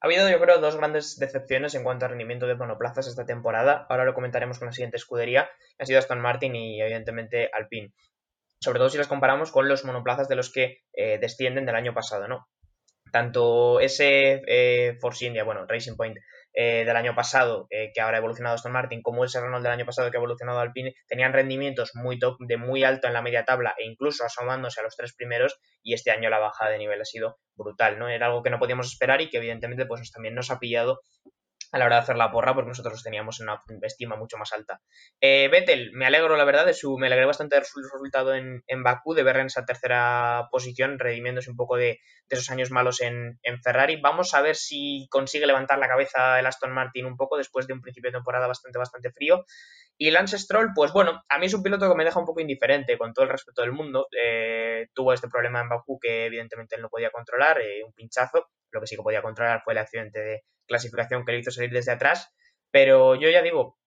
Ha 0.00 0.06
habido, 0.06 0.28
yo 0.30 0.40
creo, 0.40 0.58
dos 0.60 0.76
grandes 0.76 1.18
decepciones 1.18 1.74
en 1.74 1.82
cuanto 1.82 2.04
a 2.04 2.08
rendimiento 2.08 2.46
de 2.46 2.54
monoplazas 2.54 3.06
esta 3.06 3.26
temporada. 3.26 3.86
Ahora 3.88 4.04
lo 4.04 4.14
comentaremos 4.14 4.58
con 4.58 4.66
la 4.66 4.72
siguiente 4.72 4.96
escudería. 4.96 5.50
Ha 5.78 5.86
sido 5.86 5.98
Aston 5.98 6.20
Martin 6.20 6.54
y, 6.54 6.80
evidentemente, 6.80 7.50
Alpine. 7.52 7.92
Sobre 8.60 8.78
todo 8.78 8.88
si 8.88 8.98
las 8.98 9.08
comparamos 9.08 9.50
con 9.50 9.68
los 9.68 9.84
monoplazas 9.84 10.28
de 10.28 10.36
los 10.36 10.52
que 10.52 10.82
eh, 10.92 11.18
descienden 11.18 11.66
del 11.66 11.74
año 11.74 11.94
pasado, 11.94 12.28
¿no? 12.28 12.48
Tanto 13.16 13.80
ese 13.80 14.42
eh, 14.46 14.98
Force 15.00 15.24
India, 15.24 15.42
bueno, 15.42 15.64
Racing 15.66 15.96
Point 15.96 16.18
eh, 16.52 16.84
del 16.84 16.96
año 16.96 17.14
pasado, 17.14 17.66
eh, 17.70 17.90
que 17.94 18.02
ahora 18.02 18.18
ha 18.18 18.20
evolucionado 18.20 18.56
Aston 18.56 18.72
Martin, 18.72 19.00
como 19.00 19.24
ese 19.24 19.40
Renault 19.40 19.62
del 19.62 19.72
año 19.72 19.86
pasado 19.86 20.10
que 20.10 20.18
ha 20.18 20.20
evolucionado 20.20 20.60
Alpine, 20.60 20.94
tenían 21.08 21.32
rendimientos 21.32 21.92
muy 21.94 22.18
top, 22.18 22.36
de 22.40 22.58
muy 22.58 22.84
alto 22.84 23.06
en 23.06 23.14
la 23.14 23.22
media 23.22 23.46
tabla 23.46 23.74
e 23.78 23.86
incluso 23.86 24.22
asomándose 24.22 24.80
a 24.80 24.82
los 24.82 24.94
tres 24.96 25.14
primeros, 25.14 25.58
y 25.82 25.94
este 25.94 26.10
año 26.10 26.28
la 26.28 26.38
bajada 26.38 26.72
de 26.72 26.76
nivel 26.78 27.00
ha 27.00 27.06
sido 27.06 27.38
brutal, 27.54 27.98
¿no? 27.98 28.10
Era 28.10 28.26
algo 28.26 28.42
que 28.42 28.50
no 28.50 28.58
podíamos 28.58 28.86
esperar 28.86 29.22
y 29.22 29.30
que 29.30 29.38
evidentemente 29.38 29.86
pues 29.86 30.10
también 30.10 30.34
nos 30.34 30.50
ha 30.50 30.58
pillado 30.58 31.00
a 31.76 31.78
la 31.78 31.86
hora 31.86 31.96
de 31.96 32.02
hacer 32.02 32.16
la 32.16 32.30
porra, 32.30 32.54
porque 32.54 32.68
nosotros 32.68 33.02
teníamos 33.02 33.40
una 33.40 33.62
estima 33.82 34.16
mucho 34.16 34.36
más 34.36 34.52
alta. 34.52 34.80
Eh, 35.20 35.48
Vettel, 35.50 35.92
me 35.92 36.06
alegro, 36.06 36.36
la 36.36 36.44
verdad, 36.44 36.66
de 36.66 36.74
su, 36.74 36.98
me 36.98 37.06
alegré 37.06 37.26
bastante 37.26 37.56
de 37.56 37.64
su 37.64 37.80
resultado 37.80 38.34
en, 38.34 38.64
en 38.66 38.82
Bakú, 38.82 39.14
de 39.14 39.22
ver 39.22 39.36
en 39.36 39.46
esa 39.46 39.64
tercera 39.64 40.48
posición, 40.50 40.98
redimiéndose 40.98 41.50
un 41.50 41.56
poco 41.56 41.76
de, 41.76 42.00
de 42.28 42.36
esos 42.36 42.50
años 42.50 42.70
malos 42.70 43.00
en, 43.00 43.38
en, 43.42 43.62
Ferrari. 43.62 44.00
Vamos 44.00 44.34
a 44.34 44.40
ver 44.40 44.56
si 44.56 45.06
consigue 45.10 45.46
levantar 45.46 45.78
la 45.78 45.88
cabeza 45.88 46.40
el 46.40 46.46
Aston 46.46 46.72
Martin 46.72 47.06
un 47.06 47.16
poco 47.16 47.36
después 47.36 47.66
de 47.66 47.74
un 47.74 47.82
principio 47.82 48.10
de 48.10 48.16
temporada 48.16 48.46
bastante, 48.46 48.78
bastante 48.78 49.12
frío. 49.12 49.44
Y 49.98 50.10
Lance 50.10 50.38
Stroll, 50.38 50.72
pues 50.74 50.92
bueno, 50.92 51.22
a 51.28 51.38
mí 51.38 51.46
es 51.46 51.54
un 51.54 51.62
piloto 51.62 51.88
que 51.88 51.94
me 51.94 52.04
deja 52.04 52.20
un 52.20 52.26
poco 52.26 52.40
indiferente, 52.40 52.98
con 52.98 53.14
todo 53.14 53.24
el 53.24 53.30
respeto 53.30 53.62
del 53.62 53.72
mundo. 53.72 54.08
Eh, 54.18 54.88
tuvo 54.92 55.12
este 55.12 55.28
problema 55.28 55.60
en 55.60 55.68
Bakú 55.68 55.98
que 55.98 56.26
evidentemente 56.26 56.76
él 56.76 56.82
no 56.82 56.90
podía 56.90 57.10
controlar, 57.10 57.60
eh, 57.60 57.82
un 57.84 57.92
pinchazo. 57.92 58.46
Lo 58.70 58.80
que 58.80 58.86
sí 58.86 58.96
que 58.96 59.02
podía 59.02 59.22
controlar 59.22 59.62
fue 59.62 59.72
el 59.72 59.78
accidente 59.78 60.20
de 60.20 60.44
clasificación 60.66 61.24
que 61.24 61.32
le 61.32 61.38
hizo 61.38 61.50
salir 61.50 61.70
desde 61.70 61.92
atrás. 61.92 62.34
Pero 62.70 63.14
yo 63.14 63.30
ya 63.30 63.42
digo, 63.42 63.78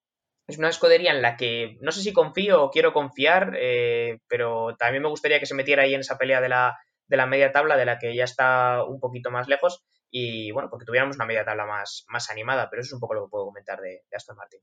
es 0.48 0.58
una 0.58 0.70
escudería 0.70 1.12
en 1.12 1.22
la 1.22 1.38
que 1.38 1.78
no 1.82 1.92
sé 1.92 2.02
si 2.02 2.12
confío 2.14 2.64
o 2.64 2.72
quiero 2.72 2.92
confiar, 2.92 3.54
eh, 3.60 4.20
pero 4.28 4.76
también 4.78 5.04
me 5.04 5.10
gustaría 5.10 5.40
que 5.40 5.46
se 5.46 5.56
metiera 5.56 5.84
ahí 5.84 5.94
en 5.94 6.00
esa 6.02 6.18
pelea 6.18 6.42
de 6.42 6.50
la, 6.50 6.78
de 7.08 7.18
la 7.18 7.28
media 7.28 7.52
tabla, 7.52 7.78
de 7.78 7.86
la 7.86 8.00
que 8.00 8.16
ya 8.16 8.24
está 8.24 8.84
un 8.84 9.00
poquito 9.00 9.32
más 9.32 9.48
lejos. 9.48 9.84
Y 10.12 10.52
bueno, 10.52 10.70
porque 10.72 10.86
tuviéramos 10.86 11.18
una 11.18 11.26
media 11.26 11.46
tabla 11.46 11.66
más, 11.66 12.04
más 12.08 12.32
animada, 12.32 12.68
pero 12.70 12.82
eso 12.82 12.90
es 12.90 12.94
un 12.94 13.00
poco 13.00 13.14
lo 13.14 13.26
que 13.26 13.30
puedo 13.30 13.46
comentar 13.46 13.80
de, 13.80 14.02
de 14.10 14.16
Aston 14.16 14.38
Martin. 14.38 14.62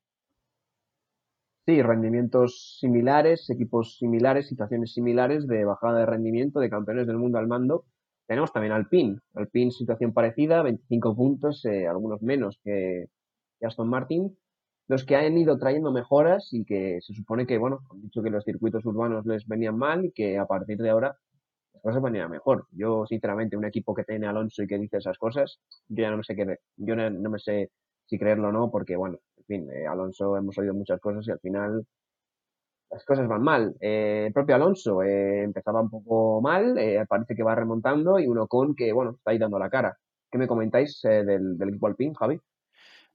Sí, 1.67 1.83
rendimientos 1.83 2.79
similares, 2.81 3.51
equipos 3.51 3.97
similares, 3.99 4.49
situaciones 4.49 4.93
similares 4.93 5.47
de 5.49 5.65
bajada 5.65 6.01
de 6.01 6.07
rendimiento 6.07 6.61
de 6.61 6.71
campeones 6.71 7.07
del 7.07 7.19
mundo 7.19 7.39
al 7.39 7.49
mando. 7.49 7.87
Tenemos 8.27 8.53
también 8.53 8.73
Alpine. 8.73 9.19
Alpine, 9.35 9.71
situación 9.71 10.13
parecida, 10.13 10.63
25 10.63 11.15
puntos, 11.15 11.65
eh, 11.65 11.87
algunos 11.87 12.23
menos 12.23 12.59
que, 12.63 13.07
Aston 13.63 13.89
Martin. 13.89 14.37
Los 14.89 15.05
que 15.05 15.17
han 15.17 15.37
ido 15.37 15.59
trayendo 15.59 15.91
mejoras 15.93 16.49
y 16.53 16.65
que 16.65 17.01
se 17.01 17.15
supone 17.15 17.47
que, 17.47 17.59
bueno, 17.59 17.81
han 17.91 18.03
dicho 18.03 18.23
que 18.23 18.31
los 18.31 18.45
circuitos 18.45 18.85
urbanos 18.85 19.27
les 19.27 19.47
venían 19.47 19.77
mal 19.77 20.05
y 20.05 20.13
que 20.13 20.39
a 20.39 20.47
partir 20.47 20.79
de 20.79 20.91
ahora 20.91 21.17
las 21.75 21.83
cosas 21.83 22.03
venían 22.03 22.31
mejor. 22.31 22.67
Yo, 22.73 23.05
sinceramente, 23.07 23.57
un 23.57 23.65
equipo 23.65 23.95
que 23.95 24.05
tiene 24.05 24.27
Alonso 24.27 24.63
y 24.63 24.67
que 24.69 24.79
dice 24.79 24.99
esas 24.99 25.19
cosas, 25.19 25.59
yo 25.89 26.03
ya 26.03 26.11
no 26.11 26.19
me 26.19 26.25
sé 26.25 26.37
qué, 26.37 26.59
yo 26.77 26.97
no, 26.97 27.11
no 27.11 27.31
me 27.31 27.39
sé 27.39 27.71
si 28.07 28.19
creerlo 28.19 28.49
o 28.49 28.53
no, 28.53 28.71
porque, 28.71 28.97
bueno, 28.97 29.19
en 29.39 29.45
fin, 29.45 29.71
eh, 29.73 29.87
Alonso 29.87 30.37
hemos 30.37 30.57
oído 30.59 30.75
muchas 30.75 31.01
cosas 31.01 31.27
y 31.27 31.31
al 31.33 31.41
final 31.41 31.87
las 32.91 33.05
cosas 33.05 33.29
van 33.29 33.43
mal. 33.43 33.75
Eh, 33.81 34.25
el 34.29 34.33
propio 34.33 34.55
Alonso 34.55 35.03
eh, 35.03 35.43
empezaba 35.43 35.81
un 35.83 35.91
poco 35.91 36.41
mal, 36.41 36.79
eh, 36.79 37.05
parece 37.09 37.35
que 37.35 37.43
va 37.43 37.55
remontando 37.55 38.19
y 38.19 38.27
uno 38.27 38.47
con 38.47 38.75
que, 38.75 38.93
bueno, 38.93 39.13
está 39.13 39.33
ahí 39.33 39.39
dando 39.39 39.59
la 39.59 39.71
cara. 39.71 39.97
¿Qué 40.31 40.39
me 40.39 40.47
comentáis 40.47 41.01
del, 41.03 41.57
del, 41.57 41.69
equipo 41.69 41.89
Javi? 42.19 42.41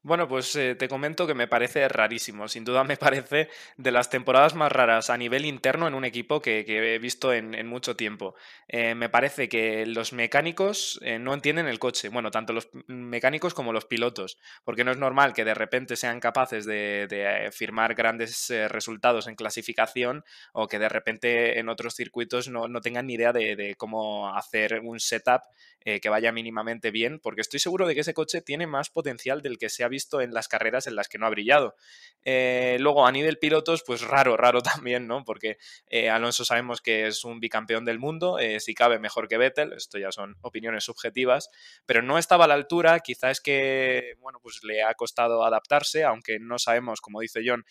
Bueno, 0.04 0.28
pues 0.28 0.56
eh, 0.56 0.74
te 0.74 0.88
comento 0.88 1.28
que 1.28 1.36
me 1.36 1.48
parece 1.48 1.88
rarísimo. 1.88 2.48
Sin 2.48 2.66
duda 2.66 2.84
me 2.84 2.98
parece 2.98 3.50
de 3.78 3.92
las 3.92 4.10
temporadas 4.10 4.56
más 4.56 4.72
raras 4.72 5.12
a 5.12 5.18
nivel 5.18 5.46
interno 5.46 5.88
en 5.88 5.94
un 5.94 6.06
equipo 6.06 6.42
que, 6.42 6.66
he 6.68 6.98
visto 6.98 7.32
en, 7.34 7.68
mucho 7.68 7.96
tiempo. 7.96 8.34
Eh, 8.68 8.96
me 8.96 9.10
parece 9.10 9.48
que 9.48 9.86
los 9.86 10.12
mecánicos 10.12 11.00
eh, 11.04 11.20
no 11.20 11.36
entienden 11.36 11.68
el 11.68 11.78
coche. 11.78 12.10
Bueno, 12.10 12.32
tanto 12.32 12.52
los 12.52 12.70
mecánicos 12.88 13.54
como 13.54 13.74
los 13.74 13.86
pilotos. 13.86 14.40
Porque 14.64 14.84
no 14.84 14.90
es 14.92 14.98
normal 14.98 15.34
que 15.34 15.46
de 15.46 15.54
repente 15.54 15.96
sean 15.96 16.20
capaces 16.20 16.66
de, 16.66 17.50
firmar 17.52 17.94
grandes 17.94 18.52
resultados 18.70 19.28
en 19.28 19.36
clasificación 19.36 20.24
o 20.54 20.68
que 20.68 20.80
de 20.80 20.90
repente 20.90 21.60
en 21.60 21.70
otros 21.70 21.96
circuitos 21.96 22.48
no, 22.48 22.68
tengan 22.82 23.06
ni 23.08 23.14
idea 23.14 23.34
de, 23.34 23.56
de, 23.56 23.76
cómo 23.76 24.36
hacer 24.36 24.80
un 24.84 25.00
setup 25.00 25.42
que 25.84 26.10
vaya 26.10 26.32
mínimamente 26.32 26.90
bien. 26.90 27.20
Porque 27.20 27.42
estoy 27.42 27.60
seguro 27.60 27.88
de 27.88 27.94
que 27.94 28.02
ese 28.02 28.14
coche 28.14 28.42
tiene 28.42 28.66
más 28.66 28.90
potencial 28.90 29.42
del 29.42 29.58
que 29.60 29.70
se 29.70 29.84
ha 29.84 29.91
visto 29.92 30.22
en 30.22 30.34
las 30.34 30.48
carreras 30.48 30.88
en 30.88 30.96
las 30.96 31.08
que 31.08 31.20
no 31.20 31.28
ha 31.28 31.30
brillado. 31.30 31.76
Eh, 32.24 32.78
luego, 32.80 33.06
a 33.06 33.12
nivel 33.12 33.38
pilotos, 33.38 33.84
pues 33.86 34.02
raro, 34.02 34.38
raro 34.38 34.62
también, 34.90 35.08
¿no? 35.08 35.24
Porque 35.24 35.58
eh, 35.88 36.10
Alonso 36.10 36.46
sabemos 36.46 36.82
que 36.82 37.08
es 37.08 37.24
un 37.24 37.40
bicampeón 37.40 37.86
del 37.86 38.00
mundo, 38.00 38.40
eh, 38.40 38.60
si 38.60 38.74
cabe 38.74 38.98
mejor 38.98 39.28
que 39.28 39.38
Vettel, 39.38 39.74
esto 39.74 40.00
ya 40.00 40.12
son 40.12 40.36
opiniones 40.42 40.86
subjetivas, 40.86 41.50
pero 41.86 42.02
no 42.02 42.18
estaba 42.18 42.46
a 42.46 42.48
la 42.48 42.56
altura, 42.56 43.00
quizá 43.02 43.30
es 43.30 43.42
que, 43.42 44.16
bueno, 44.20 44.40
pues 44.42 44.64
le 44.64 44.82
ha 44.84 44.94
costado 44.96 45.44
adaptarse, 45.44 46.04
aunque 46.04 46.40
no 46.40 46.58
sabemos, 46.58 47.02
como 47.02 47.20
dice 47.20 47.42
John, 47.46 47.66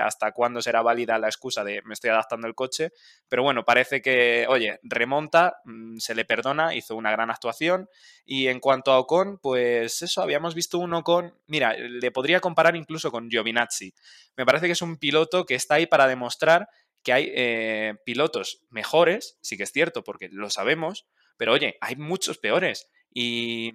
hasta 0.00 0.32
cuándo 0.32 0.60
será 0.60 0.82
válida 0.82 1.18
la 1.18 1.28
excusa 1.28 1.64
de 1.64 1.80
me 1.84 1.94
estoy 1.94 2.10
adaptando 2.10 2.46
el 2.46 2.54
coche, 2.54 2.90
pero 3.28 3.42
bueno, 3.42 3.64
parece 3.64 4.02
que, 4.02 4.46
oye, 4.48 4.78
remonta, 4.82 5.56
mm, 5.64 5.98
se 5.98 6.14
le 6.14 6.24
perdona, 6.24 6.74
hizo 6.74 6.96
una 6.96 7.10
gran 7.10 7.30
actuación, 7.30 7.88
y 8.24 8.48
en 8.48 8.60
cuanto 8.60 8.92
a 8.92 8.98
Ocon, 8.98 9.38
pues 9.38 10.02
eso, 10.02 10.22
habíamos 10.22 10.54
visto 10.54 10.78
un 10.78 10.94
Ocon, 10.94 11.34
mira, 11.52 11.74
le 11.76 12.10
podría 12.10 12.40
comparar 12.40 12.76
incluso 12.76 13.10
con 13.10 13.28
Giovinazzi. 13.28 13.92
Me 14.38 14.46
parece 14.46 14.66
que 14.66 14.72
es 14.72 14.80
un 14.80 14.96
piloto 14.96 15.44
que 15.44 15.54
está 15.54 15.74
ahí 15.74 15.86
para 15.86 16.06
demostrar 16.06 16.66
que 17.02 17.12
hay 17.12 17.30
eh, 17.34 17.94
pilotos 18.06 18.62
mejores, 18.70 19.38
sí 19.42 19.58
que 19.58 19.64
es 19.64 19.70
cierto, 19.70 20.02
porque 20.02 20.30
lo 20.32 20.48
sabemos, 20.48 21.06
pero 21.36 21.52
oye, 21.52 21.76
hay 21.82 21.96
muchos 21.96 22.38
peores. 22.38 22.88
Y 23.12 23.72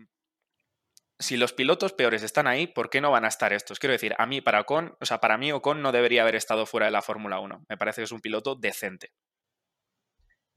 si 1.20 1.38
los 1.38 1.54
pilotos 1.54 1.94
peores 1.94 2.24
están 2.24 2.48
ahí, 2.48 2.66
¿por 2.66 2.90
qué 2.90 3.00
no 3.00 3.12
van 3.12 3.26
a 3.26 3.28
estar 3.28 3.54
estos? 3.54 3.78
Quiero 3.78 3.94
decir, 3.94 4.16
a 4.18 4.26
mí, 4.26 4.42
para 4.42 4.62
Ocon, 4.62 4.98
o 5.00 5.06
sea, 5.06 5.20
para 5.20 5.38
mí 5.38 5.52
Ocon 5.52 5.84
no 5.84 5.92
debería 5.92 6.24
haber 6.24 6.36
estado 6.36 6.66
fuera 6.66 6.88
de 6.88 6.92
la 6.92 7.04
Fórmula 7.04 7.40
1. 7.40 7.66
Me 7.70 7.78
parece 7.78 8.02
que 8.02 8.06
es 8.06 8.12
un 8.12 8.22
piloto 8.22 8.56
decente. 8.56 9.12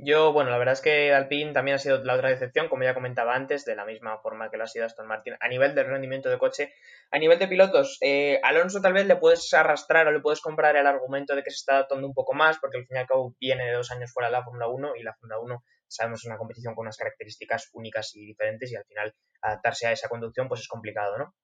Yo, 0.03 0.33
bueno, 0.33 0.49
la 0.51 0.57
verdad 0.57 0.73
es 0.73 0.81
que 0.81 1.13
Alpine 1.13 1.53
también 1.53 1.75
ha 1.75 1.79
sido 1.79 2.03
la 2.03 2.15
otra 2.15 2.31
decepción, 2.31 2.71
como 2.71 2.85
ya 2.85 2.95
comentaba 2.95 3.35
antes, 3.35 3.67
de 3.67 3.77
la 3.77 3.85
misma 3.85 4.19
forma 4.19 4.51
que 4.51 4.57
lo 4.57 4.65
ha 4.65 4.67
sido 4.67 4.87
Aston 4.87 5.07
Martin. 5.07 5.35
A 5.41 5.49
nivel 5.49 5.75
del 5.75 5.89
rendimiento 5.89 6.31
de 6.31 6.39
coche, 6.39 6.73
a 7.11 7.19
nivel 7.19 7.39
de 7.39 7.49
pilotos, 7.49 7.99
eh, 8.01 8.41
Alonso 8.43 8.81
tal 8.81 8.95
vez 8.95 9.05
le 9.07 9.17
puedes 9.17 9.53
arrastrar 9.53 10.07
o 10.09 10.13
le 10.13 10.21
puedes 10.21 10.41
comprar 10.41 10.75
el 10.77 10.87
argumento 10.87 11.37
de 11.37 11.43
que 11.43 11.51
se 11.51 11.57
está 11.57 11.75
adaptando 11.75 12.07
un 12.07 12.15
poco 12.15 12.33
más, 12.33 12.59
porque 12.59 12.79
al 12.79 12.87
fin 12.87 12.97
y 12.97 13.01
al 13.01 13.07
cabo 13.07 13.37
viene 13.39 13.67
de 13.67 13.73
dos 13.75 13.91
años 13.91 14.11
fuera 14.11 14.29
de 14.29 14.33
la 14.33 14.43
Fórmula 14.43 14.69
1 14.69 14.97
y 14.97 15.03
la 15.03 15.13
Fórmula 15.13 15.39
1 15.39 15.65
sabemos 15.87 16.21
es 16.21 16.27
una 16.27 16.39
competición 16.39 16.75
con 16.75 16.85
unas 16.85 16.97
características 16.97 17.69
únicas 17.75 18.15
y 18.15 18.25
diferentes 18.25 18.73
y 18.73 18.77
al 18.77 18.85
final 18.85 19.15
adaptarse 19.43 19.87
a 19.87 19.93
esa 19.93 20.09
conducción 20.09 20.49
pues 20.49 20.61
es 20.61 20.69
complicado, 20.69 21.19
¿no? 21.19 21.35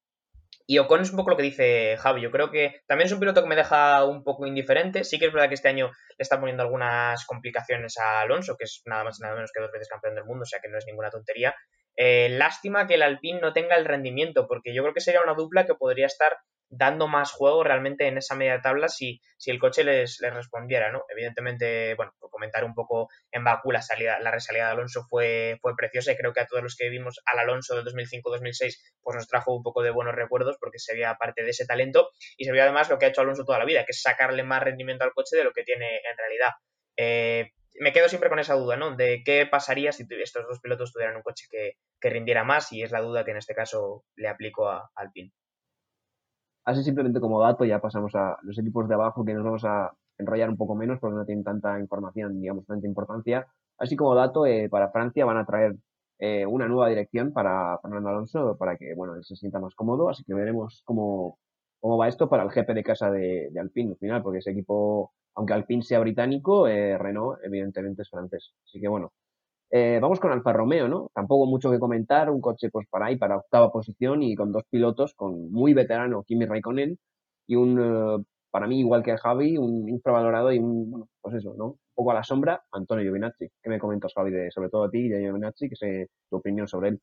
Y 0.69 0.79
Ocon 0.79 1.01
es 1.03 1.11
un 1.11 1.17
poco 1.17 1.31
lo 1.31 1.37
que 1.37 1.45
dice 1.45 1.97
Javi. 1.97 2.23
Yo 2.23 2.33
creo 2.33 2.51
que 2.51 2.83
también 2.89 3.07
es 3.07 3.13
un 3.13 3.21
piloto 3.21 3.41
que 3.41 3.49
me 3.49 3.55
deja 3.55 4.05
un 4.05 4.25
poco 4.25 4.47
indiferente. 4.47 5.05
Sí 5.05 5.19
que 5.19 5.27
es 5.27 5.33
verdad 5.33 5.49
que 5.49 5.55
este 5.55 5.69
año 5.69 5.87
le 5.87 6.23
está 6.23 6.41
poniendo 6.41 6.65
algunas 6.65 7.25
complicaciones 7.25 7.97
a 7.99 8.23
Alonso, 8.23 8.57
que 8.57 8.65
es 8.65 8.83
nada 8.85 9.05
más 9.05 9.19
y 9.21 9.23
nada 9.23 9.37
menos 9.37 9.53
que 9.53 9.63
dos 9.63 9.71
veces 9.71 9.89
campeón 9.89 10.17
del 10.17 10.25
mundo, 10.25 10.43
o 10.43 10.47
sea 10.47 10.59
que 10.61 10.69
no 10.69 10.79
es 10.79 10.87
ninguna 10.87 11.11
tontería. 11.11 11.55
Eh, 11.97 12.29
lástima 12.31 12.87
que 12.87 12.95
el 12.95 13.03
Alpine 13.03 13.41
no 13.41 13.53
tenga 13.53 13.77
el 13.77 13.85
rendimiento, 13.85 14.47
porque 14.47 14.75
yo 14.75 14.83
creo 14.83 14.95
que 14.95 15.01
sería 15.01 15.23
una 15.23 15.35
dupla 15.35 15.67
que 15.67 15.75
podría 15.75 16.07
estar 16.07 16.37
dando 16.69 17.07
más 17.07 17.33
juego 17.33 17.63
realmente 17.63 18.09
en 18.09 18.19
esa 18.19 18.35
media 18.35 18.61
tabla 18.61 18.89
si, 18.89 19.21
si 19.37 19.51
el 19.51 19.59
coche 19.59 19.85
les, 19.85 20.19
respondiera, 20.21 20.91
¿no? 20.91 21.05
Evidentemente, 21.09 21.95
bueno, 21.95 22.13
por 22.19 22.31
comentar 22.31 22.65
un 22.65 22.75
poco 22.75 23.09
en 23.31 23.45
Bakú, 23.45 23.71
la, 23.71 23.83
salida, 23.83 24.19
la 24.21 24.31
resalida 24.31 24.67
de 24.67 24.73
Alonso 24.73 25.05
fue, 25.09 25.59
fue 25.61 25.77
preciosa 25.77 26.13
y 26.13 26.17
creo 26.17 26.33
que 26.33 26.41
a 26.41 26.47
todos 26.47 26.63
los 26.63 26.77
que 26.77 26.89
vimos 26.89 27.21
al 27.25 27.39
Alonso 27.39 27.77
del 27.77 27.85
2005-2006 27.85 28.79
pues 29.01 29.15
nos 29.15 29.29
trajo 29.29 29.55
un 29.55 29.63
poco 29.63 29.83
de 29.83 29.91
buenos 29.91 30.15
recuerdos 30.15 30.57
porque 30.61 30.79
se 30.79 30.95
veía 30.95 31.15
parte 31.15 31.45
de 31.45 31.51
ese 31.51 31.67
talento 31.67 32.11
y 32.37 32.45
se 32.45 32.51
veía 32.51 32.65
además 32.65 32.91
lo 32.91 32.99
que 32.99 33.07
ha 33.07 33.09
hecho 33.09 33.21
Alonso 33.21 33.45
toda 33.45 33.59
la 33.59 33.65
vida, 33.65 33.85
que 33.85 33.93
es 33.93 34.03
sacarle 34.03 34.43
más 34.43 34.63
rendimiento 34.63 35.05
al 35.05 35.13
coche 35.13 35.37
de 35.37 35.45
lo 35.45 35.53
que 35.53 35.63
tiene 35.63 35.97
en 35.99 36.17
realidad. 36.19 36.51
Eh, 36.97 37.53
me 37.81 37.93
quedo 37.93 38.09
siempre 38.09 38.29
con 38.29 38.39
esa 38.39 38.55
duda, 38.55 38.77
¿no? 38.77 38.97
De 38.97 39.23
qué 39.25 39.47
pasaría 39.51 39.93
si 39.93 40.07
estos 40.09 40.47
dos 40.47 40.61
pilotos 40.61 40.93
tuvieran 40.93 41.17
un 41.17 41.23
coche 41.23 41.47
que, 41.51 41.73
que 42.01 42.11
rindiera 42.11 42.45
más 42.45 42.73
y 42.73 42.83
es 42.83 42.91
la 42.91 43.01
duda 43.01 43.25
que 43.25 43.33
en 43.33 43.37
este 43.39 43.55
caso 43.55 44.05
le 44.17 44.29
aplico 44.29 44.69
a 44.69 44.91
Alpine. 44.95 45.33
Así 46.65 46.83
simplemente 46.83 47.21
como 47.21 47.41
dato, 47.41 47.65
ya 47.65 47.81
pasamos 47.81 48.15
a 48.15 48.37
los 48.43 48.59
equipos 48.59 48.89
de 48.89 48.95
abajo 48.95 49.25
que 49.25 49.35
nos 49.35 49.45
vamos 49.45 49.65
a 49.65 49.93
enrollar 50.19 50.49
un 50.49 50.57
poco 50.57 50.75
menos 50.75 50.99
porque 50.99 51.17
no 51.17 51.25
tienen 51.25 51.45
tanta 51.45 51.79
información, 51.79 52.41
digamos, 52.41 52.67
tanta 52.67 52.87
importancia. 52.87 53.47
Así 53.79 53.95
como 53.95 54.15
dato, 54.15 54.47
eh, 54.47 54.69
para 54.69 54.91
Francia 54.91 55.25
van 55.25 55.37
a 55.37 55.47
traer 55.47 55.77
eh, 56.19 56.47
una 56.47 56.67
nueva 56.67 56.89
dirección 56.89 57.33
para 57.33 57.79
Fernando 57.81 58.09
Alonso 58.09 58.57
para 58.59 58.77
que, 58.77 58.95
bueno, 58.95 59.15
él 59.15 59.25
se 59.25 59.37
sienta 59.37 59.61
más 59.61 59.75
cómodo. 59.75 60.09
Así 60.09 60.25
que 60.25 60.35
veremos 60.35 60.83
cómo, 60.85 61.39
cómo 61.87 61.99
va 61.99 62.09
esto 62.09 62.29
para 62.29 62.43
el 62.43 62.51
jefe 62.51 62.75
de 62.75 62.83
casa 62.83 63.13
de, 63.13 63.49
de 63.53 63.61
Alpine 63.61 63.93
al 63.93 63.97
final, 63.97 64.21
porque 64.21 64.39
ese 64.41 64.51
equipo, 64.51 65.13
aunque 65.37 65.53
Alpine 65.53 65.83
sea 65.83 66.01
británico, 66.01 66.67
eh, 66.67 66.99
Renault 66.99 67.39
evidentemente 67.45 68.03
es 68.03 68.11
francés. 68.11 68.55
Así 68.65 68.81
que 68.81 68.89
bueno, 68.89 69.13
eh, 69.71 70.01
vamos 70.03 70.19
con 70.19 70.33
Alfa 70.33 70.53
Romeo, 70.53 70.89
¿no? 70.89 71.11
Tampoco 71.15 71.47
mucho 71.47 71.71
que 71.71 71.79
comentar, 71.79 72.29
un 72.29 72.41
coche 72.41 72.71
pues 72.71 72.89
para 72.91 73.07
ahí, 73.07 73.17
para 73.17 73.37
octava 73.37 73.71
posición 73.71 74.25
y 74.25 74.35
con 74.35 74.51
dos 74.51 74.65
pilotos, 74.69 75.15
con 75.15 75.53
muy 75.53 75.75
veterano 75.75 76.25
Kimi 76.25 76.45
Raikkonen 76.47 76.99
y 77.47 77.55
un, 77.55 77.79
eh, 77.81 78.25
para 78.51 78.67
mí 78.67 78.81
igual 78.81 79.05
que 79.05 79.17
Javi, 79.17 79.57
un 79.57 79.89
infravalorado 79.89 80.51
y 80.53 80.59
un, 80.59 80.91
bueno, 80.91 81.09
pues 81.21 81.37
eso, 81.37 81.55
¿no? 81.57 81.67
Un 81.67 81.79
poco 81.95 82.11
a 82.11 82.15
la 82.15 82.25
sombra, 82.25 82.65
Antonio 82.73 83.05
Giovinazzi. 83.05 83.47
¿Qué 83.63 83.71
me 83.71 83.79
comentas, 83.79 84.13
Javi, 84.13 84.33
de, 84.33 84.51
sobre 84.51 84.71
todo 84.71 84.83
a 84.85 84.91
ti 84.91 85.07
y 85.07 85.15
a 85.15 85.21
Giovinazzi, 85.21 85.69
que 85.69 85.77
sé 85.77 86.09
tu 86.29 86.39
opinión 86.39 86.67
sobre 86.67 86.89
él? 86.89 87.01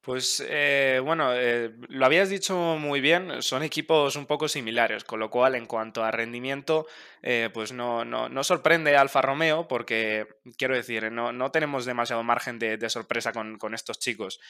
Pues 0.00 0.42
eh, 0.48 1.00
bueno, 1.04 1.34
eh, 1.34 1.72
lo 1.88 2.06
habías 2.06 2.30
dicho 2.30 2.56
muy 2.56 3.00
bien, 3.00 3.42
son 3.42 3.64
equipos 3.64 4.14
un 4.14 4.26
poco 4.26 4.48
similares, 4.48 5.02
con 5.02 5.18
lo 5.18 5.28
cual 5.28 5.56
en 5.56 5.66
cuanto 5.66 6.04
a 6.04 6.12
rendimiento, 6.12 6.86
eh, 7.20 7.50
pues 7.52 7.72
no, 7.72 8.04
no, 8.04 8.28
no, 8.28 8.44
sorprende 8.44 8.96
Alfa 8.96 9.20
Romeo 9.20 9.66
porque, 9.66 10.28
quiero 10.56 10.76
decir, 10.76 11.10
no, 11.10 11.32
no 11.32 11.50
tenemos 11.50 11.84
demasiado 11.84 12.22
margen 12.22 12.60
de, 12.60 12.78
de 12.78 12.88
sorpresa 12.88 13.32
con, 13.32 13.58
con, 13.58 13.74
estos 13.74 13.98
chicos. 13.98 14.40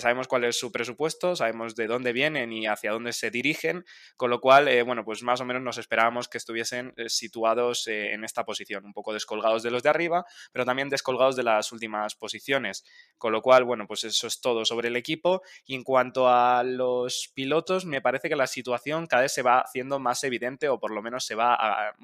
sabemos 0.00 0.26
cuál 0.26 0.44
es 0.44 0.58
su 0.58 0.72
presupuesto, 0.72 1.36
sabemos 1.36 1.76
de 1.76 1.86
dónde 1.86 2.12
vienen 2.12 2.52
y 2.52 2.66
hacia 2.66 2.90
dónde 2.90 3.12
se 3.12 3.30
dirigen, 3.30 3.84
con 4.16 4.28
lo 4.28 4.40
cual, 4.40 4.68
bueno, 4.84 5.04
pues 5.04 5.22
más 5.22 5.40
o 5.40 5.44
menos 5.44 5.62
nos 5.62 5.78
esperábamos 5.78 6.28
que 6.28 6.38
estuviesen 6.38 6.92
situados 7.06 7.86
en 7.86 8.24
esta 8.24 8.44
posición, 8.44 8.84
un 8.84 8.92
poco 8.92 9.12
descolgados 9.14 9.62
de 9.62 9.70
los 9.70 9.84
de 9.84 9.88
arriba, 9.88 10.26
pero 10.52 10.64
también 10.64 10.88
descolgados 10.88 11.36
de 11.36 11.44
las 11.44 11.70
últimas 11.70 12.16
posiciones, 12.16 12.84
con 13.18 13.32
lo 13.32 13.40
cual, 13.40 13.64
bueno, 13.64 13.86
pues 13.86 14.02
eso 14.02 14.26
es 14.26 14.40
todo 14.40 14.64
sobre 14.64 14.88
el 14.88 14.95
equipo. 14.96 15.42
Y 15.64 15.74
en 15.74 15.84
cuanto 15.84 16.28
a 16.28 16.62
los 16.64 17.30
pilotos, 17.34 17.84
me 17.84 18.00
parece 18.00 18.28
que 18.28 18.36
la 18.36 18.46
situación 18.46 19.06
cada 19.06 19.22
vez 19.22 19.32
se 19.32 19.42
va 19.42 19.60
haciendo 19.60 19.98
más 19.98 20.24
evidente 20.24 20.68
o 20.68 20.80
por 20.80 20.92
lo 20.92 21.02
menos 21.02 21.24
se 21.24 21.34
va 21.34 21.94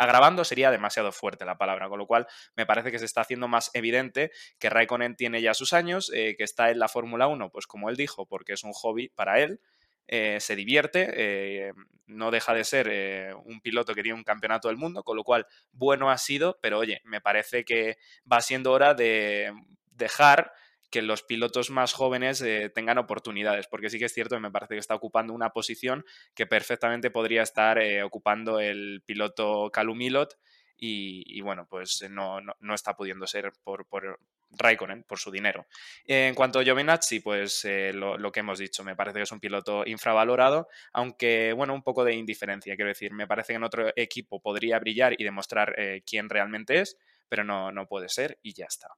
agravando 0.00 0.44
sería 0.44 0.70
demasiado 0.70 1.12
fuerte 1.12 1.44
la 1.44 1.58
palabra, 1.58 1.90
con 1.90 1.98
lo 1.98 2.06
cual 2.06 2.26
me 2.56 2.64
parece 2.64 2.90
que 2.90 2.98
se 2.98 3.04
está 3.04 3.20
haciendo 3.20 3.48
más 3.48 3.70
evidente 3.74 4.32
que 4.58 4.70
Raikkonen 4.70 5.14
tiene 5.14 5.42
ya 5.42 5.52
sus 5.52 5.74
años, 5.74 6.10
eh, 6.14 6.36
que 6.38 6.44
está 6.44 6.70
en 6.70 6.78
la 6.78 6.88
Fórmula 6.88 7.26
1, 7.26 7.50
pues 7.50 7.66
como 7.66 7.90
él 7.90 7.96
dijo, 7.96 8.24
porque 8.24 8.54
es 8.54 8.64
un 8.64 8.72
hobby 8.72 9.10
para 9.10 9.40
él, 9.40 9.60
eh, 10.08 10.38
se 10.40 10.56
divierte, 10.56 11.10
eh, 11.12 11.72
no 12.06 12.30
deja 12.30 12.54
de 12.54 12.64
ser 12.64 13.36
un 13.44 13.60
piloto 13.60 13.94
que 13.94 14.02
tiene 14.02 14.16
un 14.16 14.24
campeonato 14.24 14.68
del 14.68 14.78
mundo, 14.78 15.04
con 15.04 15.18
lo 15.18 15.22
cual 15.22 15.46
bueno 15.70 16.10
ha 16.10 16.16
sido, 16.16 16.58
pero 16.62 16.78
oye, 16.78 17.02
me 17.04 17.20
parece 17.20 17.66
que 17.66 17.98
va 18.30 18.40
siendo 18.40 18.72
hora 18.72 18.94
de 18.94 19.52
dejar 19.90 20.50
que 20.90 21.02
los 21.02 21.22
pilotos 21.22 21.70
más 21.70 21.92
jóvenes 21.92 22.42
eh, 22.42 22.68
tengan 22.68 22.98
oportunidades, 22.98 23.66
porque 23.68 23.90
sí 23.90 23.98
que 23.98 24.06
es 24.06 24.12
cierto 24.12 24.34
que 24.34 24.40
me 24.40 24.50
parece 24.50 24.74
que 24.74 24.80
está 24.80 24.94
ocupando 24.94 25.32
una 25.32 25.50
posición 25.50 26.04
que 26.34 26.46
perfectamente 26.46 27.10
podría 27.10 27.42
estar 27.42 27.78
eh, 27.78 28.02
ocupando 28.02 28.58
el 28.60 29.02
piloto 29.06 29.70
Calumilot 29.72 30.36
y, 30.82 31.38
bueno, 31.42 31.66
pues 31.68 32.06
no, 32.08 32.40
no, 32.40 32.74
está 32.74 32.96
pudiendo 32.96 33.26
ser 33.26 33.52
por, 33.62 33.86
por 33.86 34.18
Raikkonen, 34.52 35.02
por 35.02 35.18
su 35.18 35.30
dinero. 35.30 35.66
en 36.06 36.34
cuanto 36.34 36.58
a 36.58 36.64
Giovinazzi, 36.64 37.20
pues 37.20 37.66
eh, 37.66 37.92
lo, 37.92 38.16
lo, 38.16 38.32
que 38.32 38.40
hemos 38.40 38.58
dicho, 38.58 38.82
me 38.82 38.96
parece 38.96 39.18
que 39.18 39.24
es 39.24 39.32
un 39.32 39.40
piloto 39.40 39.82
infravalorado, 39.84 40.68
aunque 40.94 41.52
bueno, 41.52 41.74
un 41.74 41.82
poco 41.82 42.02
de 42.02 42.14
indiferencia, 42.14 42.76
quiero 42.76 42.88
decir, 42.88 43.12
me 43.12 43.26
parece 43.26 43.52
que 43.52 43.56
en 43.58 43.64
otro 43.64 43.92
equipo 43.94 44.40
podría 44.40 44.78
brillar 44.78 45.14
y 45.18 45.22
demostrar 45.22 45.76
quién 46.06 46.30
realmente 46.30 46.80
es, 46.80 46.96
pero 47.28 47.44
no, 47.44 47.70
no 47.72 47.86
puede 47.86 48.08
ser 48.08 48.38
y 48.42 48.54
ya 48.54 48.64
está. 48.64 48.88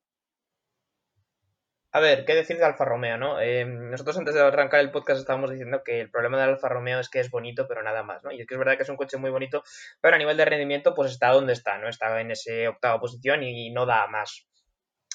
A 1.94 2.00
ver, 2.00 2.24
¿qué 2.24 2.34
decir 2.34 2.56
de 2.56 2.64
Alfa 2.64 2.86
Romeo, 2.86 3.18
no? 3.18 3.38
Eh, 3.40 3.66
nosotros 3.66 4.16
antes 4.16 4.34
de 4.34 4.40
arrancar 4.40 4.80
el 4.80 4.90
podcast 4.90 5.20
estábamos 5.20 5.50
diciendo 5.50 5.82
que 5.84 6.00
el 6.00 6.10
problema 6.10 6.40
del 6.40 6.50
Alfa 6.50 6.68
Romeo 6.68 6.98
es 7.00 7.10
que 7.10 7.20
es 7.20 7.30
bonito, 7.30 7.68
pero 7.68 7.82
nada 7.82 8.02
más, 8.02 8.24
¿no? 8.24 8.32
Y 8.32 8.40
es 8.40 8.46
que 8.46 8.54
es 8.54 8.58
verdad 8.58 8.76
que 8.76 8.82
es 8.84 8.88
un 8.88 8.96
coche 8.96 9.18
muy 9.18 9.30
bonito, 9.30 9.62
pero 10.00 10.16
a 10.16 10.18
nivel 10.18 10.38
de 10.38 10.46
rendimiento, 10.46 10.94
pues 10.94 11.12
está 11.12 11.28
donde 11.28 11.52
está, 11.52 11.76
¿no? 11.78 11.88
Está 11.88 12.18
en 12.20 12.30
esa 12.30 12.50
octava 12.70 12.98
posición 12.98 13.42
y 13.42 13.70
no 13.70 13.84
da 13.84 14.06
más. 14.06 14.46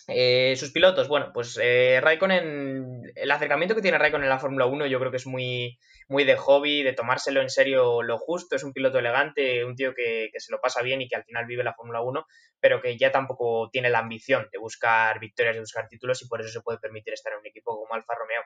Eh, 0.09 0.55
sus 0.55 0.71
pilotos, 0.71 1.09
bueno, 1.09 1.31
pues 1.33 1.59
eh, 1.61 1.99
Raikkonen, 2.01 3.11
el 3.13 3.31
acercamiento 3.31 3.75
que 3.75 3.81
tiene 3.81 3.97
Raikkonen 3.97 4.23
en 4.23 4.29
la 4.29 4.39
Fórmula 4.39 4.65
1 4.65 4.85
yo 4.85 4.99
creo 4.99 5.11
que 5.11 5.17
es 5.17 5.27
muy, 5.27 5.77
muy 6.07 6.23
de 6.23 6.37
hobby, 6.37 6.81
de 6.81 6.93
tomárselo 6.93 7.41
en 7.41 7.49
serio 7.49 8.01
lo 8.01 8.17
justo, 8.17 8.55
es 8.55 8.63
un 8.63 8.71
piloto 8.71 8.99
elegante, 8.99 9.65
un 9.65 9.75
tío 9.75 9.93
que, 9.93 10.29
que 10.31 10.39
se 10.39 10.53
lo 10.53 10.61
pasa 10.61 10.81
bien 10.81 11.01
y 11.01 11.09
que 11.09 11.17
al 11.17 11.25
final 11.25 11.45
vive 11.45 11.63
la 11.65 11.73
Fórmula 11.73 12.01
1, 12.01 12.25
pero 12.61 12.81
que 12.81 12.97
ya 12.97 13.11
tampoco 13.11 13.69
tiene 13.69 13.89
la 13.89 13.99
ambición 13.99 14.47
de 14.49 14.59
buscar 14.59 15.19
victorias, 15.19 15.55
de 15.55 15.61
buscar 15.61 15.89
títulos 15.89 16.21
y 16.21 16.27
por 16.29 16.39
eso 16.39 16.51
se 16.51 16.61
puede 16.61 16.79
permitir 16.79 17.13
estar 17.13 17.33
en 17.33 17.39
un 17.39 17.47
equipo 17.47 17.77
como 17.77 17.93
Alfa 17.93 18.15
Romeo 18.15 18.43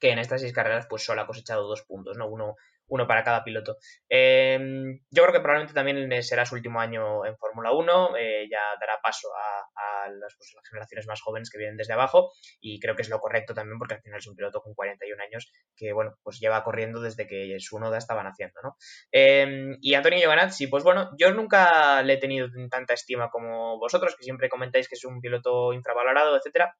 que 0.00 0.10
en 0.10 0.18
estas 0.18 0.40
seis 0.40 0.52
carreras 0.52 0.86
pues 0.88 1.04
solo 1.04 1.20
ha 1.20 1.26
cosechado 1.26 1.68
dos 1.68 1.82
puntos, 1.82 2.16
¿no? 2.16 2.26
Uno, 2.26 2.56
uno 2.90 3.06
para 3.06 3.24
cada 3.24 3.42
piloto. 3.42 3.78
Em, 4.08 5.00
yo 5.10 5.22
creo 5.22 5.32
que 5.32 5.40
probablemente 5.40 5.74
también 5.74 6.22
será 6.22 6.44
su 6.44 6.54
último 6.54 6.80
año 6.80 7.24
en 7.24 7.36
Fórmula 7.36 7.72
1, 7.72 8.16
eh, 8.16 8.48
ya 8.50 8.60
dará 8.78 9.00
paso 9.02 9.28
a, 9.34 10.08
las, 10.08 10.34
pues, 10.36 10.52
las, 10.54 10.68
generaciones 10.68 11.06
más 11.06 11.20
jóvenes 11.20 11.50
que 11.50 11.58
vienen 11.58 11.76
desde 11.76 11.92
abajo 11.92 12.32
y 12.60 12.80
creo 12.80 12.96
que 12.96 13.02
es 13.02 13.08
lo 13.08 13.20
correcto 13.20 13.54
también 13.54 13.78
porque 13.78 13.94
al 13.94 14.02
final 14.02 14.18
es 14.18 14.26
un 14.26 14.36
piloto 14.36 14.60
con 14.60 14.74
41 14.74 15.22
años 15.22 15.50
que, 15.76 15.92
bueno, 15.92 16.16
pues 16.22 16.38
lleva 16.40 16.64
corriendo 16.64 17.00
desde 17.00 17.26
que 17.26 17.56
su 17.60 17.78
noda 17.78 17.98
estaban 17.98 18.26
haciendo, 18.26 18.60
¿no? 18.62 18.76
Em, 19.12 19.76
y 19.80 19.94
Antonio 19.94 20.18
Giovanazzi, 20.18 20.66
pues 20.66 20.84
bueno, 20.84 21.10
yo 21.18 21.32
nunca 21.32 22.02
le 22.02 22.14
he 22.14 22.18
tenido 22.18 22.48
tanta 22.70 22.94
estima 22.94 23.30
como 23.30 23.78
vosotros, 23.78 24.16
que 24.16 24.24
siempre 24.24 24.48
comentáis 24.48 24.88
que 24.88 24.96
es 24.96 25.04
un 25.04 25.20
piloto 25.20 25.72
infravalorado, 25.72 26.36
etcétera 26.36 26.74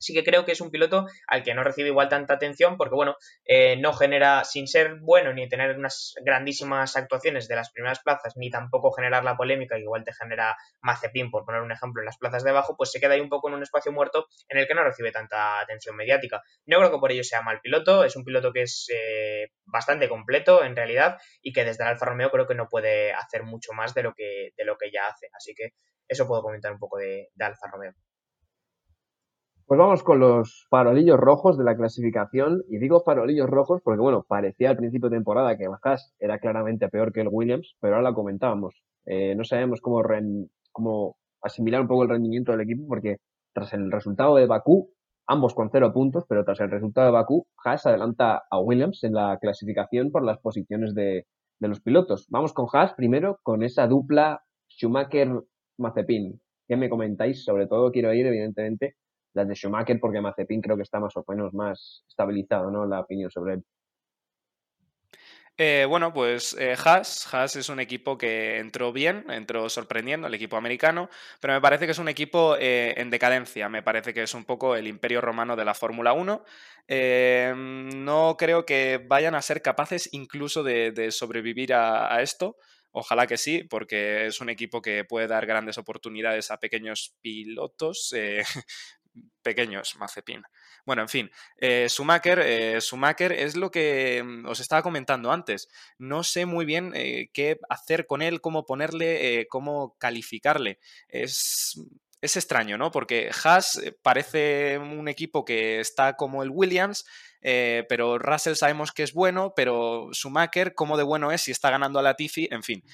sí 0.00 0.14
que 0.14 0.24
creo 0.24 0.44
que 0.44 0.52
es 0.52 0.60
un 0.60 0.70
piloto 0.70 1.06
al 1.28 1.42
que 1.42 1.54
no 1.54 1.62
recibe 1.62 1.88
igual 1.88 2.08
tanta 2.08 2.34
atención 2.34 2.76
porque, 2.76 2.94
bueno, 2.94 3.16
eh, 3.44 3.76
no 3.76 3.92
genera, 3.92 4.44
sin 4.44 4.66
ser 4.66 4.96
bueno 5.00 5.32
ni 5.32 5.48
tener 5.48 5.76
unas 5.78 6.14
grandísimas 6.24 6.96
actuaciones 6.96 7.46
de 7.46 7.56
las 7.56 7.70
primeras 7.70 8.00
plazas, 8.00 8.32
ni 8.36 8.50
tampoco 8.50 8.90
generar 8.92 9.22
la 9.22 9.36
polémica 9.36 9.76
que 9.76 9.82
igual 9.82 10.04
te 10.04 10.12
genera 10.12 10.56
Mazepin, 10.80 11.30
por 11.30 11.44
poner 11.44 11.60
un 11.60 11.70
ejemplo, 11.70 12.02
en 12.02 12.06
las 12.06 12.18
plazas 12.18 12.42
de 12.42 12.50
abajo, 12.50 12.74
pues 12.76 12.90
se 12.90 13.00
queda 13.00 13.14
ahí 13.14 13.20
un 13.20 13.28
poco 13.28 13.48
en 13.48 13.54
un 13.54 13.62
espacio 13.62 13.92
muerto 13.92 14.26
en 14.48 14.58
el 14.58 14.66
que 14.66 14.74
no 14.74 14.82
recibe 14.82 15.12
tanta 15.12 15.60
atención 15.60 15.94
mediática. 15.96 16.42
No 16.66 16.78
creo 16.78 16.90
que 16.90 16.98
por 16.98 17.12
ello 17.12 17.22
sea 17.22 17.42
mal 17.42 17.60
piloto, 17.60 18.04
es 18.04 18.16
un 18.16 18.24
piloto 18.24 18.52
que 18.52 18.62
es 18.62 18.88
eh, 18.92 19.48
bastante 19.64 20.08
completo 20.08 20.64
en 20.64 20.74
realidad 20.74 21.18
y 21.42 21.52
que 21.52 21.64
desde 21.64 21.84
el 21.84 21.90
Alfa 21.90 22.06
Romeo 22.06 22.30
creo 22.30 22.46
que 22.46 22.54
no 22.54 22.68
puede 22.68 23.12
hacer 23.12 23.42
mucho 23.42 23.72
más 23.72 23.94
de 23.94 24.02
lo 24.02 24.14
que, 24.14 24.50
de 24.56 24.64
lo 24.64 24.76
que 24.78 24.90
ya 24.90 25.06
hace. 25.08 25.28
Así 25.36 25.54
que 25.54 25.74
eso 26.08 26.26
puedo 26.26 26.42
comentar 26.42 26.72
un 26.72 26.78
poco 26.78 26.98
de, 26.98 27.28
de 27.34 27.44
Alfa 27.44 27.68
Romeo. 27.70 27.92
Pues 29.70 29.78
vamos 29.78 30.02
con 30.02 30.18
los 30.18 30.66
farolillos 30.68 31.16
rojos 31.16 31.56
de 31.56 31.62
la 31.62 31.76
clasificación. 31.76 32.64
Y 32.68 32.78
digo 32.78 33.04
farolillos 33.04 33.48
rojos 33.48 33.80
porque, 33.84 34.00
bueno, 34.00 34.24
parecía 34.26 34.70
al 34.70 34.76
principio 34.76 35.08
de 35.08 35.14
temporada 35.14 35.56
que 35.56 35.68
Bajas 35.68 36.12
era 36.18 36.40
claramente 36.40 36.88
peor 36.88 37.12
que 37.12 37.20
el 37.20 37.28
Williams, 37.30 37.76
pero 37.78 37.94
ahora 37.94 38.10
lo 38.10 38.16
comentábamos. 38.16 38.82
Eh, 39.06 39.36
no 39.36 39.44
sabemos 39.44 39.80
cómo, 39.80 40.02
cómo 40.72 41.18
asimilar 41.40 41.82
un 41.82 41.86
poco 41.86 42.02
el 42.02 42.08
rendimiento 42.08 42.50
del 42.50 42.62
equipo 42.62 42.88
porque 42.88 43.18
tras 43.54 43.72
el 43.72 43.92
resultado 43.92 44.34
de 44.34 44.46
Bakú, 44.46 44.90
ambos 45.28 45.54
con 45.54 45.70
cero 45.70 45.92
puntos, 45.92 46.24
pero 46.28 46.42
tras 46.44 46.58
el 46.58 46.72
resultado 46.72 47.06
de 47.06 47.12
Bakú, 47.12 47.46
Haas 47.64 47.86
adelanta 47.86 48.42
a 48.50 48.58
Williams 48.58 49.04
en 49.04 49.12
la 49.14 49.38
clasificación 49.40 50.10
por 50.10 50.24
las 50.24 50.40
posiciones 50.40 50.96
de, 50.96 51.26
de 51.60 51.68
los 51.68 51.80
pilotos. 51.80 52.26
Vamos 52.28 52.52
con 52.54 52.66
Haas 52.72 52.94
primero, 52.94 53.38
con 53.44 53.62
esa 53.62 53.86
dupla 53.86 54.42
Schumacher-Mazepin. 54.68 56.40
¿Qué 56.66 56.76
me 56.76 56.90
comentáis? 56.90 57.44
Sobre 57.44 57.68
todo 57.68 57.92
quiero 57.92 58.12
ir, 58.12 58.26
evidentemente, 58.26 58.96
las 59.34 59.48
de 59.48 59.54
Schumacher, 59.54 59.98
porque 60.00 60.20
Mazepin 60.20 60.60
creo 60.60 60.76
que 60.76 60.82
está 60.82 61.00
más 61.00 61.16
o 61.16 61.24
menos 61.28 61.54
más 61.54 62.04
estabilizado, 62.08 62.70
¿no? 62.70 62.86
La 62.86 63.00
opinión 63.00 63.30
sobre 63.30 63.54
él. 63.54 63.64
Eh, 65.62 65.84
bueno, 65.86 66.10
pues 66.14 66.56
eh, 66.58 66.74
Haas, 66.82 67.34
Haas 67.34 67.54
es 67.54 67.68
un 67.68 67.80
equipo 67.80 68.16
que 68.16 68.56
entró 68.56 68.94
bien, 68.94 69.26
entró 69.28 69.68
sorprendiendo, 69.68 70.26
el 70.26 70.32
equipo 70.32 70.56
americano, 70.56 71.10
pero 71.38 71.52
me 71.52 71.60
parece 71.60 71.84
que 71.84 71.92
es 71.92 71.98
un 71.98 72.08
equipo 72.08 72.56
eh, 72.58 72.94
en 72.96 73.10
decadencia, 73.10 73.68
me 73.68 73.82
parece 73.82 74.14
que 74.14 74.22
es 74.22 74.32
un 74.32 74.46
poco 74.46 74.74
el 74.74 74.86
imperio 74.86 75.20
romano 75.20 75.56
de 75.56 75.66
la 75.66 75.74
Fórmula 75.74 76.14
1. 76.14 76.42
no 77.84 78.36
creo 78.38 78.64
que 78.64 79.04
vayan 79.06 79.34
a 79.34 79.42
ser 79.42 79.60
capaces 79.60 80.08
incluso 80.14 80.62
de, 80.62 81.10
sobrevivir 81.10 81.74
a, 81.74 82.22
esto. 82.22 82.56
Ojalá 82.90 83.26
que 83.26 83.36
sí, 83.36 83.62
porque 83.64 84.26
es 84.26 84.40
un 84.40 84.48
equipo 84.48 84.80
que 84.80 85.04
puede 85.04 85.26
dar 85.28 85.44
grandes 85.44 85.76
oportunidades 85.76 86.50
a 86.50 86.58
pequeños 86.58 87.16
pilotos, 87.20 88.14
pequeños, 89.42 89.96
Mazepin. 89.96 90.42
Bueno, 90.86 91.02
en 91.02 91.08
fin, 91.08 91.30
eh, 91.58 91.86
Schumacher, 91.88 92.40
eh, 92.40 92.76
es 92.76 93.56
lo 93.56 93.70
que 93.70 94.22
mm, 94.24 94.46
os 94.46 94.60
estaba 94.60 94.82
comentando 94.82 95.32
antes. 95.32 95.68
No 95.98 96.24
sé 96.24 96.46
muy 96.46 96.64
bien 96.64 96.92
eh, 96.94 97.30
qué 97.32 97.58
hacer 97.68 98.06
con 98.06 98.22
él, 98.22 98.40
cómo 98.40 98.66
ponerle, 98.66 99.40
eh, 99.40 99.46
cómo 99.48 99.96
calificarle. 99.98 100.78
Es, 101.08 101.80
es 102.20 102.36
extraño, 102.36 102.76
¿no? 102.78 102.90
Porque 102.90 103.30
Haas 103.44 103.80
parece 104.02 104.78
un 104.78 105.08
equipo 105.08 105.44
que 105.44 105.80
está 105.80 106.16
como 106.16 106.42
el 106.42 106.50
Williams, 106.50 107.06
pero 107.40 108.18
Russell 108.18 108.54
sabemos 108.56 108.92
que 108.92 109.02
es 109.02 109.14
bueno, 109.14 109.54
pero 109.56 110.10
Schumacher, 110.12 110.74
¿cómo 110.74 110.98
de 110.98 111.04
bueno 111.04 111.32
es 111.32 111.40
si 111.40 111.50
está 111.50 111.70
ganando 111.70 111.98
a 111.98 112.02
Latifi? 112.02 112.46
En 112.50 112.62
fin, 112.62 112.84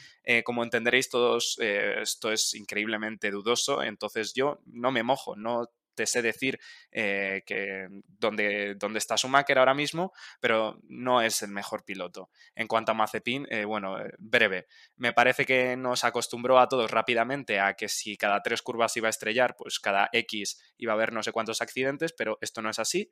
como 0.44 0.62
entenderéis 0.62 1.09
todos, 1.09 1.59
esto 1.59 2.30
es 2.30 2.55
increíblemente 2.55 3.32
dudoso, 3.32 3.82
entonces 3.82 4.32
yo 4.32 4.61
no 4.66 4.92
me 4.92 5.03
mojo, 5.03 5.34
no 5.34 5.68
te 5.97 6.07
sé 6.07 6.22
decir 6.22 6.61
eh, 6.92 7.42
que 7.44 7.88
dónde, 8.07 8.76
dónde 8.76 8.99
está 8.99 9.16
Schumacher 9.16 9.59
ahora 9.59 9.74
mismo, 9.74 10.12
pero 10.40 10.78
no 10.88 11.20
es 11.20 11.42
el 11.42 11.51
mejor 11.51 11.84
piloto. 11.84 12.30
En 12.55 12.68
cuanto 12.68 12.92
a 12.92 12.94
Mazepin, 12.94 13.47
eh, 13.51 13.64
bueno, 13.64 13.99
eh, 13.99 14.12
breve. 14.18 14.66
Me 14.97 15.12
parece 15.12 15.44
que 15.44 15.76
nos 15.76 16.05
acostumbró 16.05 16.61
a 16.61 16.68
todos 16.68 16.90
rápidamente 16.90 17.59
a 17.59 17.74
que 17.74 17.88
si 17.88 18.16
cada 18.16 18.42
tres 18.42 18.62
curvas 18.62 18.97
iba 18.97 19.09
a 19.09 19.11
estrellar, 19.11 19.57
pues 19.57 19.80
cada 19.80 20.09
X 20.12 20.61
iba 20.76 20.92
a 20.92 20.94
haber 20.94 21.12
no 21.12 21.22
sé 21.22 21.32
cuántos 21.32 21.61
accidentes, 21.61 22.12
pero 22.12 22.38
esto 22.40 22.62
no 22.62 22.70
es 22.70 22.78
así. 22.78 23.11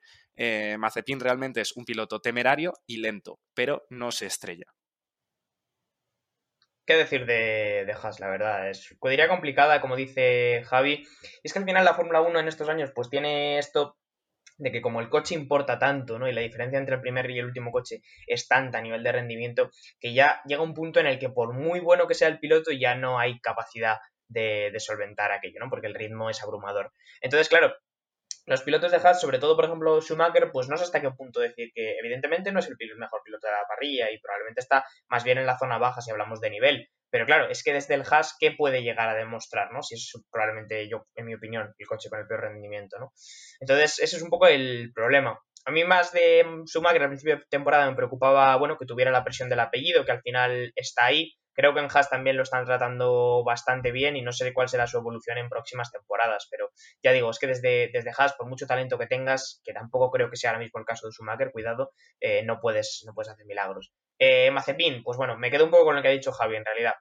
Mazepin 0.79 1.21
realmente 1.21 1.61
es 1.61 1.73
un 1.73 1.85
piloto 1.85 2.21
temerario 2.21 2.75
y 2.87 2.99
lento, 2.99 3.41
pero 3.55 3.87
no 3.89 4.13
se 4.13 4.27
estrella. 4.27 4.67
¿Qué 6.87 6.97
decir 6.97 7.25
de, 7.25 7.91
Haas, 8.03 8.21
la 8.21 8.29
verdad? 8.29 8.69
Es 8.69 8.95
cuadrilla 8.99 9.29
complicada, 9.29 9.81
como 9.81 9.97
dice 9.97 10.63
Javi. 10.67 11.07
es 11.43 11.53
que 11.53 11.59
al 11.59 11.65
final 11.65 11.85
la 11.85 11.95
Fórmula 11.95 12.21
1 12.21 12.41
en 12.41 12.49
estos 12.49 12.69
años 12.69 12.93
pues 12.95 13.09
tiene 13.09 13.59
esto 13.59 13.97
de 14.59 14.71
que 14.71 14.83
como 14.83 15.01
el 15.01 15.09
coche 15.09 15.35
importa 15.35 15.79
tanto, 15.79 16.19
¿no? 16.19 16.29
Y 16.29 16.33
la 16.35 16.43
diferencia 16.43 16.79
entre 16.79 16.97
el 16.97 17.01
primer 17.01 17.31
y 17.31 17.39
el 17.39 17.47
último 17.47 17.73
coche 17.73 18.03
es 18.27 18.47
tanta 18.49 18.79
a 18.79 18.83
nivel 18.83 19.03
de 19.03 19.13
rendimiento 19.13 19.71
que 19.99 20.13
ya 20.13 20.43
llega 20.47 20.63
un 20.63 20.75
punto 20.75 21.01
en 21.01 21.07
el 21.07 21.19
que 21.19 21.31
por 21.31 21.55
muy 21.55 21.81
bueno 21.81 22.07
que 22.07 22.15
sea 22.15 22.29
el 22.29 22.39
piloto 22.39 22.71
ya 22.71 22.95
no 22.95 23.19
hay 23.19 23.41
capacidad 23.41 23.97
de, 24.29 24.71
de 24.71 24.81
solventar 24.81 25.33
aquello, 25.33 25.61
¿no? 25.61 25.71
Porque 25.71 25.87
el 25.87 25.95
ritmo 25.95 26.29
es 26.29 26.43
abrumador. 26.43 26.93
Entonces, 27.23 27.49
claro, 27.49 27.75
los 28.47 28.63
pilotos 28.63 28.93
de 28.93 28.99
Haas, 28.99 29.21
sobre 29.21 29.39
todo, 29.39 29.57
por 29.57 29.65
ejemplo, 29.65 30.01
Schumacher, 30.01 30.51
pues 30.53 30.69
no 30.69 30.77
sé 30.77 30.85
hasta 30.85 31.01
qué 31.01 31.11
punto 31.11 31.41
decir 31.41 31.71
que 31.75 31.97
evidentemente 31.99 32.53
no 32.53 32.61
es 32.61 32.67
el 32.69 32.77
mejor 32.97 33.23
piloto 33.25 33.47
de 33.47 33.53
la 33.53 33.67
parrilla 33.67 34.11
y 34.11 34.21
probablemente 34.21 34.61
está 34.61 34.85
más 35.09 35.25
bien 35.25 35.39
en 35.39 35.47
la 35.47 35.59
zona 35.59 35.79
baja 35.79 36.01
si 36.01 36.11
hablamos 36.11 36.41
de 36.41 36.51
nivel. 36.51 36.89
Pero 37.11 37.27
claro, 37.27 37.49
es 37.49 37.63
que 37.63 37.73
desde 37.73 37.95
el 37.95 38.03
Haas, 38.03 38.37
¿qué 38.39 38.51
puede 38.51 38.83
llegar 38.83 39.09
a 39.09 39.15
demostrar, 39.15 39.73
no? 39.73 39.83
Si 39.83 39.95
es 39.95 40.13
probablemente, 40.31 40.89
yo, 40.89 41.07
en 41.15 41.27
mi 41.27 41.35
opinión, 41.35 41.73
el 41.79 41.87
coche 41.87 42.11
con 42.11 42.19
el 42.19 42.27
peor 42.27 42.41
rendimiento, 42.41 42.99
¿no? 42.99 43.13
Entonces, 43.61 44.01
ese 44.01 44.17
es 44.17 44.23
un 44.23 44.31
poco 44.31 44.49
el 44.49 44.91
problema. 44.93 45.39
A 45.65 45.71
mí 45.71 45.85
más 45.85 46.13
de 46.13 46.45
Schumacher 46.67 47.03
al 47.03 47.09
principio 47.09 47.37
de 47.37 47.45
temporada 47.49 47.89
me 47.89 47.97
preocupaba, 47.97 48.57
bueno, 48.57 48.77
que 48.77 48.85
tuviera 48.85 49.11
la 49.11 49.25
presión 49.25 49.49
del 49.49 49.61
apellido, 49.61 50.05
que 50.05 50.13
al 50.13 50.21
final 50.23 50.73
está 50.75 51.07
ahí, 51.07 51.35
Creo 51.55 51.73
que 51.73 51.81
en 51.81 51.89
Haas 51.93 52.11
también 52.11 52.37
lo 52.37 52.43
están 52.43 52.65
tratando 52.65 53.43
bastante 53.45 53.93
bien 53.93 54.17
y 54.17 54.23
no 54.23 54.33
sé 54.33 54.53
cuál 54.53 54.69
será 54.69 54.87
su 54.87 54.99
evolución 54.99 55.39
en 55.39 55.49
próximas 55.49 55.91
temporadas, 55.91 56.49
pero 56.51 56.71
ya 57.03 57.13
digo, 57.13 57.31
es 57.31 57.39
que 57.39 57.47
desde, 57.47 57.91
desde 57.93 58.11
Haas, 58.17 58.35
por 58.35 58.49
mucho 58.49 58.67
talento 58.67 58.99
que 58.99 59.07
tengas, 59.07 59.61
que 59.65 59.73
tampoco 59.73 60.11
creo 60.11 60.31
que 60.31 60.37
sea 60.37 60.51
ahora 60.51 60.63
mismo 60.63 60.81
el 60.81 60.87
caso 60.87 61.07
de 61.07 61.13
Schumacher, 61.13 61.53
cuidado, 61.53 61.93
eh, 62.21 62.43
no, 62.45 62.61
puedes, 62.61 63.05
no 63.07 63.15
puedes 63.15 63.31
hacer 63.31 63.47
milagros. 63.47 63.93
Eh, 64.19 64.51
Mazepin, 64.51 65.03
pues 65.03 65.17
bueno, 65.17 65.37
me 65.37 65.51
quedo 65.51 65.65
un 65.65 65.71
poco 65.71 65.87
con 65.87 65.97
lo 65.97 66.03
que 66.03 66.09
ha 66.09 66.13
dicho 66.13 66.33
Javi 66.33 66.57
en 66.57 66.65
realidad. 66.65 66.95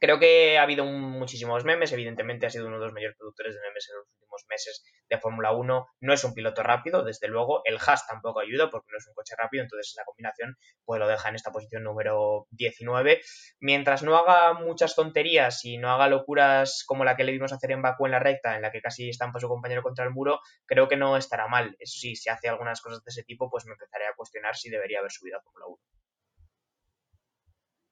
Creo 0.00 0.18
que 0.18 0.58
ha 0.58 0.62
habido 0.62 0.84
muchísimos 0.84 1.64
memes, 1.64 1.92
evidentemente 1.92 2.46
ha 2.46 2.50
sido 2.50 2.66
uno 2.66 2.78
de 2.78 2.86
los 2.86 2.92
mayores 2.92 3.16
productores 3.16 3.54
de 3.54 3.60
memes 3.60 3.88
en 3.88 3.96
los 3.96 4.06
últimos 4.12 4.44
meses 4.48 4.84
de 5.08 5.18
Fórmula 5.18 5.52
1. 5.52 5.86
No 6.00 6.12
es 6.12 6.24
un 6.24 6.34
piloto 6.34 6.62
rápido, 6.62 7.04
desde 7.04 7.28
luego. 7.28 7.62
El 7.64 7.78
Haas 7.78 8.06
tampoco 8.06 8.40
ayuda 8.40 8.70
porque 8.70 8.88
no 8.90 8.98
es 8.98 9.06
un 9.06 9.14
coche 9.14 9.34
rápido, 9.38 9.62
entonces 9.62 9.94
la 9.96 10.04
combinación 10.04 10.56
pues 10.84 10.98
lo 10.98 11.06
deja 11.06 11.28
en 11.28 11.36
esta 11.36 11.52
posición 11.52 11.84
número 11.84 12.46
19. 12.50 13.20
Mientras 13.60 14.02
no 14.02 14.16
haga 14.16 14.52
muchas 14.54 14.94
tonterías 14.94 15.64
y 15.64 15.78
no 15.78 15.90
haga 15.90 16.08
locuras 16.08 16.84
como 16.86 17.04
la 17.04 17.16
que 17.16 17.24
le 17.24 17.32
vimos 17.32 17.52
hacer 17.52 17.70
en 17.70 17.82
Bakú 17.82 18.06
en 18.06 18.12
la 18.12 18.18
recta, 18.18 18.56
en 18.56 18.62
la 18.62 18.72
que 18.72 18.82
casi 18.82 19.08
estampa 19.08 19.40
su 19.40 19.48
compañero 19.48 19.82
contra 19.82 20.04
el 20.04 20.10
muro, 20.10 20.40
creo 20.66 20.88
que 20.88 20.96
no 20.96 21.16
estará 21.16 21.46
mal. 21.48 21.76
Eso 21.78 21.98
sí, 21.98 22.16
si 22.16 22.30
hace 22.30 22.48
algunas 22.48 22.80
cosas 22.80 23.02
de 23.04 23.10
ese 23.10 23.22
tipo, 23.24 23.48
pues 23.50 23.64
me 23.66 23.72
empezaré 23.72 24.06
a 24.06 24.14
cuestionar 24.16 24.56
si 24.56 24.70
debería 24.70 24.98
haber 24.98 25.12
subido 25.12 25.38
a 25.38 25.42
Fórmula 25.42 25.66
1. 25.66 25.93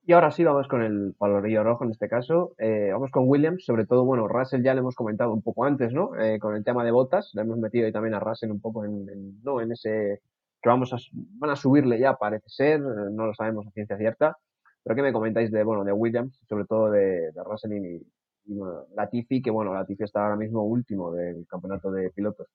Y 0.04 0.12
ahora 0.12 0.32
sí 0.32 0.42
vamos 0.42 0.66
con 0.66 0.82
el 0.82 1.14
palorillo 1.16 1.62
rojo 1.62 1.84
en 1.84 1.92
este 1.92 2.08
caso. 2.08 2.54
Eh, 2.58 2.90
vamos 2.92 3.10
con 3.12 3.28
Williams, 3.28 3.64
sobre 3.64 3.86
todo, 3.86 4.04
bueno, 4.04 4.26
Russell 4.26 4.62
ya 4.62 4.74
le 4.74 4.80
hemos 4.80 4.96
comentado 4.96 5.32
un 5.32 5.42
poco 5.42 5.64
antes, 5.64 5.92
¿no? 5.92 6.18
Eh, 6.18 6.40
con 6.40 6.56
el 6.56 6.64
tema 6.64 6.84
de 6.84 6.90
botas, 6.90 7.30
le 7.34 7.42
hemos 7.42 7.58
metido 7.58 7.86
ahí 7.86 7.92
también 7.92 8.14
a 8.14 8.20
Russell 8.20 8.50
un 8.50 8.60
poco 8.60 8.84
en, 8.84 9.06
¿no? 9.44 9.60
en 9.60 9.70
ese 9.72 10.20
que 10.60 10.68
vamos 10.68 10.92
a, 10.92 10.96
van 11.38 11.50
a 11.50 11.56
subirle 11.56 11.98
ya, 11.98 12.14
parece 12.16 12.48
ser, 12.48 12.80
no 12.80 13.26
lo 13.26 13.34
sabemos 13.34 13.66
a 13.66 13.70
ciencia 13.70 13.96
cierta. 13.96 14.36
Pero 14.82 14.96
¿qué 14.96 15.02
me 15.02 15.12
comentáis 15.12 15.50
de, 15.52 15.62
bueno, 15.64 15.84
de 15.84 15.92
Williams, 15.92 16.38
sobre 16.48 16.64
todo 16.66 16.90
de, 16.90 17.30
de 17.32 17.44
Russell 17.44 17.72
y, 17.72 18.02
Y 18.46 18.54
bueno, 18.54 18.86
Latifi, 18.96 19.42
que 19.42 19.50
bueno, 19.50 19.74
Latifi 19.74 20.04
está 20.04 20.24
ahora 20.24 20.36
mismo 20.36 20.64
último 20.64 21.12
del 21.12 21.46
campeonato 21.48 21.90
de 21.92 22.10
pilotos. 22.10 22.48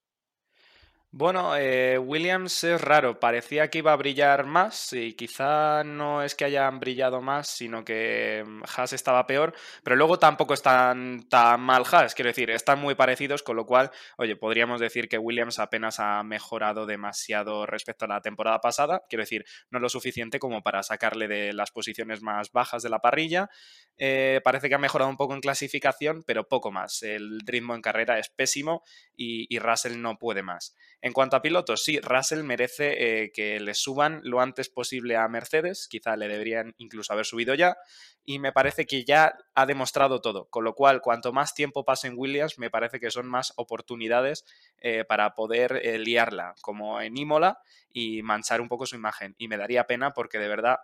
Bueno, 1.12 1.56
eh, 1.56 1.98
Williams 1.98 2.64
es 2.66 2.82
raro, 2.82 3.18
parecía 3.20 3.70
que 3.70 3.78
iba 3.80 3.94
a 3.94 3.96
brillar 3.96 4.46
más 4.46 4.92
y 4.92 5.14
quizá 5.14 5.84
no 5.86 6.22
es 6.22 6.36
que 6.36 6.44
hayan 6.46 6.80
brillado 6.82 7.22
más, 7.22 7.48
sino 7.48 7.84
que 7.86 8.44
mm, 8.46 8.64
Haas 8.76 8.92
estaba 8.94 9.26
peor, 9.26 9.54
pero 9.84 9.96
luego 9.96 10.20
tampoco 10.20 10.54
están 10.54 11.26
tan 11.30 11.62
mal 11.62 11.84
Haas, 11.90 12.14
quiero 12.14 12.28
decir, 12.30 12.52
están 12.52 12.80
muy 12.80 12.94
parecidos, 12.96 13.42
con 13.42 13.56
lo 13.56 13.66
cual, 13.66 13.90
oye, 14.18 14.36
podríamos 14.36 14.82
decir 14.82 15.08
que 15.08 15.18
Williams 15.18 15.60
apenas 15.60 16.00
ha 16.00 16.22
mejorado 16.24 16.86
demasiado 16.86 17.66
respecto 17.66 18.04
a 18.06 18.10
la 18.10 18.22
temporada 18.22 18.60
pasada, 18.60 19.04
quiero 19.10 19.24
decir, 19.24 19.46
no 19.72 19.80
lo 19.80 19.88
suficiente 19.90 20.40
como 20.40 20.62
para 20.62 20.84
sacarle 20.84 21.28
de 21.30 21.54
las 21.54 21.72
posiciones 21.72 22.22
más 22.22 22.52
bajas 22.52 22.84
de 22.84 22.90
la 22.90 23.00
parrilla, 23.00 23.50
eh, 23.98 24.42
parece 24.44 24.70
que 24.70 24.76
ha 24.76 24.80
mejorado 24.80 25.10
un 25.10 25.18
poco 25.18 25.34
en 25.34 25.42
clasificación, 25.42 26.24
pero 26.26 26.48
poco 26.48 26.72
más, 26.72 27.02
el 27.02 27.40
ritmo 27.46 27.74
en 27.76 27.82
carrera 27.82 28.20
es 28.20 28.30
pésimo 28.30 28.84
y, 29.16 29.48
y 29.54 29.60
Russell 29.60 30.00
no 30.02 30.18
puede 30.18 30.44
más. 30.44 30.76
En 31.00 31.14
cuanto 31.14 31.36
a 31.36 31.42
pilotos, 31.42 31.84
sí, 31.84 32.00
Russell 32.00 32.44
merece 32.44 33.24
eh, 33.24 33.32
que 33.32 33.60
le 33.60 33.76
suban 33.76 34.20
lo 34.24 34.42
antes 34.42 34.70
posible 34.70 35.16
a 35.16 35.28
Mercedes, 35.28 35.88
quizá 35.88 36.16
le 36.16 36.28
deberían 36.28 36.74
incluso 36.78 37.14
haber 37.14 37.26
subido 37.26 37.54
ya, 37.54 37.78
y 38.26 38.40
me 38.40 38.52
parece 38.52 38.86
que 38.86 39.06
ya 39.06 39.38
ha 39.54 39.66
demostrado 39.68 40.22
todo, 40.22 40.50
con 40.50 40.64
lo 40.64 40.74
cual 40.74 41.02
cuanto 41.02 41.32
más 41.32 41.54
tiempo 41.54 41.86
pase 41.86 42.08
en 42.08 42.16
Williams, 42.18 42.58
me 42.58 42.72
parece 42.72 43.00
que 43.00 43.12
son 43.12 43.28
más 43.28 43.54
oportunidades 43.58 44.44
eh, 44.80 45.06
para 45.06 45.36
poder 45.36 45.80
eh, 45.84 46.00
liarla, 46.00 46.56
como 46.62 47.00
en 47.00 47.16
Imola, 47.16 47.60
y 47.94 48.24
manchar 48.24 48.60
un 48.60 48.68
poco 48.68 48.88
su 48.88 48.96
imagen. 48.96 49.36
Y 49.38 49.48
me 49.48 49.58
daría 49.58 49.86
pena 49.86 50.14
porque 50.14 50.40
de 50.40 50.48
verdad 50.48 50.80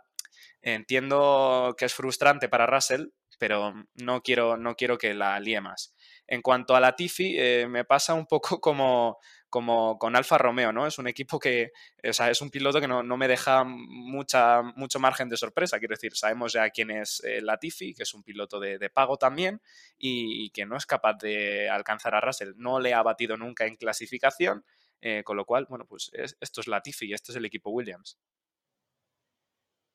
entiendo 0.61 1.75
que 1.77 1.85
es 1.85 1.93
frustrante 1.93 2.49
para 2.49 2.67
Russell, 2.67 3.07
pero 3.39 3.73
no 3.95 4.21
quiero, 4.21 4.57
no 4.57 4.75
quiero 4.75 4.97
que 4.97 5.13
la 5.13 5.39
líe 5.39 5.61
más. 5.61 5.93
En 6.27 6.41
cuanto 6.41 6.75
a 6.75 6.79
la 6.79 6.95
Tifi, 6.95 7.37
me 7.67 7.85
pasa 7.85 8.13
un 8.13 8.25
poco 8.25 8.59
como, 8.61 9.19
como 9.53 9.99
con 9.99 10.15
Alfa 10.15 10.39
Romeo, 10.39 10.73
¿no? 10.73 10.87
Es 10.87 10.97
un 10.97 11.07
equipo 11.07 11.37
que, 11.37 11.73
o 12.03 12.11
sea, 12.11 12.31
es 12.31 12.41
un 12.41 12.49
piloto 12.49 12.81
que 12.81 12.87
no, 12.87 13.03
me 13.03 13.27
deja 13.27 13.63
mucha, 13.63 14.63
mucho 14.63 14.99
margen 14.99 15.29
de 15.29 15.37
sorpresa. 15.37 15.77
Quiero 15.77 15.93
decir, 15.93 16.15
sabemos 16.15 16.53
ya 16.53 16.71
quién 16.71 16.89
es 16.89 17.21
eh, 17.23 17.39
Latifi, 17.39 17.93
que 17.93 18.01
es 18.01 18.15
un 18.15 18.23
piloto 18.23 18.59
de, 18.59 18.89
pago 18.89 19.15
también, 19.17 19.61
y, 19.95 20.49
que 20.49 20.65
no 20.65 20.75
es 20.75 20.87
capaz 20.87 21.19
de 21.21 21.69
alcanzar 21.69 22.15
a 22.15 22.21
Russell. 22.21 22.53
No 22.55 22.79
le 22.79 22.95
ha 22.95 23.03
batido 23.03 23.37
nunca 23.37 23.67
en 23.67 23.75
clasificación, 23.75 24.65
eh, 25.01 25.21
con 25.23 25.37
lo 25.37 25.45
cual, 25.45 25.67
bueno, 25.69 25.85
pues 25.85 26.09
esto 26.15 26.61
es 26.61 26.67
Latifi 26.67 27.05
y 27.05 27.13
este 27.13 27.31
es 27.31 27.35
el 27.35 27.45
equipo 27.45 27.69
Williams 27.69 28.17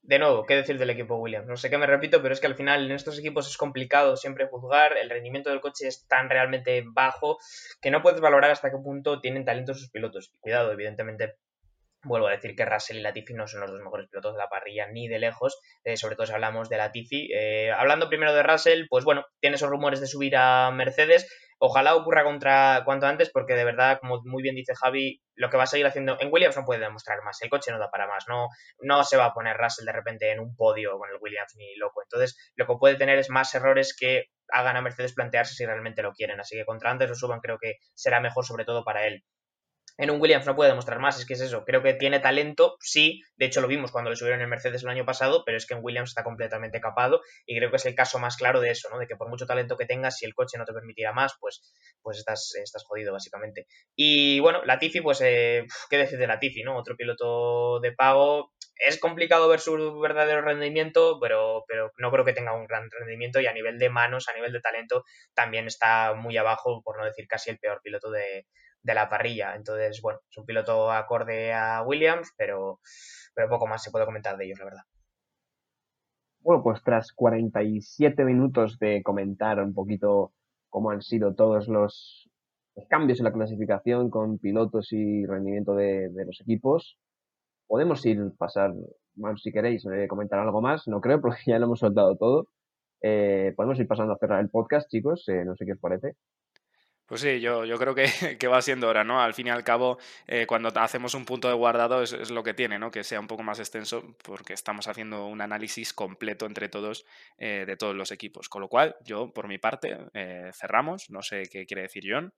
de 0.02 0.18
nuevo, 0.18 0.46
¿qué 0.46 0.54
decir 0.54 0.78
del 0.78 0.90
equipo 0.90 1.16
Williams? 1.16 1.46
No 1.46 1.56
sé 1.56 1.70
qué 1.70 1.78
me 1.78 1.86
repito, 1.86 2.22
pero 2.22 2.32
es 2.32 2.40
que 2.40 2.46
al 2.46 2.54
final 2.54 2.86
en 2.86 2.92
estos 2.92 3.18
equipos 3.18 3.48
es 3.48 3.56
complicado 3.56 4.16
siempre 4.16 4.48
juzgar, 4.48 4.96
el 4.96 5.10
rendimiento 5.10 5.50
del 5.50 5.60
coche 5.60 5.86
es 5.86 6.06
tan 6.06 6.30
realmente 6.30 6.84
bajo 6.86 7.38
que 7.80 7.90
no 7.90 8.02
puedes 8.02 8.20
valorar 8.20 8.50
hasta 8.50 8.70
qué 8.70 8.78
punto 8.78 9.20
tienen 9.20 9.44
talento 9.44 9.74
sus 9.74 9.90
pilotos. 9.90 10.32
Cuidado, 10.40 10.72
evidentemente, 10.72 11.36
vuelvo 12.02 12.28
a 12.28 12.32
decir 12.32 12.54
que 12.54 12.64
Russell 12.64 12.98
y 12.98 13.02
Latifi 13.02 13.34
no 13.34 13.46
son 13.46 13.60
los 13.60 13.70
dos 13.70 13.80
mejores 13.80 14.08
pilotos 14.08 14.34
de 14.34 14.38
la 14.38 14.48
parrilla 14.48 14.88
ni 14.88 15.08
de 15.08 15.18
lejos, 15.18 15.58
eh, 15.84 15.96
sobre 15.96 16.16
todo 16.16 16.26
si 16.26 16.32
hablamos 16.32 16.68
de 16.68 16.76
Latifi. 16.76 17.30
Eh, 17.32 17.72
hablando 17.72 18.08
primero 18.08 18.34
de 18.34 18.42
Russell, 18.42 18.86
pues 18.88 19.04
bueno, 19.04 19.24
tiene 19.40 19.56
esos 19.56 19.70
rumores 19.70 20.00
de 20.00 20.06
subir 20.06 20.36
a 20.36 20.70
Mercedes, 20.70 21.26
Ojalá 21.60 21.96
ocurra 21.96 22.22
contra 22.22 22.82
cuanto 22.84 23.06
antes, 23.06 23.30
porque 23.30 23.54
de 23.54 23.64
verdad, 23.64 23.98
como 24.00 24.20
muy 24.24 24.44
bien 24.44 24.54
dice 24.54 24.76
Javi, 24.76 25.20
lo 25.34 25.50
que 25.50 25.56
va 25.56 25.64
a 25.64 25.66
seguir 25.66 25.86
haciendo 25.86 26.16
en 26.20 26.32
Williams 26.32 26.56
no 26.56 26.64
puede 26.64 26.80
demostrar 26.80 27.20
más. 27.24 27.42
El 27.42 27.50
coche 27.50 27.72
no 27.72 27.80
da 27.80 27.90
para 27.90 28.06
más. 28.06 28.26
No, 28.28 28.46
no 28.80 29.02
se 29.02 29.16
va 29.16 29.26
a 29.26 29.34
poner 29.34 29.56
Russell 29.56 29.84
de 29.84 29.92
repente 29.92 30.30
en 30.30 30.38
un 30.38 30.54
podio 30.54 30.96
con 30.98 31.10
el 31.10 31.16
Williams 31.20 31.54
ni 31.56 31.74
loco. 31.74 32.02
Entonces, 32.02 32.36
lo 32.54 32.66
que 32.66 32.74
puede 32.78 32.94
tener 32.94 33.18
es 33.18 33.28
más 33.28 33.52
errores 33.56 33.94
que 33.98 34.26
hagan 34.52 34.76
a 34.76 34.82
Mercedes 34.82 35.14
plantearse 35.14 35.54
si 35.54 35.66
realmente 35.66 36.02
lo 36.02 36.12
quieren. 36.12 36.38
Así 36.38 36.56
que 36.56 36.64
contra 36.64 36.92
antes 36.92 37.08
lo 37.08 37.16
suban, 37.16 37.40
creo 37.40 37.58
que 37.58 37.78
será 37.92 38.20
mejor, 38.20 38.44
sobre 38.46 38.64
todo 38.64 38.84
para 38.84 39.06
él 39.08 39.24
en 39.98 40.10
un 40.10 40.20
Williams 40.20 40.46
no 40.46 40.54
puede 40.54 40.70
demostrar 40.70 41.00
más, 41.00 41.18
es 41.18 41.26
que 41.26 41.34
es 41.34 41.40
eso, 41.40 41.64
creo 41.64 41.82
que 41.82 41.92
tiene 41.92 42.20
talento, 42.20 42.76
sí, 42.80 43.22
de 43.36 43.46
hecho 43.46 43.60
lo 43.60 43.66
vimos 43.66 43.90
cuando 43.90 44.10
le 44.10 44.16
subieron 44.16 44.40
en 44.40 44.48
Mercedes 44.48 44.84
el 44.84 44.88
año 44.88 45.04
pasado, 45.04 45.42
pero 45.44 45.56
es 45.56 45.66
que 45.66 45.74
en 45.74 45.80
Williams 45.82 46.10
está 46.10 46.22
completamente 46.22 46.80
capado 46.80 47.20
y 47.44 47.58
creo 47.58 47.70
que 47.70 47.76
es 47.76 47.86
el 47.86 47.96
caso 47.96 48.20
más 48.20 48.36
claro 48.36 48.60
de 48.60 48.70
eso, 48.70 48.88
¿no? 48.90 48.98
De 48.98 49.08
que 49.08 49.16
por 49.16 49.28
mucho 49.28 49.44
talento 49.44 49.76
que 49.76 49.86
tengas, 49.86 50.16
si 50.16 50.24
el 50.24 50.34
coche 50.34 50.56
no 50.56 50.64
te 50.64 50.72
permitirá 50.72 51.12
más, 51.12 51.34
pues, 51.40 51.60
pues 52.00 52.18
estás, 52.18 52.54
estás 52.62 52.84
jodido 52.84 53.12
básicamente. 53.12 53.66
Y 53.96 54.38
bueno, 54.38 54.64
Latifi, 54.64 55.00
pues, 55.00 55.20
eh, 55.20 55.66
¿qué 55.90 55.98
decir 55.98 56.18
de 56.18 56.28
Latifi, 56.28 56.62
no? 56.62 56.78
Otro 56.78 56.96
piloto 56.96 57.80
de 57.80 57.90
pago, 57.92 58.52
es 58.76 59.00
complicado 59.00 59.48
ver 59.48 59.58
su 59.58 59.98
verdadero 59.98 60.42
rendimiento, 60.42 61.18
pero, 61.20 61.64
pero 61.66 61.90
no 61.98 62.12
creo 62.12 62.24
que 62.24 62.32
tenga 62.32 62.54
un 62.54 62.66
gran 62.66 62.88
rendimiento 62.88 63.40
y 63.40 63.46
a 63.46 63.52
nivel 63.52 63.80
de 63.80 63.90
manos, 63.90 64.28
a 64.28 64.34
nivel 64.34 64.52
de 64.52 64.60
talento, 64.60 65.04
también 65.34 65.66
está 65.66 66.14
muy 66.14 66.36
abajo, 66.36 66.82
por 66.84 66.98
no 66.98 67.04
decir 67.04 67.26
casi 67.26 67.50
el 67.50 67.58
peor 67.58 67.80
piloto 67.82 68.12
de, 68.12 68.46
de 68.82 68.94
la 68.94 69.08
parrilla. 69.08 69.54
Entonces, 69.54 70.00
bueno, 70.02 70.20
es 70.30 70.36
un 70.36 70.46
piloto 70.46 70.90
acorde 70.90 71.52
a 71.52 71.82
Williams, 71.82 72.32
pero, 72.36 72.80
pero 73.34 73.48
poco 73.48 73.66
más 73.66 73.82
se 73.82 73.90
puede 73.90 74.06
comentar 74.06 74.36
de 74.36 74.46
ellos, 74.46 74.58
la 74.58 74.64
verdad. 74.64 74.82
Bueno, 76.40 76.62
pues 76.62 76.82
tras 76.82 77.12
47 77.12 78.24
minutos 78.24 78.78
de 78.78 79.02
comentar 79.02 79.60
un 79.60 79.74
poquito 79.74 80.32
cómo 80.70 80.90
han 80.90 81.02
sido 81.02 81.34
todos 81.34 81.68
los, 81.68 82.28
cambios 82.88 83.18
en 83.18 83.24
la 83.24 83.32
clasificación 83.32 84.10
con 84.10 84.38
pilotos 84.38 84.92
y 84.92 85.26
rendimiento 85.26 85.74
de, 85.74 86.10
los 86.24 86.40
equipos, 86.40 86.98
podemos 87.66 88.04
ir 88.06 88.32
pasar, 88.38 88.72
si 89.42 89.52
queréis 89.52 89.84
eh, 89.86 90.06
comentar 90.08 90.38
algo 90.38 90.60
más, 90.62 90.86
no 90.86 91.00
creo, 91.00 91.20
porque 91.20 91.42
ya 91.46 91.58
lo 91.58 91.66
hemos 91.66 91.80
soltado 91.80 92.16
todo. 92.16 92.48
Eh, 93.00 93.52
podemos 93.56 93.78
ir 93.78 93.86
pasando 93.86 94.12
a 94.14 94.18
cerrar 94.18 94.40
el 94.40 94.50
podcast, 94.50 94.90
chicos, 94.90 95.28
eh, 95.28 95.44
no 95.44 95.54
sé 95.56 95.66
qué 95.66 95.72
os 95.72 95.80
parece. 95.80 96.16
Pues 97.08 97.22
sí, 97.22 97.40
yo, 97.40 97.64
yo 97.64 97.78
creo 97.78 97.94
que, 97.94 98.04
que, 98.38 98.48
va 98.48 98.60
siendo 98.60 98.86
hora, 98.86 99.02
¿no? 99.02 99.22
Al 99.22 99.32
fin 99.32 99.46
y 99.46 99.50
al 99.50 99.64
cabo, 99.64 99.98
eh, 100.26 100.46
cuando 100.46 100.68
hacemos 100.78 101.14
un 101.14 101.24
punto 101.24 101.48
de 101.48 101.54
guardado 101.54 102.02
es, 102.02 102.30
lo 102.30 102.42
que 102.42 102.52
tiene, 102.52 102.78
¿no? 102.78 102.90
Que 102.90 103.02
sea 103.02 103.18
un 103.18 103.26
poco 103.26 103.42
más 103.42 103.58
extenso 103.58 104.14
porque 104.22 104.52
estamos 104.52 104.88
haciendo 104.88 105.26
un 105.26 105.40
análisis 105.40 105.94
completo 105.94 106.44
entre 106.44 106.68
todos 106.68 107.06
eh, 107.38 107.64
de 107.66 107.76
todos 107.78 107.96
los 107.96 108.12
equipos. 108.12 108.50
Con 108.50 108.60
lo 108.60 108.68
cual, 108.68 108.94
yo, 109.04 109.32
por 109.32 109.48
mi 109.48 109.56
parte, 109.56 109.96
eh, 110.12 110.50
cerramos. 110.52 111.08
No 111.08 111.22
sé 111.22 111.44
qué 111.50 111.64
quiere 111.64 111.82
decir 111.82 112.04
John. 112.06 112.34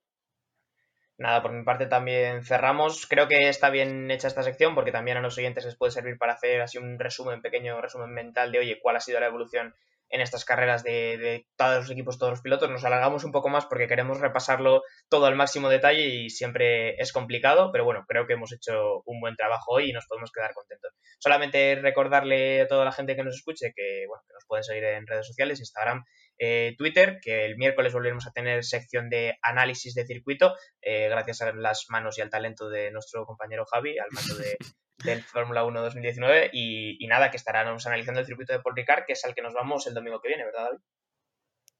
Nada, 1.17 1.41
por 1.41 1.51
mi 1.51 1.65
parte 1.65 1.87
también 1.87 2.41
cerramos. 2.41 3.07
Creo 3.07 3.27
que 3.27 3.49
está 3.49 3.69
bien 3.69 4.09
hecha 4.09 4.29
esta 4.29 4.41
sección 4.41 4.73
porque 4.73 4.93
también 4.93 5.17
a 5.17 5.21
los 5.21 5.37
oyentes 5.37 5.65
les 5.65 5.75
puede 5.75 5.91
servir 5.91 6.17
para 6.17 6.33
hacer 6.33 6.61
así 6.61 6.77
un 6.77 6.97
resumen, 6.97 7.41
pequeño 7.41 7.81
resumen 7.81 8.11
mental 8.13 8.53
de, 8.53 8.59
oye, 8.59 8.79
cuál 8.81 8.95
ha 8.95 9.01
sido 9.01 9.19
la 9.19 9.27
evolución 9.27 9.75
en 10.11 10.21
estas 10.21 10.45
carreras 10.45 10.83
de, 10.83 11.45
todos 11.57 11.79
los 11.79 11.91
equipos, 11.91 12.17
todos 12.17 12.31
los 12.31 12.41
pilotos. 12.41 12.69
Nos 12.69 12.83
alargamos 12.83 13.23
un 13.23 13.31
poco 13.31 13.49
más 13.49 13.65
porque 13.65 13.87
queremos 13.87 14.19
repasarlo 14.19 14.83
todo 15.09 15.25
al 15.25 15.35
máximo 15.35 15.69
detalle 15.69 16.05
y 16.05 16.29
siempre 16.29 17.01
es 17.01 17.13
complicado, 17.13 17.71
pero 17.71 17.85
bueno, 17.85 18.03
creo 18.07 18.27
que 18.27 18.33
hemos 18.33 18.51
hecho 18.51 19.01
un 19.05 19.21
buen 19.21 19.35
trabajo 19.35 19.73
hoy 19.73 19.89
y 19.89 19.93
nos 19.93 20.05
podemos 20.07 20.31
quedar 20.31 20.53
contentos. 20.53 20.93
Solamente 21.19 21.75
recordarle 21.75 22.61
a 22.61 22.67
toda 22.67 22.85
la 22.85 22.91
gente 22.91 23.15
que 23.15 23.23
nos 23.23 23.35
escuche 23.35 23.73
que, 23.75 24.05
bueno, 24.07 24.23
que 24.27 24.33
nos 24.33 24.45
pueden 24.45 24.63
seguir 24.63 24.83
en 24.83 25.07
redes 25.07 25.27
sociales, 25.27 25.59
Instagram, 25.59 26.03
eh, 26.37 26.75
Twitter, 26.77 27.19
que 27.21 27.45
el 27.45 27.55
miércoles 27.55 27.93
volveremos 27.93 28.27
a 28.27 28.31
tener 28.31 28.63
sección 28.65 29.09
de 29.09 29.37
análisis 29.41 29.93
de 29.93 30.05
circuito, 30.05 30.55
eh, 30.81 31.07
gracias 31.07 31.41
a 31.41 31.53
las 31.53 31.85
manos 31.89 32.17
y 32.17 32.21
al 32.21 32.29
talento 32.29 32.69
de 32.69 32.91
nuestro 32.91 33.25
compañero 33.25 33.65
Javi, 33.65 33.97
al 33.97 34.07
mando 34.11 34.35
de, 34.35 34.57
del 35.03 35.21
Fórmula 35.23 35.65
1 35.65 35.81
2019 35.81 36.49
y, 36.53 37.05
nada, 37.07 37.31
que 37.31 37.37
estaremos 37.37 37.85
analizando 37.85 38.19
el 38.19 38.25
circuito 38.25 38.53
de 38.53 38.59
Paul 38.59 38.75
Ricard, 38.75 39.05
que 39.05 39.13
es 39.13 39.25
al 39.25 39.33
que 39.33 39.41
nos 39.41 39.53
vamos 39.53 39.87
el 39.87 39.93
domingo 39.93 40.19
que 40.21 40.29
viene, 40.29 40.45
¿verdad, 40.45 40.65
David? 40.65 40.79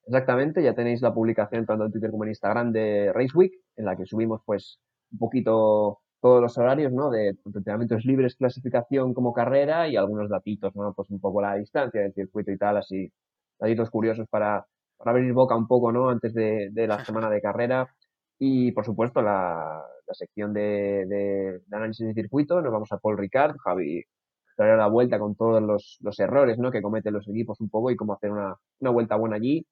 Exactamente, 0.07 0.63
ya 0.63 0.73
tenéis 0.73 1.01
la 1.01 1.13
publicación 1.13 1.65
tanto 1.65 1.85
en 1.85 1.91
Twitter 1.91 2.11
como 2.11 2.23
en 2.23 2.29
Instagram 2.29 2.71
de 2.71 3.11
Race 3.13 3.35
Week, 3.35 3.53
en 3.75 3.85
la 3.85 3.95
que 3.95 4.05
subimos 4.05 4.41
pues 4.45 4.79
un 5.11 5.19
poquito 5.19 5.99
todos 6.21 6.41
los 6.41 6.57
horarios, 6.57 6.91
¿no? 6.91 7.09
De 7.09 7.35
entrenamientos 7.45 8.05
libres, 8.05 8.35
clasificación 8.35 9.13
como 9.13 9.33
carrera 9.33 9.87
y 9.87 9.95
algunos 9.95 10.29
datitos, 10.29 10.75
¿no? 10.75 10.93
Pues 10.93 11.09
un 11.09 11.19
poco 11.19 11.41
la 11.41 11.55
distancia 11.55 12.01
del 12.01 12.13
circuito 12.13 12.51
y 12.51 12.57
tal, 12.57 12.77
así, 12.77 13.11
datitos 13.59 13.89
curiosos 13.89 14.27
para, 14.29 14.65
para 14.97 15.11
abrir 15.11 15.33
boca 15.33 15.55
un 15.55 15.67
poco, 15.67 15.91
¿no? 15.91 16.09
Antes 16.09 16.33
de, 16.33 16.69
de 16.71 16.87
la 16.87 17.03
semana 17.05 17.29
de 17.29 17.41
carrera. 17.41 17.87
Y 18.43 18.71
por 18.71 18.85
supuesto 18.85 19.21
la, 19.21 19.83
la 20.07 20.13
sección 20.15 20.51
de, 20.51 21.05
de, 21.05 21.61
análisis 21.71 22.07
de 22.07 22.15
circuito, 22.15 22.59
nos 22.59 22.71
vamos 22.73 22.91
a 22.91 22.97
Paul 22.97 23.19
Ricard, 23.19 23.55
Javi 23.63 24.03
traerá 24.55 24.77
la 24.77 24.87
vuelta 24.87 25.19
con 25.19 25.35
todos 25.35 25.61
los, 25.61 25.99
los, 26.01 26.19
errores 26.19 26.57
¿no? 26.57 26.71
que 26.71 26.81
cometen 26.81 27.13
los 27.13 27.27
equipos 27.29 27.61
un 27.61 27.69
poco 27.69 27.91
y 27.91 27.95
cómo 27.95 28.13
hacer 28.13 28.31
una, 28.31 28.55
una 28.79 28.89
vuelta 28.89 29.15
buena 29.15 29.35
allí. 29.35 29.67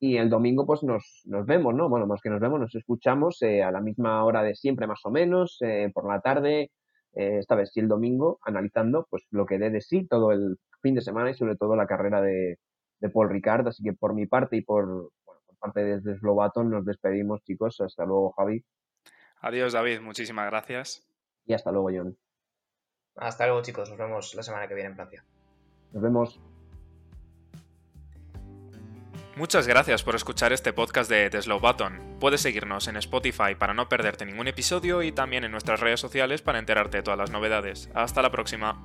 Y 0.00 0.16
el 0.16 0.30
domingo 0.30 0.64
pues 0.64 0.82
nos, 0.82 1.24
nos 1.26 1.44
vemos, 1.44 1.74
¿no? 1.74 1.90
Bueno, 1.90 2.06
más 2.06 2.22
que 2.22 2.30
nos 2.30 2.40
vemos, 2.40 2.58
nos 2.58 2.74
escuchamos 2.74 3.42
eh, 3.42 3.62
a 3.62 3.70
la 3.70 3.82
misma 3.82 4.24
hora 4.24 4.42
de 4.42 4.54
siempre 4.54 4.86
más 4.86 5.00
o 5.04 5.10
menos, 5.10 5.58
eh, 5.60 5.90
por 5.92 6.08
la 6.08 6.20
tarde, 6.22 6.70
eh, 7.14 7.38
esta 7.38 7.54
vez 7.54 7.70
sí 7.74 7.80
el 7.80 7.88
domingo, 7.88 8.38
analizando 8.46 9.06
pues 9.10 9.26
lo 9.30 9.44
que 9.44 9.58
dé 9.58 9.68
de 9.68 9.82
sí 9.82 10.06
todo 10.06 10.32
el 10.32 10.56
fin 10.80 10.94
de 10.94 11.02
semana 11.02 11.30
y 11.30 11.34
sobre 11.34 11.56
todo 11.56 11.76
la 11.76 11.86
carrera 11.86 12.22
de, 12.22 12.58
de 13.00 13.10
Paul 13.10 13.28
Ricard. 13.28 13.68
Así 13.68 13.82
que 13.82 13.92
por 13.92 14.14
mi 14.14 14.26
parte 14.26 14.56
y 14.56 14.62
por 14.62 15.10
parte 15.58 16.00
de 16.00 16.18
Slovaton 16.18 16.70
nos 16.70 16.84
despedimos 16.84 17.42
chicos. 17.42 17.80
Hasta 17.80 18.04
luego 18.04 18.32
Javi. 18.32 18.64
Adiós, 19.40 19.72
David. 19.72 20.00
Muchísimas 20.00 20.46
gracias. 20.46 21.06
Y 21.44 21.54
hasta 21.54 21.70
luego, 21.70 21.90
John. 21.94 22.16
Hasta 23.16 23.46
luego, 23.46 23.62
chicos. 23.62 23.88
Nos 23.90 23.98
vemos 23.98 24.34
la 24.34 24.42
semana 24.42 24.68
que 24.68 24.74
viene 24.74 24.90
en 24.90 24.96
Francia. 24.96 25.24
Nos 25.92 26.02
vemos. 26.02 26.40
Muchas 29.36 29.66
gracias 29.66 30.02
por 30.02 30.14
escuchar 30.14 30.54
este 30.54 30.72
podcast 30.72 31.10
de 31.10 31.28
The 31.28 31.42
Slow 31.42 31.60
Button. 31.60 32.16
Puedes 32.18 32.40
seguirnos 32.40 32.88
en 32.88 32.96
Spotify 32.96 33.54
para 33.58 33.74
no 33.74 33.86
perderte 33.86 34.24
ningún 34.24 34.48
episodio 34.48 35.02
y 35.02 35.12
también 35.12 35.44
en 35.44 35.52
nuestras 35.52 35.80
redes 35.80 36.00
sociales 36.00 36.40
para 36.40 36.58
enterarte 36.58 36.96
de 36.96 37.02
todas 37.02 37.18
las 37.18 37.30
novedades. 37.30 37.90
Hasta 37.94 38.22
la 38.22 38.30
próxima. 38.30 38.82